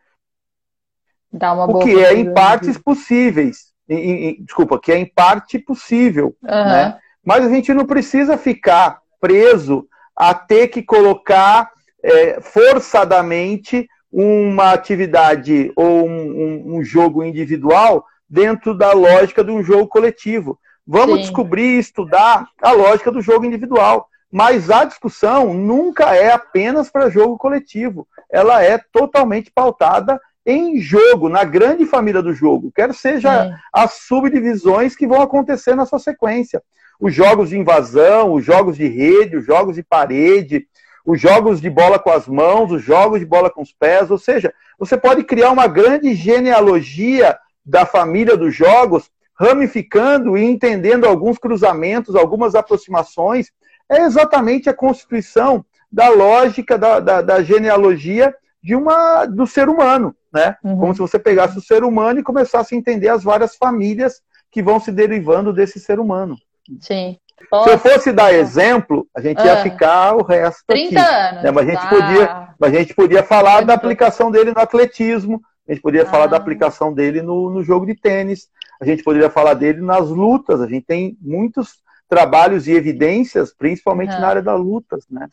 Dá 1.32 1.53
uma 1.53 1.65
o 1.65 1.80
que 1.80 2.03
é 2.03 2.13
em 2.13 2.34
partes 2.34 2.78
possíveis. 2.78 3.70
Em, 3.88 4.30
em, 4.30 4.43
desculpa, 4.43 4.80
que 4.80 4.91
é 4.91 4.97
em 4.97 5.05
parte 5.05 5.57
possível. 5.57 6.36
Uhum. 6.43 6.49
Né? 6.49 6.99
Mas 7.24 7.45
a 7.45 7.49
gente 7.49 7.74
não 7.74 7.86
precisa 7.86 8.38
ficar 8.38 8.99
preso 9.20 9.88
a 10.15 10.34
ter 10.34 10.67
que 10.67 10.82
colocar 10.82 11.72
é, 12.03 12.41
forçadamente 12.41 13.88
uma 14.12 14.72
atividade 14.72 15.72
ou 15.76 16.07
um, 16.07 16.22
um, 16.22 16.78
um, 16.78 16.84
jogo 16.84 17.24
individual 17.24 18.05
dentro 18.28 18.76
da 18.76 18.91
lógica 18.91 19.43
de 19.43 19.51
um 19.51 19.64
jogo 19.64 19.88
coletivo. 19.88 20.60
Vamos 20.86 21.18
Sim. 21.18 21.22
descobrir 21.22 21.76
e 21.76 21.80
estudar 21.80 22.47
a 22.62 22.72
lógica 22.72 23.12
do 23.12 23.22
jogo 23.22 23.45
individual. 23.45 24.07
Mas 24.32 24.70
a 24.70 24.84
discussão 24.84 25.53
nunca 25.53 26.16
é 26.16 26.32
apenas 26.32 26.89
para 26.89 27.10
jogo 27.10 27.38
coletivo. 27.38 28.07
Ela 28.32 28.64
é 28.64 28.80
totalmente 28.91 29.51
pautada 29.51 30.20
em 30.45 30.80
jogo, 30.80 31.30
na 31.30 31.43
grande 31.43 31.86
família 31.86 32.22
do 32.22 32.34
jogo, 32.34 32.72
quer 32.72 32.93
seja 32.93 33.45
é. 33.45 33.55
as 33.72 33.93
subdivisões 33.93 34.95
que 34.95 35.05
vão 35.05 35.22
acontecer 35.22 35.76
na 35.76 35.86
sua 35.86 35.99
sequência. 35.99 36.62
Os 36.99 37.14
jogos 37.14 37.49
de 37.49 37.57
invasão, 37.57 38.34
os 38.34 38.43
jogos 38.43 38.76
de 38.76 38.88
rede, 38.88 39.38
os 39.38 39.45
jogos 39.45 39.76
de 39.76 39.84
parede, 39.84 40.68
os 41.12 41.20
jogos 41.20 41.60
de 41.60 41.72
bola 41.72 41.97
com 41.97 42.12
as 42.12 42.28
mãos, 42.28 42.72
os 42.72 42.84
jogos 42.84 43.20
de 43.20 43.26
bola 43.26 43.49
com 43.49 43.64
os 43.64 43.74
pés, 43.74 44.12
ou 44.12 44.18
seja, 44.20 44.53
você 44.78 44.95
pode 44.95 45.24
criar 45.24 45.49
uma 45.49 45.66
grande 45.66 46.14
genealogia 46.14 47.36
da 47.66 47.84
família 47.84 48.38
dos 48.38 48.53
jogos, 48.53 49.10
ramificando 49.34 50.38
e 50.38 50.43
entendendo 50.43 51.05
alguns 51.05 51.39
cruzamentos, 51.39 52.16
algumas 52.16 52.53
aproximações, 52.53 53.47
é 53.89 54.01
exatamente 54.01 54.70
a 54.70 54.74
constituição 54.74 55.66
da 55.91 56.10
lógica 56.10 56.78
da, 56.78 56.99
da, 56.99 57.22
da 57.24 57.41
genealogia 57.41 58.32
de 58.62 58.76
uma 58.76 59.26
do 59.26 59.47
ser 59.47 59.68
humano, 59.68 60.16
né? 60.32 60.57
Uhum. 60.64 60.78
Como 60.78 60.93
se 60.93 60.99
você 60.99 61.18
pegasse 61.18 61.57
o 61.57 61.62
ser 61.62 61.84
humano 61.84 62.20
e 62.20 62.24
começasse 62.24 62.76
a 62.76 62.78
entender 62.78 63.07
as 63.07 63.24
várias 63.24 63.55
famílias 63.55 64.22
que 64.51 64.62
vão 64.62 64.80
se 64.80 64.91
derivando 64.91 65.51
desse 65.51 65.80
ser 65.80 65.99
humano. 65.99 66.38
Sim. 66.80 67.18
Se 67.64 67.70
eu 67.70 67.80
fosse 67.80 68.12
dar 68.12 68.34
exemplo, 68.34 69.08
a 69.16 69.22
gente 69.22 69.44
ia 69.44 69.54
ah. 69.54 69.64
ficar 69.64 70.16
o 70.16 70.24
resto 70.24 70.64
30 70.68 71.00
aqui, 71.00 71.10
anos. 71.10 71.44
Né? 71.44 71.52
Mas, 71.52 71.68
a 71.68 71.72
gente 71.72 71.86
ah. 71.86 71.90
podia, 71.90 72.48
mas 72.60 72.74
a 72.74 72.80
gente 72.80 72.94
podia 72.94 73.24
falar 73.24 73.62
da 73.62 73.74
aplicação 73.74 74.30
dele 74.30 74.52
no 74.52 74.60
atletismo, 74.60 75.42
a 75.68 75.72
gente 75.72 75.82
poderia 75.82 76.08
ah. 76.08 76.12
falar 76.12 76.28
da 76.28 76.38
ah. 76.38 76.40
aplicação 76.40 76.94
dele 76.94 77.22
no, 77.22 77.50
no 77.50 77.64
jogo 77.64 77.86
de 77.86 77.96
tênis, 77.96 78.50
a 78.82 78.86
gente 78.86 79.04
poderia 79.04 79.30
falar 79.30 79.54
dele 79.56 79.82
nas 79.82 80.10
lutas. 80.10 80.62
A 80.62 80.68
gente 80.68 80.86
tem 80.86 81.18
muitos 81.22 81.82
trabalhos 82.08 82.68
e 82.68 82.72
evidências, 82.72 83.54
principalmente 83.54 84.10
na 84.10 84.28
área 84.28 84.42
das 84.42 84.60
lutas, 84.60 85.06
né? 85.10 85.28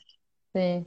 Sim. 0.55 0.85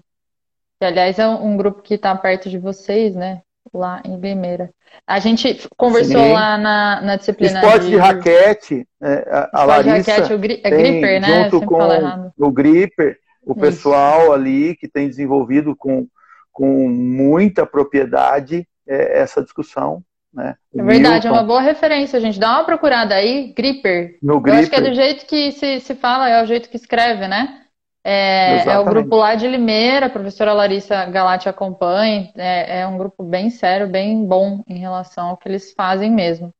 Que, 0.79 0.85
aliás, 0.85 1.17
é 1.17 1.27
um, 1.27 1.57
grupo 1.57 1.81
que 1.81 1.95
está 1.95 2.15
perto 2.15 2.49
de 2.49 2.57
vocês, 2.57 3.15
né? 3.15 3.41
Lá 3.73 4.01
em 4.05 4.19
Limeira. 4.19 4.71
A 5.05 5.19
gente 5.19 5.67
conversou 5.77 6.21
Sim. 6.21 6.33
lá 6.33 6.57
na, 6.57 7.01
na 7.01 7.15
disciplina. 7.15 7.59
Esporte 7.59 7.85
de, 7.85 7.91
de 7.91 7.97
raquete, 7.97 8.87
é, 9.01 9.27
a, 9.29 9.61
a 9.61 9.63
Larissa. 9.63 10.01
De 10.01 10.11
raquete, 10.11 10.33
o 10.33 10.39
gri... 10.39 10.61
é 10.63 10.69
gripper, 10.69 11.21
né? 11.21 11.49
Junto 11.49 11.65
com 11.65 12.31
o 12.37 12.51
gripper, 12.51 13.17
o 13.45 13.51
Isso. 13.51 13.59
pessoal 13.59 14.33
ali 14.33 14.75
que 14.75 14.87
tem 14.87 15.07
desenvolvido 15.07 15.75
com, 15.75 16.07
com 16.51 16.89
muita 16.89 17.65
propriedade 17.65 18.67
é, 18.87 19.19
essa 19.19 19.41
discussão. 19.41 20.03
Né? 20.33 20.55
É 20.75 20.83
verdade, 20.83 21.27
é 21.27 21.31
uma 21.31 21.43
boa 21.43 21.61
referência, 21.61 22.19
gente. 22.19 22.39
Dá 22.39 22.51
uma 22.51 22.65
procurada 22.65 23.15
aí, 23.15 23.53
Gripper. 23.55 24.17
No 24.21 24.39
Gripper. 24.39 24.53
Eu 24.53 24.59
acho 24.61 24.69
que 24.69 24.75
é 24.75 24.81
do 24.81 24.93
jeito 24.93 25.25
que 25.25 25.51
se, 25.51 25.79
se 25.79 25.95
fala, 25.95 26.29
é 26.29 26.43
o 26.43 26.45
jeito 26.45 26.69
que 26.69 26.77
escreve, 26.77 27.27
né? 27.27 27.61
É, 28.03 28.63
é, 28.69 28.79
o 28.79 28.85
grupo 28.85 29.15
lá 29.17 29.35
de 29.35 29.47
Limeira, 29.47 30.05
a 30.05 30.09
professora 30.09 30.53
Larissa 30.53 31.05
Galati 31.05 31.49
acompanha. 31.49 32.31
É, 32.35 32.79
é, 32.79 32.87
um 32.87 32.97
grupo 32.97 33.23
bem 33.23 33.49
sério, 33.49 33.87
bem 33.87 34.25
bom 34.25 34.63
em 34.67 34.77
relação 34.77 35.29
ao 35.29 35.37
que 35.37 35.47
eles 35.47 35.73
fazem 35.73 36.11
mesmo. 36.11 36.53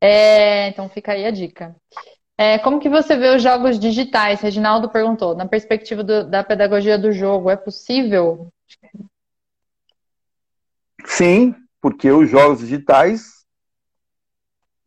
É, 0.00 0.68
então 0.68 0.88
fica 0.88 1.12
aí 1.12 1.26
a 1.26 1.30
dica. 1.30 1.76
É, 2.36 2.58
como 2.58 2.80
que 2.80 2.88
você 2.88 3.16
vê 3.16 3.28
os 3.28 3.42
jogos 3.42 3.78
digitais? 3.78 4.40
Reginaldo 4.40 4.88
perguntou. 4.88 5.36
Na 5.36 5.46
perspectiva 5.46 6.02
do, 6.02 6.28
da 6.28 6.42
pedagogia 6.42 6.98
do 6.98 7.12
jogo, 7.12 7.50
é 7.50 7.56
possível? 7.56 8.48
Sim, 11.04 11.54
porque 11.80 12.10
os 12.10 12.30
jogos 12.30 12.60
digitais 12.60 13.42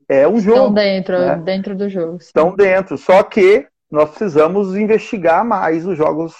é 0.09 0.27
um 0.27 0.37
Estão 0.37 0.55
jogo. 0.55 0.73
dentro, 0.75 1.19
né? 1.19 1.35
dentro 1.37 1.75
do 1.75 1.87
jogo. 1.87 2.19
Sim. 2.19 2.25
Estão 2.25 2.55
dentro, 2.55 2.97
só 2.97 3.23
que 3.23 3.67
nós 3.89 4.09
precisamos 4.09 4.75
investigar 4.75 5.45
mais 5.45 5.85
os 5.85 5.97
jogos, 5.97 6.33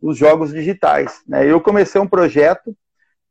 os 0.00 0.16
jogos 0.16 0.52
digitais. 0.52 1.20
Né? 1.26 1.46
Eu 1.50 1.60
comecei 1.60 2.00
um 2.00 2.06
projeto 2.06 2.76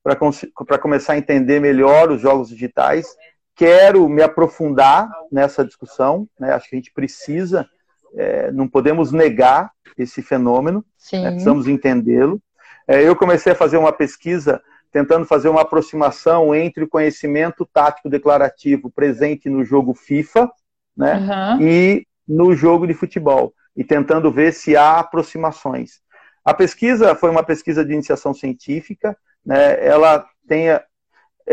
para 0.03 0.80
começar 0.80 1.13
a 1.13 1.17
entender 1.17 1.59
melhor 1.59 2.11
os 2.11 2.22
jogos 2.22 2.49
digitais. 2.49 3.07
Quero 3.55 4.07
me 4.09 4.22
aprofundar 4.22 5.09
nessa 5.32 5.63
discussão. 5.63 6.28
Né? 6.39 6.53
Acho 6.53 6.69
que 6.69 6.76
a 6.76 6.80
gente 6.80 6.91
precisa, 6.91 7.67
é, 8.15 8.51
não 8.51 8.67
podemos 8.67 9.11
negar 9.11 9.72
esse 9.97 10.22
fenômeno, 10.22 10.84
né? 11.13 11.32
precisamos 11.32 11.67
entendê-lo. 11.67 12.41
É, 12.88 13.01
eu 13.07 13.15
comecei 13.15 13.53
a 13.53 13.55
fazer 13.55 13.78
uma 13.78 13.93
pesquisa 13.93 14.61
tentando 14.91 15.26
fazer 15.26 15.47
uma 15.47 15.61
aproximação 15.61 16.53
entre 16.53 16.84
o 16.84 16.88
conhecimento 16.88 17.65
tático 17.65 18.09
declarativo 18.09 18.91
presente 18.91 19.49
no 19.49 19.63
jogo 19.63 19.93
FIFA 19.93 20.51
né, 20.95 21.15
uhum. 21.15 21.61
e 21.61 22.07
no 22.28 22.53
jogo 22.53 22.86
de 22.86 22.93
futebol, 22.93 23.53
e 23.76 23.84
tentando 23.84 24.32
ver 24.32 24.53
se 24.53 24.76
há 24.76 24.99
aproximações. 24.99 26.01
A 26.43 26.53
pesquisa 26.53 27.15
foi 27.15 27.30
uma 27.30 27.43
pesquisa 27.43 27.86
de 27.86 27.93
iniciação 27.93 28.34
científica, 28.34 29.17
né, 29.45 29.86
ela 29.86 30.26
tem 30.47 30.69
é, 30.69 30.84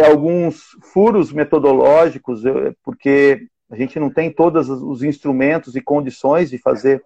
alguns 0.06 0.62
furos 0.92 1.32
metodológicos, 1.32 2.42
porque 2.82 3.46
a 3.70 3.76
gente 3.76 4.00
não 4.00 4.10
tem 4.10 4.32
todos 4.32 4.68
os 4.68 5.02
instrumentos 5.02 5.76
e 5.76 5.80
condições 5.80 6.50
de 6.50 6.58
fazer, 6.58 7.02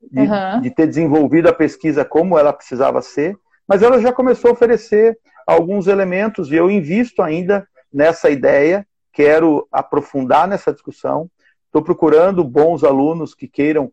de, 0.00 0.20
uhum. 0.20 0.60
de 0.60 0.70
ter 0.70 0.86
desenvolvido 0.86 1.48
a 1.48 1.54
pesquisa 1.54 2.04
como 2.04 2.38
ela 2.38 2.52
precisava 2.52 3.00
ser, 3.00 3.36
mas 3.66 3.82
ela 3.82 4.00
já 4.00 4.12
começou 4.12 4.50
a 4.50 4.52
oferecer 4.52 5.18
alguns 5.46 5.86
elementos 5.86 6.50
e 6.50 6.56
eu 6.56 6.70
invisto 6.70 7.22
ainda 7.22 7.66
nessa 7.92 8.30
ideia, 8.30 8.86
quero 9.12 9.66
aprofundar 9.70 10.46
nessa 10.48 10.72
discussão. 10.72 11.30
Estou 11.66 11.82
procurando 11.82 12.44
bons 12.44 12.84
alunos 12.84 13.34
que 13.34 13.48
queiram 13.48 13.90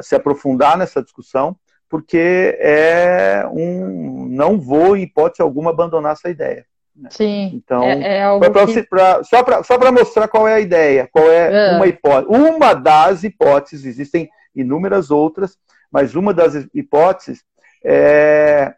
se 0.00 0.14
aprofundar 0.14 0.78
nessa 0.78 1.02
discussão, 1.02 1.56
porque 1.88 2.56
é 2.58 3.44
um. 3.52 4.26
Não 4.28 4.58
vou, 4.58 4.96
em 4.96 5.02
hipótese 5.02 5.42
alguma, 5.42 5.70
abandonar 5.70 6.12
essa 6.12 6.30
ideia. 6.30 6.64
Né? 6.94 7.08
Sim. 7.10 7.50
Então, 7.54 7.82
é, 7.82 8.18
é 8.18 8.22
algo 8.22 8.50
pra, 8.50 8.66
que... 8.66 8.82
pra, 8.84 9.24
só 9.24 9.42
para 9.42 9.62
só 9.62 9.78
mostrar 9.92 10.28
qual 10.28 10.46
é 10.46 10.54
a 10.54 10.60
ideia, 10.60 11.08
qual 11.10 11.30
é, 11.30 11.72
é 11.72 11.76
uma 11.76 11.86
hipótese. 11.86 12.34
Uma 12.34 12.74
das 12.74 13.24
hipóteses, 13.24 13.84
existem 13.84 14.30
inúmeras 14.54 15.10
outras, 15.10 15.58
mas 15.90 16.14
uma 16.14 16.32
das 16.32 16.54
hipóteses 16.74 17.44
é 17.84 18.74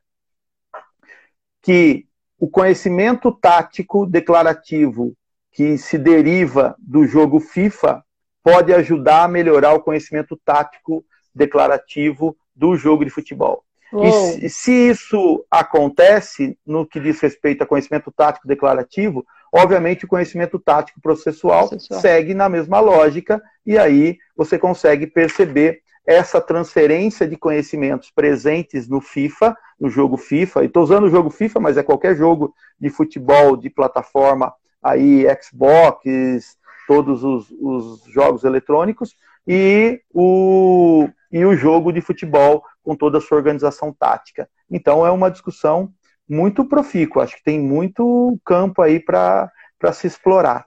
que 1.62 2.06
o 2.38 2.48
conhecimento 2.48 3.32
tático 3.32 4.06
declarativo 4.06 5.14
que 5.52 5.78
se 5.78 5.96
deriva 5.96 6.74
do 6.78 7.06
jogo 7.06 7.40
FIFA 7.40 8.04
pode 8.44 8.74
ajudar 8.74 9.24
a 9.24 9.28
melhorar 9.28 9.72
o 9.72 9.80
conhecimento 9.80 10.38
tático 10.44 11.02
declarativo 11.34 12.36
do 12.54 12.76
jogo 12.76 13.04
de 13.04 13.10
futebol. 13.10 13.64
E 14.02 14.10
se, 14.10 14.48
se 14.50 14.72
isso 14.90 15.44
acontece 15.50 16.58
no 16.66 16.84
que 16.84 17.00
diz 17.00 17.20
respeito 17.20 17.62
a 17.62 17.66
conhecimento 17.66 18.12
tático 18.12 18.46
declarativo, 18.46 19.24
obviamente 19.52 20.04
o 20.04 20.08
conhecimento 20.08 20.58
tático 20.58 21.00
processual, 21.00 21.68
processual. 21.68 22.00
segue 22.00 22.34
na 22.34 22.48
mesma 22.48 22.80
lógica, 22.80 23.40
e 23.64 23.78
aí 23.78 24.18
você 24.36 24.58
consegue 24.58 25.06
perceber 25.06 25.80
essa 26.06 26.40
transferência 26.40 27.26
de 27.26 27.36
conhecimentos 27.36 28.10
presentes 28.10 28.88
no 28.88 29.00
FIFA, 29.00 29.56
no 29.80 29.88
jogo 29.88 30.16
FIFA, 30.16 30.62
e 30.62 30.66
estou 30.66 30.82
usando 30.82 31.04
o 31.04 31.10
jogo 31.10 31.30
FIFA, 31.30 31.60
mas 31.60 31.76
é 31.76 31.82
qualquer 31.82 32.16
jogo 32.16 32.52
de 32.78 32.90
futebol 32.90 33.56
de 33.56 33.70
plataforma, 33.70 34.52
aí 34.82 35.24
Xbox, 35.40 36.58
todos 36.86 37.24
os, 37.24 37.50
os 37.50 38.04
jogos 38.12 38.44
eletrônicos, 38.44 39.16
e 39.46 40.00
o, 40.12 41.08
e 41.30 41.44
o 41.44 41.54
jogo 41.54 41.92
de 41.92 42.00
futebol 42.00 42.62
com 42.82 42.96
toda 42.96 43.18
a 43.18 43.20
sua 43.20 43.36
organização 43.36 43.92
tática. 43.92 44.48
Então 44.70 45.06
é 45.06 45.10
uma 45.10 45.30
discussão 45.30 45.92
muito 46.28 46.64
profícua, 46.64 47.24
acho 47.24 47.36
que 47.36 47.44
tem 47.44 47.60
muito 47.60 48.38
campo 48.44 48.80
aí 48.80 48.98
para 48.98 49.50
se 49.92 50.06
explorar. 50.06 50.64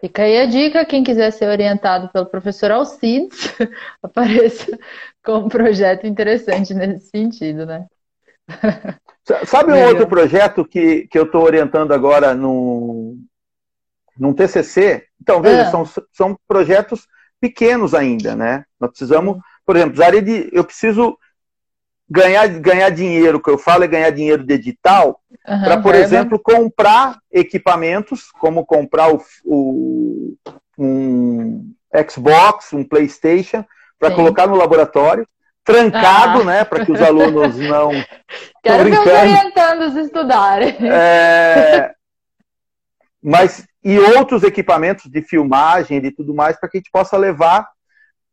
Fica 0.00 0.22
aí 0.22 0.38
a 0.40 0.46
dica, 0.46 0.84
quem 0.84 1.02
quiser 1.02 1.30
ser 1.30 1.46
orientado 1.46 2.10
pelo 2.12 2.26
professor 2.26 2.70
Alcides, 2.70 3.54
apareça 4.02 4.78
com 5.24 5.38
um 5.38 5.48
projeto 5.48 6.06
interessante 6.06 6.74
nesse 6.74 7.08
sentido, 7.08 7.64
né? 7.64 7.86
Sabe 9.46 9.72
um 9.72 9.86
outro 9.86 10.06
projeto 10.06 10.66
que, 10.66 11.06
que 11.06 11.18
eu 11.18 11.24
estou 11.24 11.42
orientando 11.42 11.92
agora 11.92 12.34
no, 12.34 13.16
num 14.18 14.32
TCC? 14.32 15.06
Então, 15.20 15.40
veja, 15.40 15.62
ah. 15.62 15.70
são, 15.70 15.84
são 16.12 16.38
projetos 16.46 17.06
pequenos 17.40 17.94
ainda, 17.94 18.34
né? 18.34 18.64
Nós 18.80 18.90
precisamos 18.90 19.38
por 19.64 19.76
exemplo, 19.76 19.94
precisaria 19.94 20.22
de, 20.22 20.50
eu 20.52 20.64
preciso 20.64 21.18
ganhar, 22.08 22.46
ganhar 22.60 22.90
dinheiro, 22.90 23.38
o 23.38 23.42
que 23.42 23.50
eu 23.50 23.58
falo 23.58 23.84
é 23.84 23.88
ganhar 23.88 24.10
dinheiro 24.10 24.44
de 24.44 24.54
edital, 24.54 25.20
uhum, 25.48 25.60
para, 25.62 25.80
por 25.80 25.94
exemplo, 25.94 26.38
comprar 26.38 27.18
equipamentos, 27.32 28.30
como 28.32 28.64
comprar 28.66 29.12
o, 29.12 29.22
o 29.44 30.36
um 30.78 31.72
Xbox, 32.10 32.72
um 32.72 32.84
PlayStation, 32.84 33.64
para 33.98 34.14
colocar 34.14 34.46
no 34.46 34.56
laboratório, 34.56 35.26
trancado, 35.64 36.42
ah. 36.42 36.44
né, 36.44 36.64
para 36.64 36.84
que 36.84 36.92
os 36.92 37.00
alunos 37.00 37.56
não. 37.56 37.90
Quero 38.62 38.84
ver 38.84 39.00
os 39.00 39.06
orientandos 39.06 39.96
estudarem. 39.96 40.76
É, 40.82 41.94
mas 43.22 43.66
e 43.84 43.98
outros 43.98 44.42
equipamentos 44.42 45.10
de 45.10 45.20
filmagem 45.20 45.98
e 45.98 46.10
tudo 46.10 46.34
mais 46.34 46.58
para 46.58 46.68
que 46.68 46.78
a 46.78 46.80
gente 46.80 46.90
possa 46.90 47.16
levar 47.16 47.68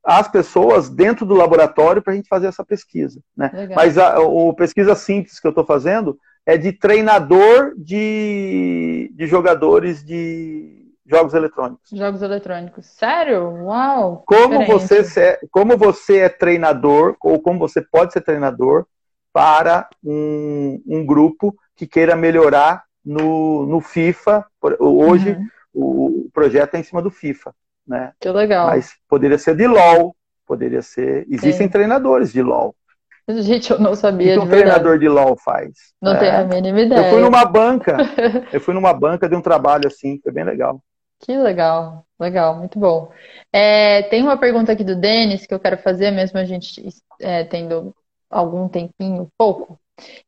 as 0.03 0.27
pessoas 0.27 0.89
dentro 0.89 1.25
do 1.25 1.35
laboratório 1.35 2.01
para 2.01 2.13
a 2.13 2.15
gente 2.15 2.27
fazer 2.27 2.47
essa 2.47 2.65
pesquisa. 2.65 3.21
Né? 3.35 3.69
Mas 3.75 3.97
a, 3.97 4.19
o 4.19 4.53
pesquisa 4.53 4.95
simples 4.95 5.39
que 5.39 5.45
eu 5.45 5.51
estou 5.51 5.65
fazendo 5.65 6.17
é 6.45 6.57
de 6.57 6.71
treinador 6.71 7.73
de, 7.77 9.11
de 9.13 9.27
jogadores 9.27 10.03
de 10.03 10.81
jogos 11.05 11.33
eletrônicos. 11.33 11.89
Jogos 11.91 12.21
eletrônicos. 12.21 12.85
Sério? 12.85 13.65
Uau! 13.65 14.23
Como 14.25 14.65
você, 14.65 15.19
é, 15.19 15.39
como 15.51 15.77
você 15.77 16.19
é 16.19 16.29
treinador, 16.29 17.15
ou 17.21 17.39
como 17.39 17.59
você 17.59 17.81
pode 17.81 18.13
ser 18.13 18.21
treinador 18.21 18.85
para 19.33 19.87
um, 20.03 20.81
um 20.87 21.05
grupo 21.05 21.55
que 21.75 21.85
queira 21.85 22.15
melhorar 22.15 22.83
no, 23.03 23.65
no 23.65 23.81
FIFA. 23.81 24.45
Hoje 24.79 25.31
uhum. 25.73 26.25
o, 26.25 26.29
projeto 26.33 26.75
é 26.75 26.79
em 26.79 26.83
cima 26.83 27.01
do 27.01 27.11
FIFA 27.11 27.53
né? 27.91 28.13
Que 28.19 28.29
legal. 28.29 28.67
Mas 28.67 28.93
poderia 29.07 29.37
ser 29.37 29.55
de 29.55 29.67
LOL, 29.67 30.15
poderia 30.47 30.81
ser. 30.81 31.25
Existem 31.29 31.67
Sim. 31.67 31.71
treinadores 31.71 32.31
de 32.31 32.41
LOL. 32.41 32.75
Gente, 33.29 33.71
eu 33.71 33.79
não 33.79 33.95
sabia. 33.95 34.35
O 34.37 34.41
que 34.41 34.47
um 34.47 34.49
treinador 34.49 34.97
de 34.97 35.07
LOL 35.07 35.37
faz? 35.37 35.71
Não 36.01 36.13
é. 36.13 36.19
tenho 36.19 36.37
a 36.37 36.43
mínima 36.43 36.81
ideia. 36.81 37.07
Eu 37.07 37.11
fui 37.11 37.21
numa 37.21 37.45
banca, 37.45 37.97
eu 38.51 38.59
fui 38.59 38.73
numa 38.73 38.93
banca 38.93 39.29
de 39.29 39.35
um 39.35 39.41
trabalho 39.41 39.87
assim, 39.87 40.19
foi 40.23 40.31
bem 40.31 40.43
legal. 40.43 40.81
Que 41.19 41.37
legal, 41.37 42.03
legal, 42.19 42.57
muito 42.57 42.79
bom. 42.79 43.11
É, 43.53 44.01
tem 44.03 44.23
uma 44.23 44.37
pergunta 44.37 44.71
aqui 44.71 44.83
do 44.83 44.95
Denis 44.95 45.45
que 45.45 45.53
eu 45.53 45.59
quero 45.59 45.77
fazer, 45.77 46.09
mesmo 46.09 46.39
a 46.39 46.45
gente 46.45 46.83
é, 47.19 47.43
tendo 47.43 47.93
algum 48.29 48.67
tempinho, 48.67 49.29
pouco. 49.37 49.79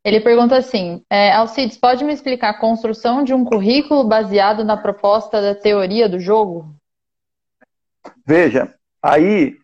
Ele 0.03 0.19
pergunta 0.19 0.57
assim: 0.57 1.03
é, 1.09 1.31
Alcides, 1.31 1.77
pode 1.77 2.03
me 2.03 2.13
explicar 2.13 2.49
a 2.49 2.59
construção 2.59 3.23
de 3.23 3.33
um 3.33 3.43
currículo 3.43 4.03
baseado 4.03 4.63
na 4.63 4.77
proposta 4.77 5.41
da 5.41 5.55
teoria 5.55 6.07
do 6.07 6.19
jogo? 6.19 6.75
Veja, 8.25 8.73
aí 9.01 9.55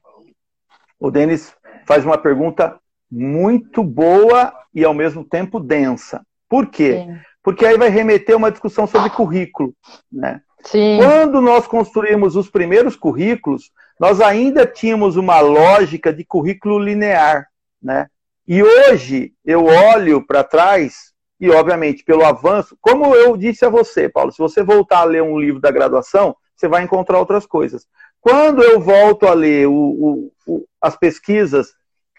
o 1.00 1.12
Denis 1.12 1.54
faz 1.86 2.06
uma 2.06 2.18
pergunta 2.18 2.80
muito 3.12 3.84
boa 3.84 4.54
e 4.74 4.84
ao 4.84 4.94
mesmo 4.94 5.24
tempo 5.24 5.60
densa. 5.60 6.22
Por 6.48 6.68
quê? 6.68 7.04
Sim. 7.06 7.20
Porque 7.42 7.66
aí 7.66 7.78
vai 7.78 7.90
remeter 7.90 8.36
uma 8.36 8.52
discussão 8.52 8.86
sobre 8.86 9.10
currículo, 9.10 9.74
né? 10.12 10.42
Sim. 10.66 10.98
Quando 10.98 11.42
nós 11.42 11.68
construímos 11.68 12.36
os 12.36 12.50
primeiros 12.50 12.96
currículos, 12.96 13.72
nós 14.00 14.20
ainda 14.20 14.66
tínhamos 14.66 15.16
uma 15.16 15.40
lógica 15.40 16.12
de 16.14 16.24
currículo 16.26 16.78
linear, 16.78 17.48
né? 17.82 18.08
E 18.52 18.64
hoje 18.64 19.32
eu 19.46 19.64
olho 19.66 20.26
para 20.26 20.44
trás 20.44 21.14
e, 21.40 21.52
obviamente, 21.52 22.04
pelo 22.04 22.26
avanço, 22.26 22.76
como 22.82 23.14
eu 23.14 23.38
disse 23.38 23.64
a 23.64 23.70
você, 23.70 24.10
Paulo, 24.10 24.32
se 24.32 24.40
você 24.40 24.64
voltar 24.64 25.02
a 25.02 25.04
ler 25.04 25.22
um 25.22 25.40
livro 25.40 25.62
da 25.62 25.70
graduação, 25.70 26.36
você 26.56 26.68
vai 26.68 26.82
encontrar 26.82 27.20
outras 27.20 27.46
coisas. 27.46 27.86
Quando 28.20 28.64
eu 28.64 28.82
volto 28.82 29.28
a 29.28 29.36
ler 29.36 29.68
o, 29.68 29.72
o, 29.72 30.32
o, 30.48 30.66
as 30.82 30.98
pesquisas 30.98 31.76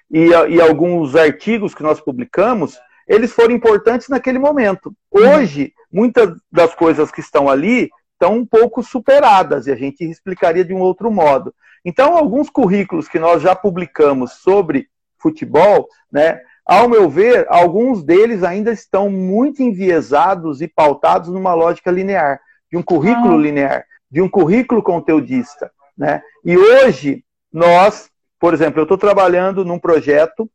e, 0.08 0.28
e, 0.28 0.60
alguns 0.60 1.16
artigos 1.16 1.74
que 1.74 1.82
nós 1.82 2.00
publicamos, 2.00 2.78
eles 3.08 3.32
foram 3.32 3.52
importantes 3.52 4.08
naquele 4.08 4.38
momento. 4.38 4.94
Hoje, 5.10 5.72
muitas 5.92 6.32
das 6.50 6.76
coisas 6.76 7.10
que 7.10 7.20
estão 7.20 7.48
ali 7.48 7.90
estão 8.12 8.36
um 8.36 8.46
pouco 8.46 8.84
superadas 8.84 9.66
e 9.66 9.72
a 9.72 9.76
gente 9.76 10.04
explicaria 10.04 10.64
de 10.64 10.72
um 10.72 10.78
outro 10.78 11.10
modo. 11.10 11.52
Então, 11.84 12.16
alguns 12.16 12.48
currículos 12.48 13.08
que 13.08 13.18
nós 13.18 13.42
já 13.42 13.56
publicamos 13.56 14.34
sobre 14.34 14.86
futebol, 15.20 15.88
né, 16.10 16.40
ao 16.64 16.88
meu 16.88 17.10
ver, 17.10 17.46
alguns 17.48 18.02
deles 18.02 18.42
ainda 18.42 18.70
estão 18.70 19.10
muito 19.10 19.62
enviesados 19.62 20.60
e 20.60 20.68
pautados 20.68 21.28
numa 21.28 21.52
lógica 21.52 21.90
linear, 21.90 22.40
de 22.70 22.76
um 22.76 22.82
currículo 22.82 23.34
ah. 23.34 23.42
linear, 23.42 23.84
de 24.10 24.20
um 24.20 24.28
currículo 24.28 24.82
conteudista. 24.82 25.70
Né? 25.96 26.22
E 26.44 26.56
hoje, 26.56 27.24
nós, 27.52 28.08
por 28.38 28.54
exemplo, 28.54 28.78
eu 28.78 28.84
estou 28.84 28.96
trabalhando 28.96 29.64
num 29.64 29.78
projeto 29.78 30.48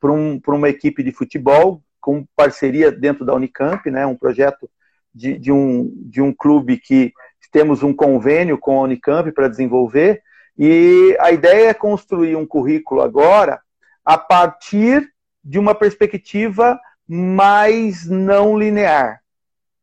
para 0.00 0.10
um, 0.10 0.40
uma 0.48 0.68
equipe 0.68 1.02
de 1.02 1.12
futebol, 1.12 1.82
com 2.00 2.26
parceria 2.36 2.90
dentro 2.90 3.24
da 3.24 3.34
Unicamp, 3.34 3.90
né? 3.90 4.06
um 4.06 4.16
projeto 4.16 4.70
de, 5.14 5.38
de, 5.38 5.52
um, 5.52 5.92
de 5.96 6.20
um 6.20 6.32
clube 6.32 6.78
que 6.78 7.12
temos 7.54 7.84
um 7.84 7.94
convênio 7.94 8.58
com 8.58 8.80
a 8.80 8.82
Unicamp 8.82 9.30
para 9.30 9.46
desenvolver, 9.46 10.20
e 10.58 11.16
a 11.20 11.32
ideia 11.32 11.70
é 11.70 11.74
construir 11.74 12.36
um 12.36 12.46
currículo 12.46 13.00
agora 13.00 13.60
a 14.04 14.16
partir 14.16 15.12
de 15.42 15.58
uma 15.58 15.74
perspectiva 15.74 16.78
mais 17.06 18.06
não 18.06 18.58
linear. 18.58 19.20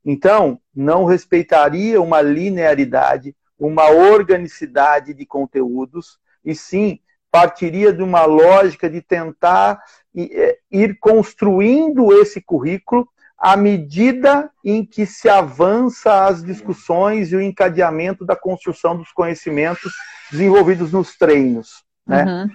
Então, 0.04 0.60
não 0.74 1.06
respeitaria 1.06 2.02
uma 2.02 2.22
linearidade, 2.22 3.36
uma 3.60 3.90
organicidade 3.90 5.14
de 5.14 5.26
conteúdos, 5.26 6.20
e 6.44 6.56
sim 6.56 7.00
partiria 7.30 7.94
de 7.94 8.02
uma 8.02 8.26
lógica 8.26 8.90
de 8.90 9.02
tentar 9.02 9.80
é, 10.16 10.58
ir 10.72 10.98
construindo 11.00 12.12
esse 12.20 12.42
currículo 12.42 13.08
à 13.42 13.58
medida 13.58 14.52
em 14.64 14.86
que 14.86 15.04
se 15.04 15.28
avança 15.28 16.26
as 16.26 16.44
discussões 16.44 17.32
e 17.32 17.36
o 17.36 17.42
encadeamento 17.42 18.24
da 18.24 18.36
construção 18.36 18.96
dos 18.96 19.12
conhecimentos 19.12 19.92
desenvolvidos 20.32 20.92
nos 20.92 21.18
treinos. 21.18 21.84
Né? 22.06 22.24
Uhum. 22.24 22.50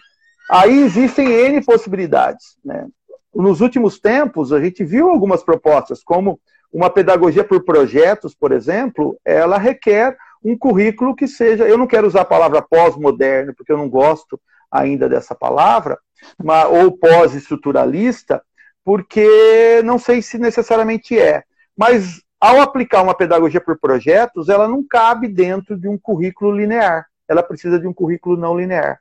Aí 0.49 0.83
existem 0.83 1.29
N 1.29 1.65
possibilidades. 1.65 2.57
Né? 2.65 2.87
Nos 3.35 3.61
últimos 3.61 3.99
tempos, 3.99 4.53
a 4.53 4.61
gente 4.61 4.85
viu 4.85 5.11
algumas 5.11 5.43
propostas, 5.43 6.05
como 6.05 6.39
uma 6.73 6.89
pedagogia 6.89 7.43
por 7.43 7.65
projetos, 7.65 8.33
por 8.33 8.53
exemplo, 8.53 9.19
ela 9.25 9.59
requer 9.59 10.17
um 10.45 10.57
currículo 10.57 11.17
que 11.17 11.27
seja, 11.27 11.65
eu 11.65 11.77
não 11.77 11.89
quero 11.89 12.07
usar 12.07 12.21
a 12.21 12.25
palavra 12.25 12.63
pós-moderno, 12.63 13.53
porque 13.57 13.73
eu 13.73 13.77
não 13.77 13.89
gosto 13.89 14.41
ainda 14.71 15.09
dessa 15.09 15.35
palavra, 15.35 15.99
mas, 16.43 16.69
ou 16.71 16.97
pós-estruturalista, 16.97 18.41
porque 18.87 19.83
não 19.85 19.99
sei 19.99 20.23
se 20.23 20.39
necessariamente 20.39 21.19
é. 21.19 21.43
Mas 21.77 22.23
ao 22.41 22.61
aplicar 22.61 23.03
uma 23.03 23.17
pedagogia 23.17 23.61
por 23.61 23.77
projetos, 23.81 24.49
ela 24.49 24.69
não 24.69 24.87
cabe 24.89 25.27
dentro 25.27 25.77
de 25.77 25.89
um 25.89 25.99
currículo 25.99 26.57
linear. 26.57 27.05
Ela 27.29 27.43
precisa 27.43 27.81
de 27.81 27.89
um 27.89 27.93
currículo 27.93 28.37
não 28.37 28.57
linear. 28.57 29.01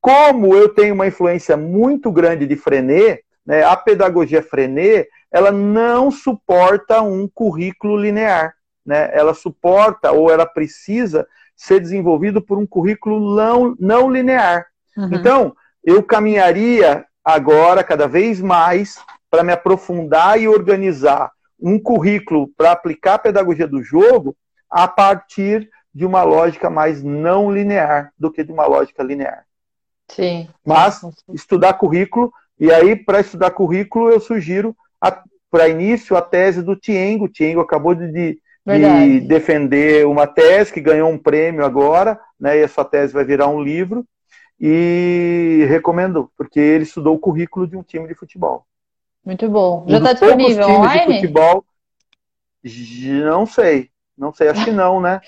Como 0.00 0.54
eu 0.54 0.68
tenho 0.68 0.94
uma 0.94 1.08
influência 1.08 1.56
muito 1.56 2.12
grande 2.12 2.46
de 2.46 2.54
Frenet, 2.54 3.24
né, 3.44 3.64
a 3.64 3.76
pedagogia 3.76 4.40
Frenet, 4.40 5.08
ela 5.32 5.50
não 5.50 6.08
suporta 6.08 7.02
um 7.02 7.26
currículo 7.26 7.96
linear, 7.96 8.54
né? 8.84 9.10
Ela 9.12 9.34
suporta 9.34 10.12
ou 10.12 10.30
ela 10.30 10.46
precisa 10.46 11.26
ser 11.56 11.80
desenvolvido 11.80 12.40
por 12.40 12.58
um 12.58 12.66
currículo 12.66 13.34
não, 13.34 13.74
não 13.80 14.08
linear. 14.08 14.66
Uhum. 14.96 15.10
Então, 15.12 15.56
eu 15.82 16.00
caminharia 16.00 17.04
agora 17.26 17.82
cada 17.82 18.06
vez 18.06 18.40
mais 18.40 19.00
para 19.28 19.42
me 19.42 19.52
aprofundar 19.52 20.40
e 20.40 20.46
organizar 20.46 21.32
um 21.60 21.76
currículo 21.76 22.46
para 22.56 22.70
aplicar 22.70 23.14
a 23.14 23.18
pedagogia 23.18 23.66
do 23.66 23.82
jogo 23.82 24.36
a 24.70 24.86
partir 24.86 25.68
de 25.92 26.06
uma 26.06 26.22
lógica 26.22 26.70
mais 26.70 27.02
não 27.02 27.52
linear 27.52 28.12
do 28.16 28.30
que 28.30 28.44
de 28.44 28.52
uma 28.52 28.64
lógica 28.64 29.02
linear. 29.02 29.44
Sim. 30.08 30.48
Mas 30.64 31.00
estudar 31.34 31.74
currículo, 31.74 32.32
e 32.60 32.70
aí 32.70 32.94
para 32.94 33.18
estudar 33.18 33.50
currículo 33.50 34.10
eu 34.10 34.20
sugiro 34.20 34.76
para 35.50 35.68
início 35.68 36.16
a 36.16 36.22
tese 36.22 36.62
do 36.62 36.76
Tiengo. 36.76 37.28
Tiengo 37.28 37.60
acabou 37.60 37.94
de, 37.94 38.12
de 38.12 39.20
defender 39.20 40.06
uma 40.06 40.28
tese 40.28 40.72
que 40.72 40.80
ganhou 40.80 41.10
um 41.10 41.18
prêmio 41.18 41.64
agora, 41.64 42.20
né? 42.38 42.56
E 42.58 42.62
essa 42.62 42.84
tese 42.84 43.12
vai 43.12 43.24
virar 43.24 43.48
um 43.48 43.60
livro. 43.60 44.06
E 44.58 45.66
recomendo, 45.68 46.30
porque 46.36 46.58
ele 46.58 46.84
estudou 46.84 47.14
o 47.14 47.18
currículo 47.18 47.66
de 47.66 47.76
um 47.76 47.82
time 47.82 48.08
de 48.08 48.14
futebol. 48.14 48.66
Muito 49.24 49.48
bom. 49.48 49.84
Já 49.88 49.98
está 49.98 50.12
disponível 50.12 50.66
online? 50.66 51.06
De 51.06 51.20
futebol, 51.20 51.64
não 53.24 53.44
sei. 53.44 53.90
Não 54.16 54.32
sei, 54.32 54.48
acho 54.48 54.64
que 54.64 54.70
não, 54.70 55.00
né? 55.00 55.20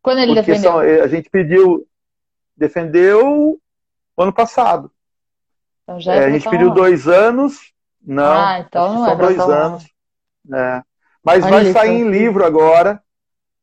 Quando 0.00 0.18
ele 0.18 0.34
Porque 0.34 0.52
defendeu? 0.52 0.72
São, 0.72 0.78
a 0.80 1.08
gente 1.08 1.28
pediu, 1.28 1.86
defendeu 2.56 3.60
ano 4.16 4.32
passado. 4.32 4.90
Então 5.82 5.98
já 6.00 6.14
é, 6.14 6.26
a 6.26 6.30
gente 6.30 6.48
pediu 6.48 6.70
dois 6.70 7.08
anos, 7.08 7.72
não, 8.00 8.32
ah, 8.32 8.58
então 8.60 8.94
não 8.94 9.04
são 9.04 9.12
é 9.12 9.16
dois 9.16 9.40
anos. 9.40 9.84
É. 10.52 10.82
Mas 11.24 11.44
Olha 11.44 11.52
vai 11.52 11.62
isso, 11.64 11.72
sair 11.72 12.00
em 12.00 12.10
livro 12.10 12.44
agora, 12.44 13.02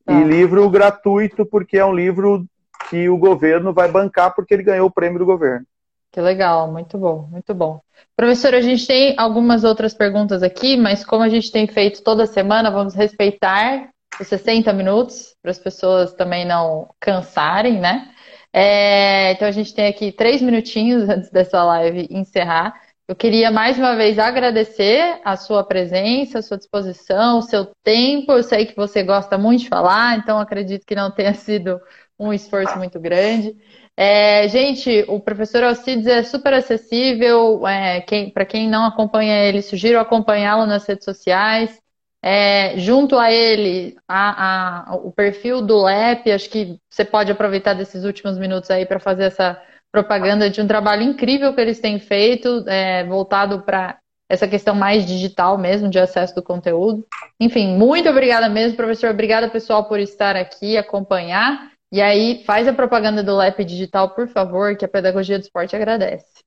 tá. 0.06 0.14
e 0.14 0.24
livro 0.24 0.70
gratuito, 0.70 1.46
porque 1.46 1.78
é 1.78 1.86
um 1.86 1.94
livro 1.94 2.46
que 2.90 3.10
o 3.10 3.18
governo 3.18 3.74
vai 3.74 3.90
bancar 3.90 4.34
porque 4.34 4.54
ele 4.54 4.64
ganhou 4.64 4.88
o 4.88 4.92
prêmio 4.92 5.20
do 5.20 5.26
governo. 5.26 5.66
Que 6.12 6.20
legal, 6.20 6.72
muito 6.72 6.98
bom, 6.98 7.28
muito 7.30 7.54
bom. 7.54 7.80
Professor, 8.16 8.54
a 8.56 8.62
gente 8.62 8.88
tem 8.88 9.14
algumas 9.18 9.64
outras 9.64 9.94
perguntas 9.94 10.42
aqui, 10.42 10.76
mas 10.76 11.06
como 11.06 11.24
a 11.24 11.30
gente 11.30 11.52
tem 11.52 11.68
feito 11.68 12.04
toda 12.04 12.26
semana, 12.26 12.72
vamos 12.72 12.96
respeitar 12.96 13.90
os 14.20 14.28
60 14.28 14.74
minutos, 14.74 15.36
para 15.42 15.52
as 15.52 15.60
pessoas 15.60 16.14
também 16.14 16.46
não 16.46 16.90
cansarem, 17.00 17.80
né? 17.80 18.12
É, 18.52 19.34
então 19.34 19.48
a 19.48 19.52
gente 19.52 19.74
tem 19.74 19.88
aqui 19.88 20.12
três 20.12 20.42
minutinhos 20.42 21.08
antes 21.10 21.30
dessa 21.30 21.64
live 21.64 22.08
encerrar. 22.10 22.74
Eu 23.08 23.16
queria 23.16 23.50
mais 23.50 23.78
uma 23.78 23.96
vez 23.96 24.20
agradecer 24.20 25.20
a 25.24 25.36
sua 25.36 25.64
presença, 25.64 26.40
a 26.40 26.42
sua 26.44 26.58
disposição, 26.58 27.40
o 27.40 27.42
seu 27.42 27.72
tempo. 27.84 28.32
Eu 28.32 28.44
sei 28.44 28.66
que 28.66 28.76
você 28.76 29.04
gosta 29.04 29.38
muito 29.38 29.62
de 29.62 29.70
falar, 29.70 30.18
então 30.18 30.40
acredito 30.40 30.86
que 30.86 30.96
não 30.96 31.10
tenha 31.12 31.34
sido 31.34 31.80
um 32.20 32.34
esforço 32.34 32.78
muito 32.78 33.00
grande. 33.00 33.56
É, 33.96 34.48
gente, 34.48 35.06
o 35.08 35.20
professor 35.20 35.64
Alcides 35.64 36.08
é 36.08 36.24
super 36.24 36.54
acessível. 36.54 37.68
É, 37.68 38.02
quem, 38.02 38.30
Para 38.30 38.46
quem 38.46 38.70
não 38.70 38.86
acompanha 38.86 39.44
ele, 39.44 39.62
sugiro 39.62 40.00
acompanhá-lo 40.00 40.66
nas 40.66 40.86
redes 40.86 41.06
sociais. 41.06 41.80
É, 42.22 42.78
junto 42.78 43.18
a 43.18 43.32
ele, 43.32 43.96
a, 44.08 44.92
a, 44.92 44.96
o 44.96 45.12
perfil 45.12 45.62
do 45.62 45.82
LEP, 45.84 46.32
acho 46.32 46.50
que 46.50 46.78
você 46.90 47.06
pode 47.06 47.32
aproveitar 47.32 47.74
desses 47.74 48.04
últimos 48.04 48.38
minutos 48.38 48.70
aí 48.70 48.86
para 48.86 49.00
fazer 49.00 49.24
essa 49.24 49.62
propaganda 49.92 50.50
de 50.50 50.62
um 50.62 50.68
trabalho 50.68 51.02
incrível 51.04 51.54
que 51.54 51.62
eles 51.62 51.80
têm 51.80 51.98
feito, 51.98 52.64
é, 52.68 53.06
voltado 53.06 53.62
para 53.62 53.98
essa 54.30 54.48
questão 54.48 54.76
mais 54.76 55.06
digital 55.06 55.58
mesmo, 55.58 55.90
de 55.90 55.98
acesso 55.98 56.36
do 56.36 56.44
conteúdo. 56.44 57.06
Enfim, 57.40 57.76
muito 57.76 58.08
obrigada 58.08 58.48
mesmo, 58.48 58.78
professor. 58.78 59.10
Obrigada, 59.10 59.50
pessoal, 59.50 59.86
por 59.86 60.00
estar 60.00 60.36
aqui, 60.36 60.78
acompanhar. 60.78 61.72
E 61.92 62.02
aí, 62.02 62.44
faz 62.46 62.68
a 62.68 62.74
propaganda 62.74 63.24
do 63.24 63.36
LEP 63.36 63.66
Digital, 63.66 64.14
por 64.14 64.28
favor, 64.28 64.76
que 64.78 64.86
a 64.86 64.90
Pedagogia 64.90 65.40
do 65.40 65.42
Esporte 65.42 65.76
agradece. 65.76 66.44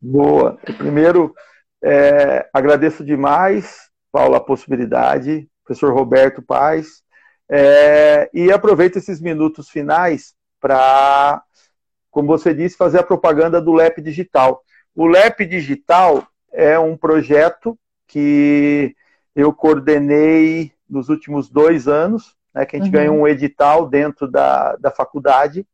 Boa. 0.00 0.58
Primeiro, 0.78 1.32
é, 1.82 2.48
agradeço 2.52 3.04
demais 3.04 3.92
Paulo, 4.12 4.34
a 4.34 4.40
possibilidade, 4.40 5.48
professor 5.64 5.94
Roberto 5.94 6.42
Paz, 6.42 7.02
é, 7.50 8.30
e 8.32 8.52
aproveito 8.52 8.96
esses 8.96 9.20
minutos 9.20 9.70
finais 9.70 10.34
para, 10.60 11.42
como 12.10 12.28
você 12.28 12.54
disse, 12.54 12.76
fazer 12.76 12.98
a 12.98 13.02
propaganda 13.02 13.60
do 13.60 13.72
LEP 13.72 14.02
Digital. 14.02 14.62
O 14.94 15.06
LEP 15.06 15.46
Digital 15.46 16.26
é 16.52 16.78
um 16.78 16.96
projeto 16.96 17.76
que 18.06 18.94
eu 19.34 19.52
coordenei 19.54 20.70
nos 20.88 21.08
últimos 21.08 21.48
dois 21.48 21.88
anos, 21.88 22.36
né, 22.54 22.66
que 22.66 22.76
a 22.76 22.78
gente 22.78 22.88
uhum. 22.88 22.92
ganhou 22.92 23.16
um 23.16 23.28
edital 23.28 23.88
dentro 23.88 24.28
da, 24.28 24.76
da 24.76 24.90
faculdade, 24.90 25.66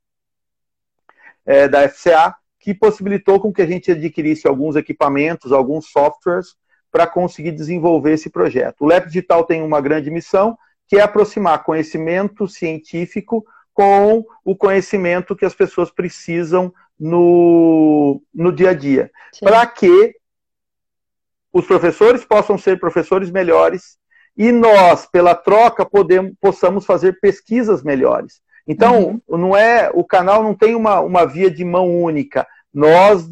é, 1.45 1.69
da 1.69 1.89
FCA, 1.89 2.35
que 2.61 2.75
possibilitou 2.75 3.41
com 3.41 3.53
que 3.53 3.63
a 3.63 3.67
gente 3.67 3.91
adquirisse 3.91 4.47
alguns 4.47 4.77
equipamentos, 4.77 5.53
alguns 5.53 5.91
softwares, 5.91 6.57
para 6.91 7.07
conseguir 7.07 7.53
desenvolver 7.53 8.13
esse 8.13 8.31
projeto. 8.31 8.83
O 8.83 8.87
LEP 8.87 9.07
Digital 9.07 9.45
tem 9.45 9.63
uma 9.63 9.81
grande 9.81 10.11
missão, 10.11 10.59
que 10.87 10.97
é 10.97 11.03
aproximar 11.03 11.63
conhecimento 11.65 12.49
científico 12.49 13.45
com 13.75 14.25
o 14.45 14.57
conhecimento 14.57 15.37
que 15.37 15.45
as 15.45 15.55
pessoas 15.55 15.91
precisam 15.91 16.73
no, 16.99 18.21
no 18.35 18.53
dia 18.53 18.71
a 18.71 18.75
dia. 18.75 19.11
Para 19.41 19.65
que 19.67 20.17
os 21.53 21.67
professores 21.67 22.25
possam 22.25 22.59
ser 22.59 22.81
professores 22.81 23.31
melhores 23.31 23.99
e 24.39 24.53
nós, 24.53 25.05
pela 25.05 25.35
troca, 25.35 25.85
podemos, 25.85 26.33
possamos 26.41 26.87
fazer 26.87 27.19
pesquisas 27.19 27.83
melhores. 27.83 28.41
Então, 28.69 29.21
uhum. 29.29 29.39
não 29.39 29.57
é 29.57 29.91
o 29.93 30.05
canal 30.05 30.45
não 30.45 30.55
tem 30.55 30.77
uma, 30.77 31.01
uma 31.01 31.27
via 31.27 31.51
de 31.51 31.65
mão 31.65 32.01
única. 32.01 32.47
Nós 32.73 33.29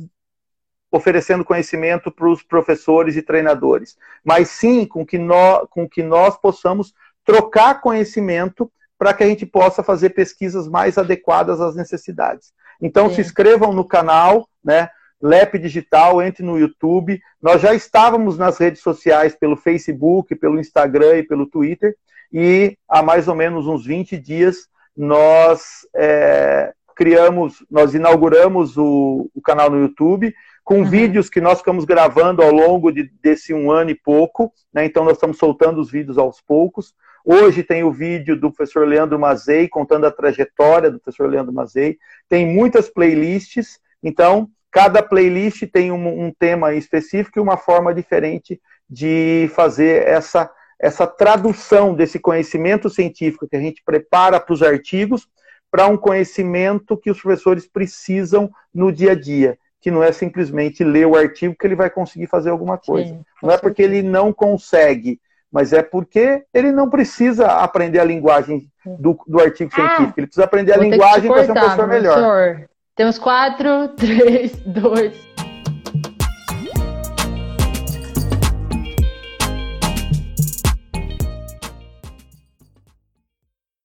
oferecendo 0.91 1.45
conhecimento 1.45 2.11
para 2.11 2.29
os 2.29 2.43
professores 2.43 3.17
e 3.17 3.23
treinadores, 3.23 3.97
mas 4.25 4.49
sim 4.49 4.85
com 4.87 5.05
que 5.05 5.19
nós, 5.19 5.67
com 5.71 5.89
que 5.89 6.03
nós 6.03 6.37
possamos 6.37 6.93
trocar 7.25 7.81
conhecimento 7.81 8.71
para 8.99 9.13
que 9.13 9.23
a 9.23 9.27
gente 9.27 9.45
possa 9.47 9.83
fazer 9.83 10.11
pesquisas 10.11 10.67
mais 10.67 10.97
adequadas 10.97 11.61
às 11.61 11.77
necessidades. 11.77 12.53
Então, 12.81 13.11
se 13.11 13.21
inscrevam 13.21 13.73
no 13.73 13.85
canal, 13.85 14.49
né? 14.65 14.89
LEP 15.21 15.59
Digital, 15.59 16.23
entre 16.23 16.45
no 16.45 16.59
YouTube. 16.59 17.21
Nós 17.41 17.61
já 17.61 17.75
estávamos 17.75 18.37
nas 18.37 18.59
redes 18.59 18.83
sociais 18.83 19.35
pelo 19.35 19.57
Facebook, 19.57 20.35
pelo 20.35 20.61
Instagram 20.61 21.19
e 21.19 21.27
pelo 21.27 21.47
Twitter, 21.47 21.97
e 22.33 22.77
há 22.89 23.03
mais 23.03 23.29
ou 23.29 23.35
menos 23.35 23.67
uns 23.67 23.87
20 23.87 24.19
dias 24.19 24.69
nós 24.97 25.87
é, 25.95 26.73
criamos, 26.95 27.65
nós 27.71 27.95
inauguramos 27.95 28.77
o, 28.79 29.31
o 29.35 29.43
canal 29.43 29.71
no 29.71 29.81
YouTube, 29.81 30.35
com 30.65 30.79
uhum. 30.79 30.85
vídeos 30.85 31.29
que 31.29 31.41
nós 31.41 31.59
ficamos 31.59 31.85
gravando 31.85 32.43
ao 32.43 32.51
longo 32.51 32.91
de, 32.91 33.11
desse 33.23 33.53
um 33.55 33.71
ano 33.71 33.91
e 33.91 33.95
pouco, 33.95 34.53
né? 34.73 34.85
então 34.85 35.05
nós 35.05 35.15
estamos 35.15 35.39
soltando 35.39 35.81
os 35.81 35.91
vídeos 35.91 36.19
aos 36.19 36.41
poucos. 36.41 36.95
Hoje 37.25 37.63
tem 37.63 37.85
o 37.85 37.93
vídeo 37.93 38.35
do 38.39 38.51
professor 38.51 38.87
Leandro 38.87 39.19
Mazei, 39.19 39.69
contando 39.69 40.07
a 40.07 40.11
trajetória 40.11 40.91
do 40.91 40.99
professor 40.99 41.29
Leandro 41.29 41.53
Mazei. 41.53 41.99
Tem 42.29 42.47
muitas 42.47 42.89
playlists, 42.89 43.79
então 44.03 44.49
cada 44.77 45.03
playlist 45.03 45.67
tem 45.73 45.91
um, 45.91 46.27
um 46.27 46.31
tema 46.31 46.75
específico 46.75 47.39
e 47.39 47.41
uma 47.41 47.57
forma 47.57 47.95
diferente 47.95 48.61
de 48.89 49.51
fazer 49.55 50.07
essa, 50.07 50.51
essa 50.79 51.07
tradução 51.07 51.95
desse 51.95 52.19
conhecimento 52.19 52.91
científico 52.91 53.49
que 53.49 53.57
a 53.57 53.61
gente 53.61 53.83
prepara 53.83 54.39
para 54.39 54.53
os 54.53 54.63
artigos 54.63 55.27
para 55.71 55.87
um 55.87 55.97
conhecimento 55.97 56.95
que 56.95 57.11
os 57.11 57.19
professores 57.19 57.67
precisam 57.67 58.51
no 58.73 58.93
dia 58.93 59.13
a 59.13 59.15
dia 59.15 59.59
que 59.81 59.91
não 59.91 60.03
é 60.03 60.13
simplesmente 60.13 60.85
ler 60.85 61.07
o 61.07 61.17
artigo 61.17 61.57
que 61.59 61.67
ele 61.67 61.77
vai 61.77 61.89
conseguir 61.89 62.27
fazer 62.27 62.51
alguma 62.51 62.77
coisa. 62.77 63.09
Sim, 63.09 63.25
não 63.43 63.53
é 63.53 63.57
porque 63.57 63.81
ele 63.81 64.03
não 64.03 64.33
consegue, 64.33 65.21
mas 65.51 65.73
é 65.73 65.81
porque 65.81 66.45
ele 66.53 66.73
não 66.73 66.91
precisa 66.91 67.47
aprender 67.47 68.01
a 68.01 68.05
linguagem 68.05 68.69
do, 68.85 69.17
do 69.27 69.41
artigo 69.41 69.71
ah, 69.73 69.77
científico. 69.77 70.19
Ele 70.19 70.27
precisa 70.27 70.45
aprender 70.45 70.73
a 70.73 70.77
linguagem 70.77 71.31
para 71.31 71.45
ser 71.45 71.53
um 71.53 71.55
professor 71.55 71.87
melhor. 71.87 72.67
Temos 72.97 73.19
quatro, 73.19 73.89
três, 73.95 74.57
dois. 74.65 75.13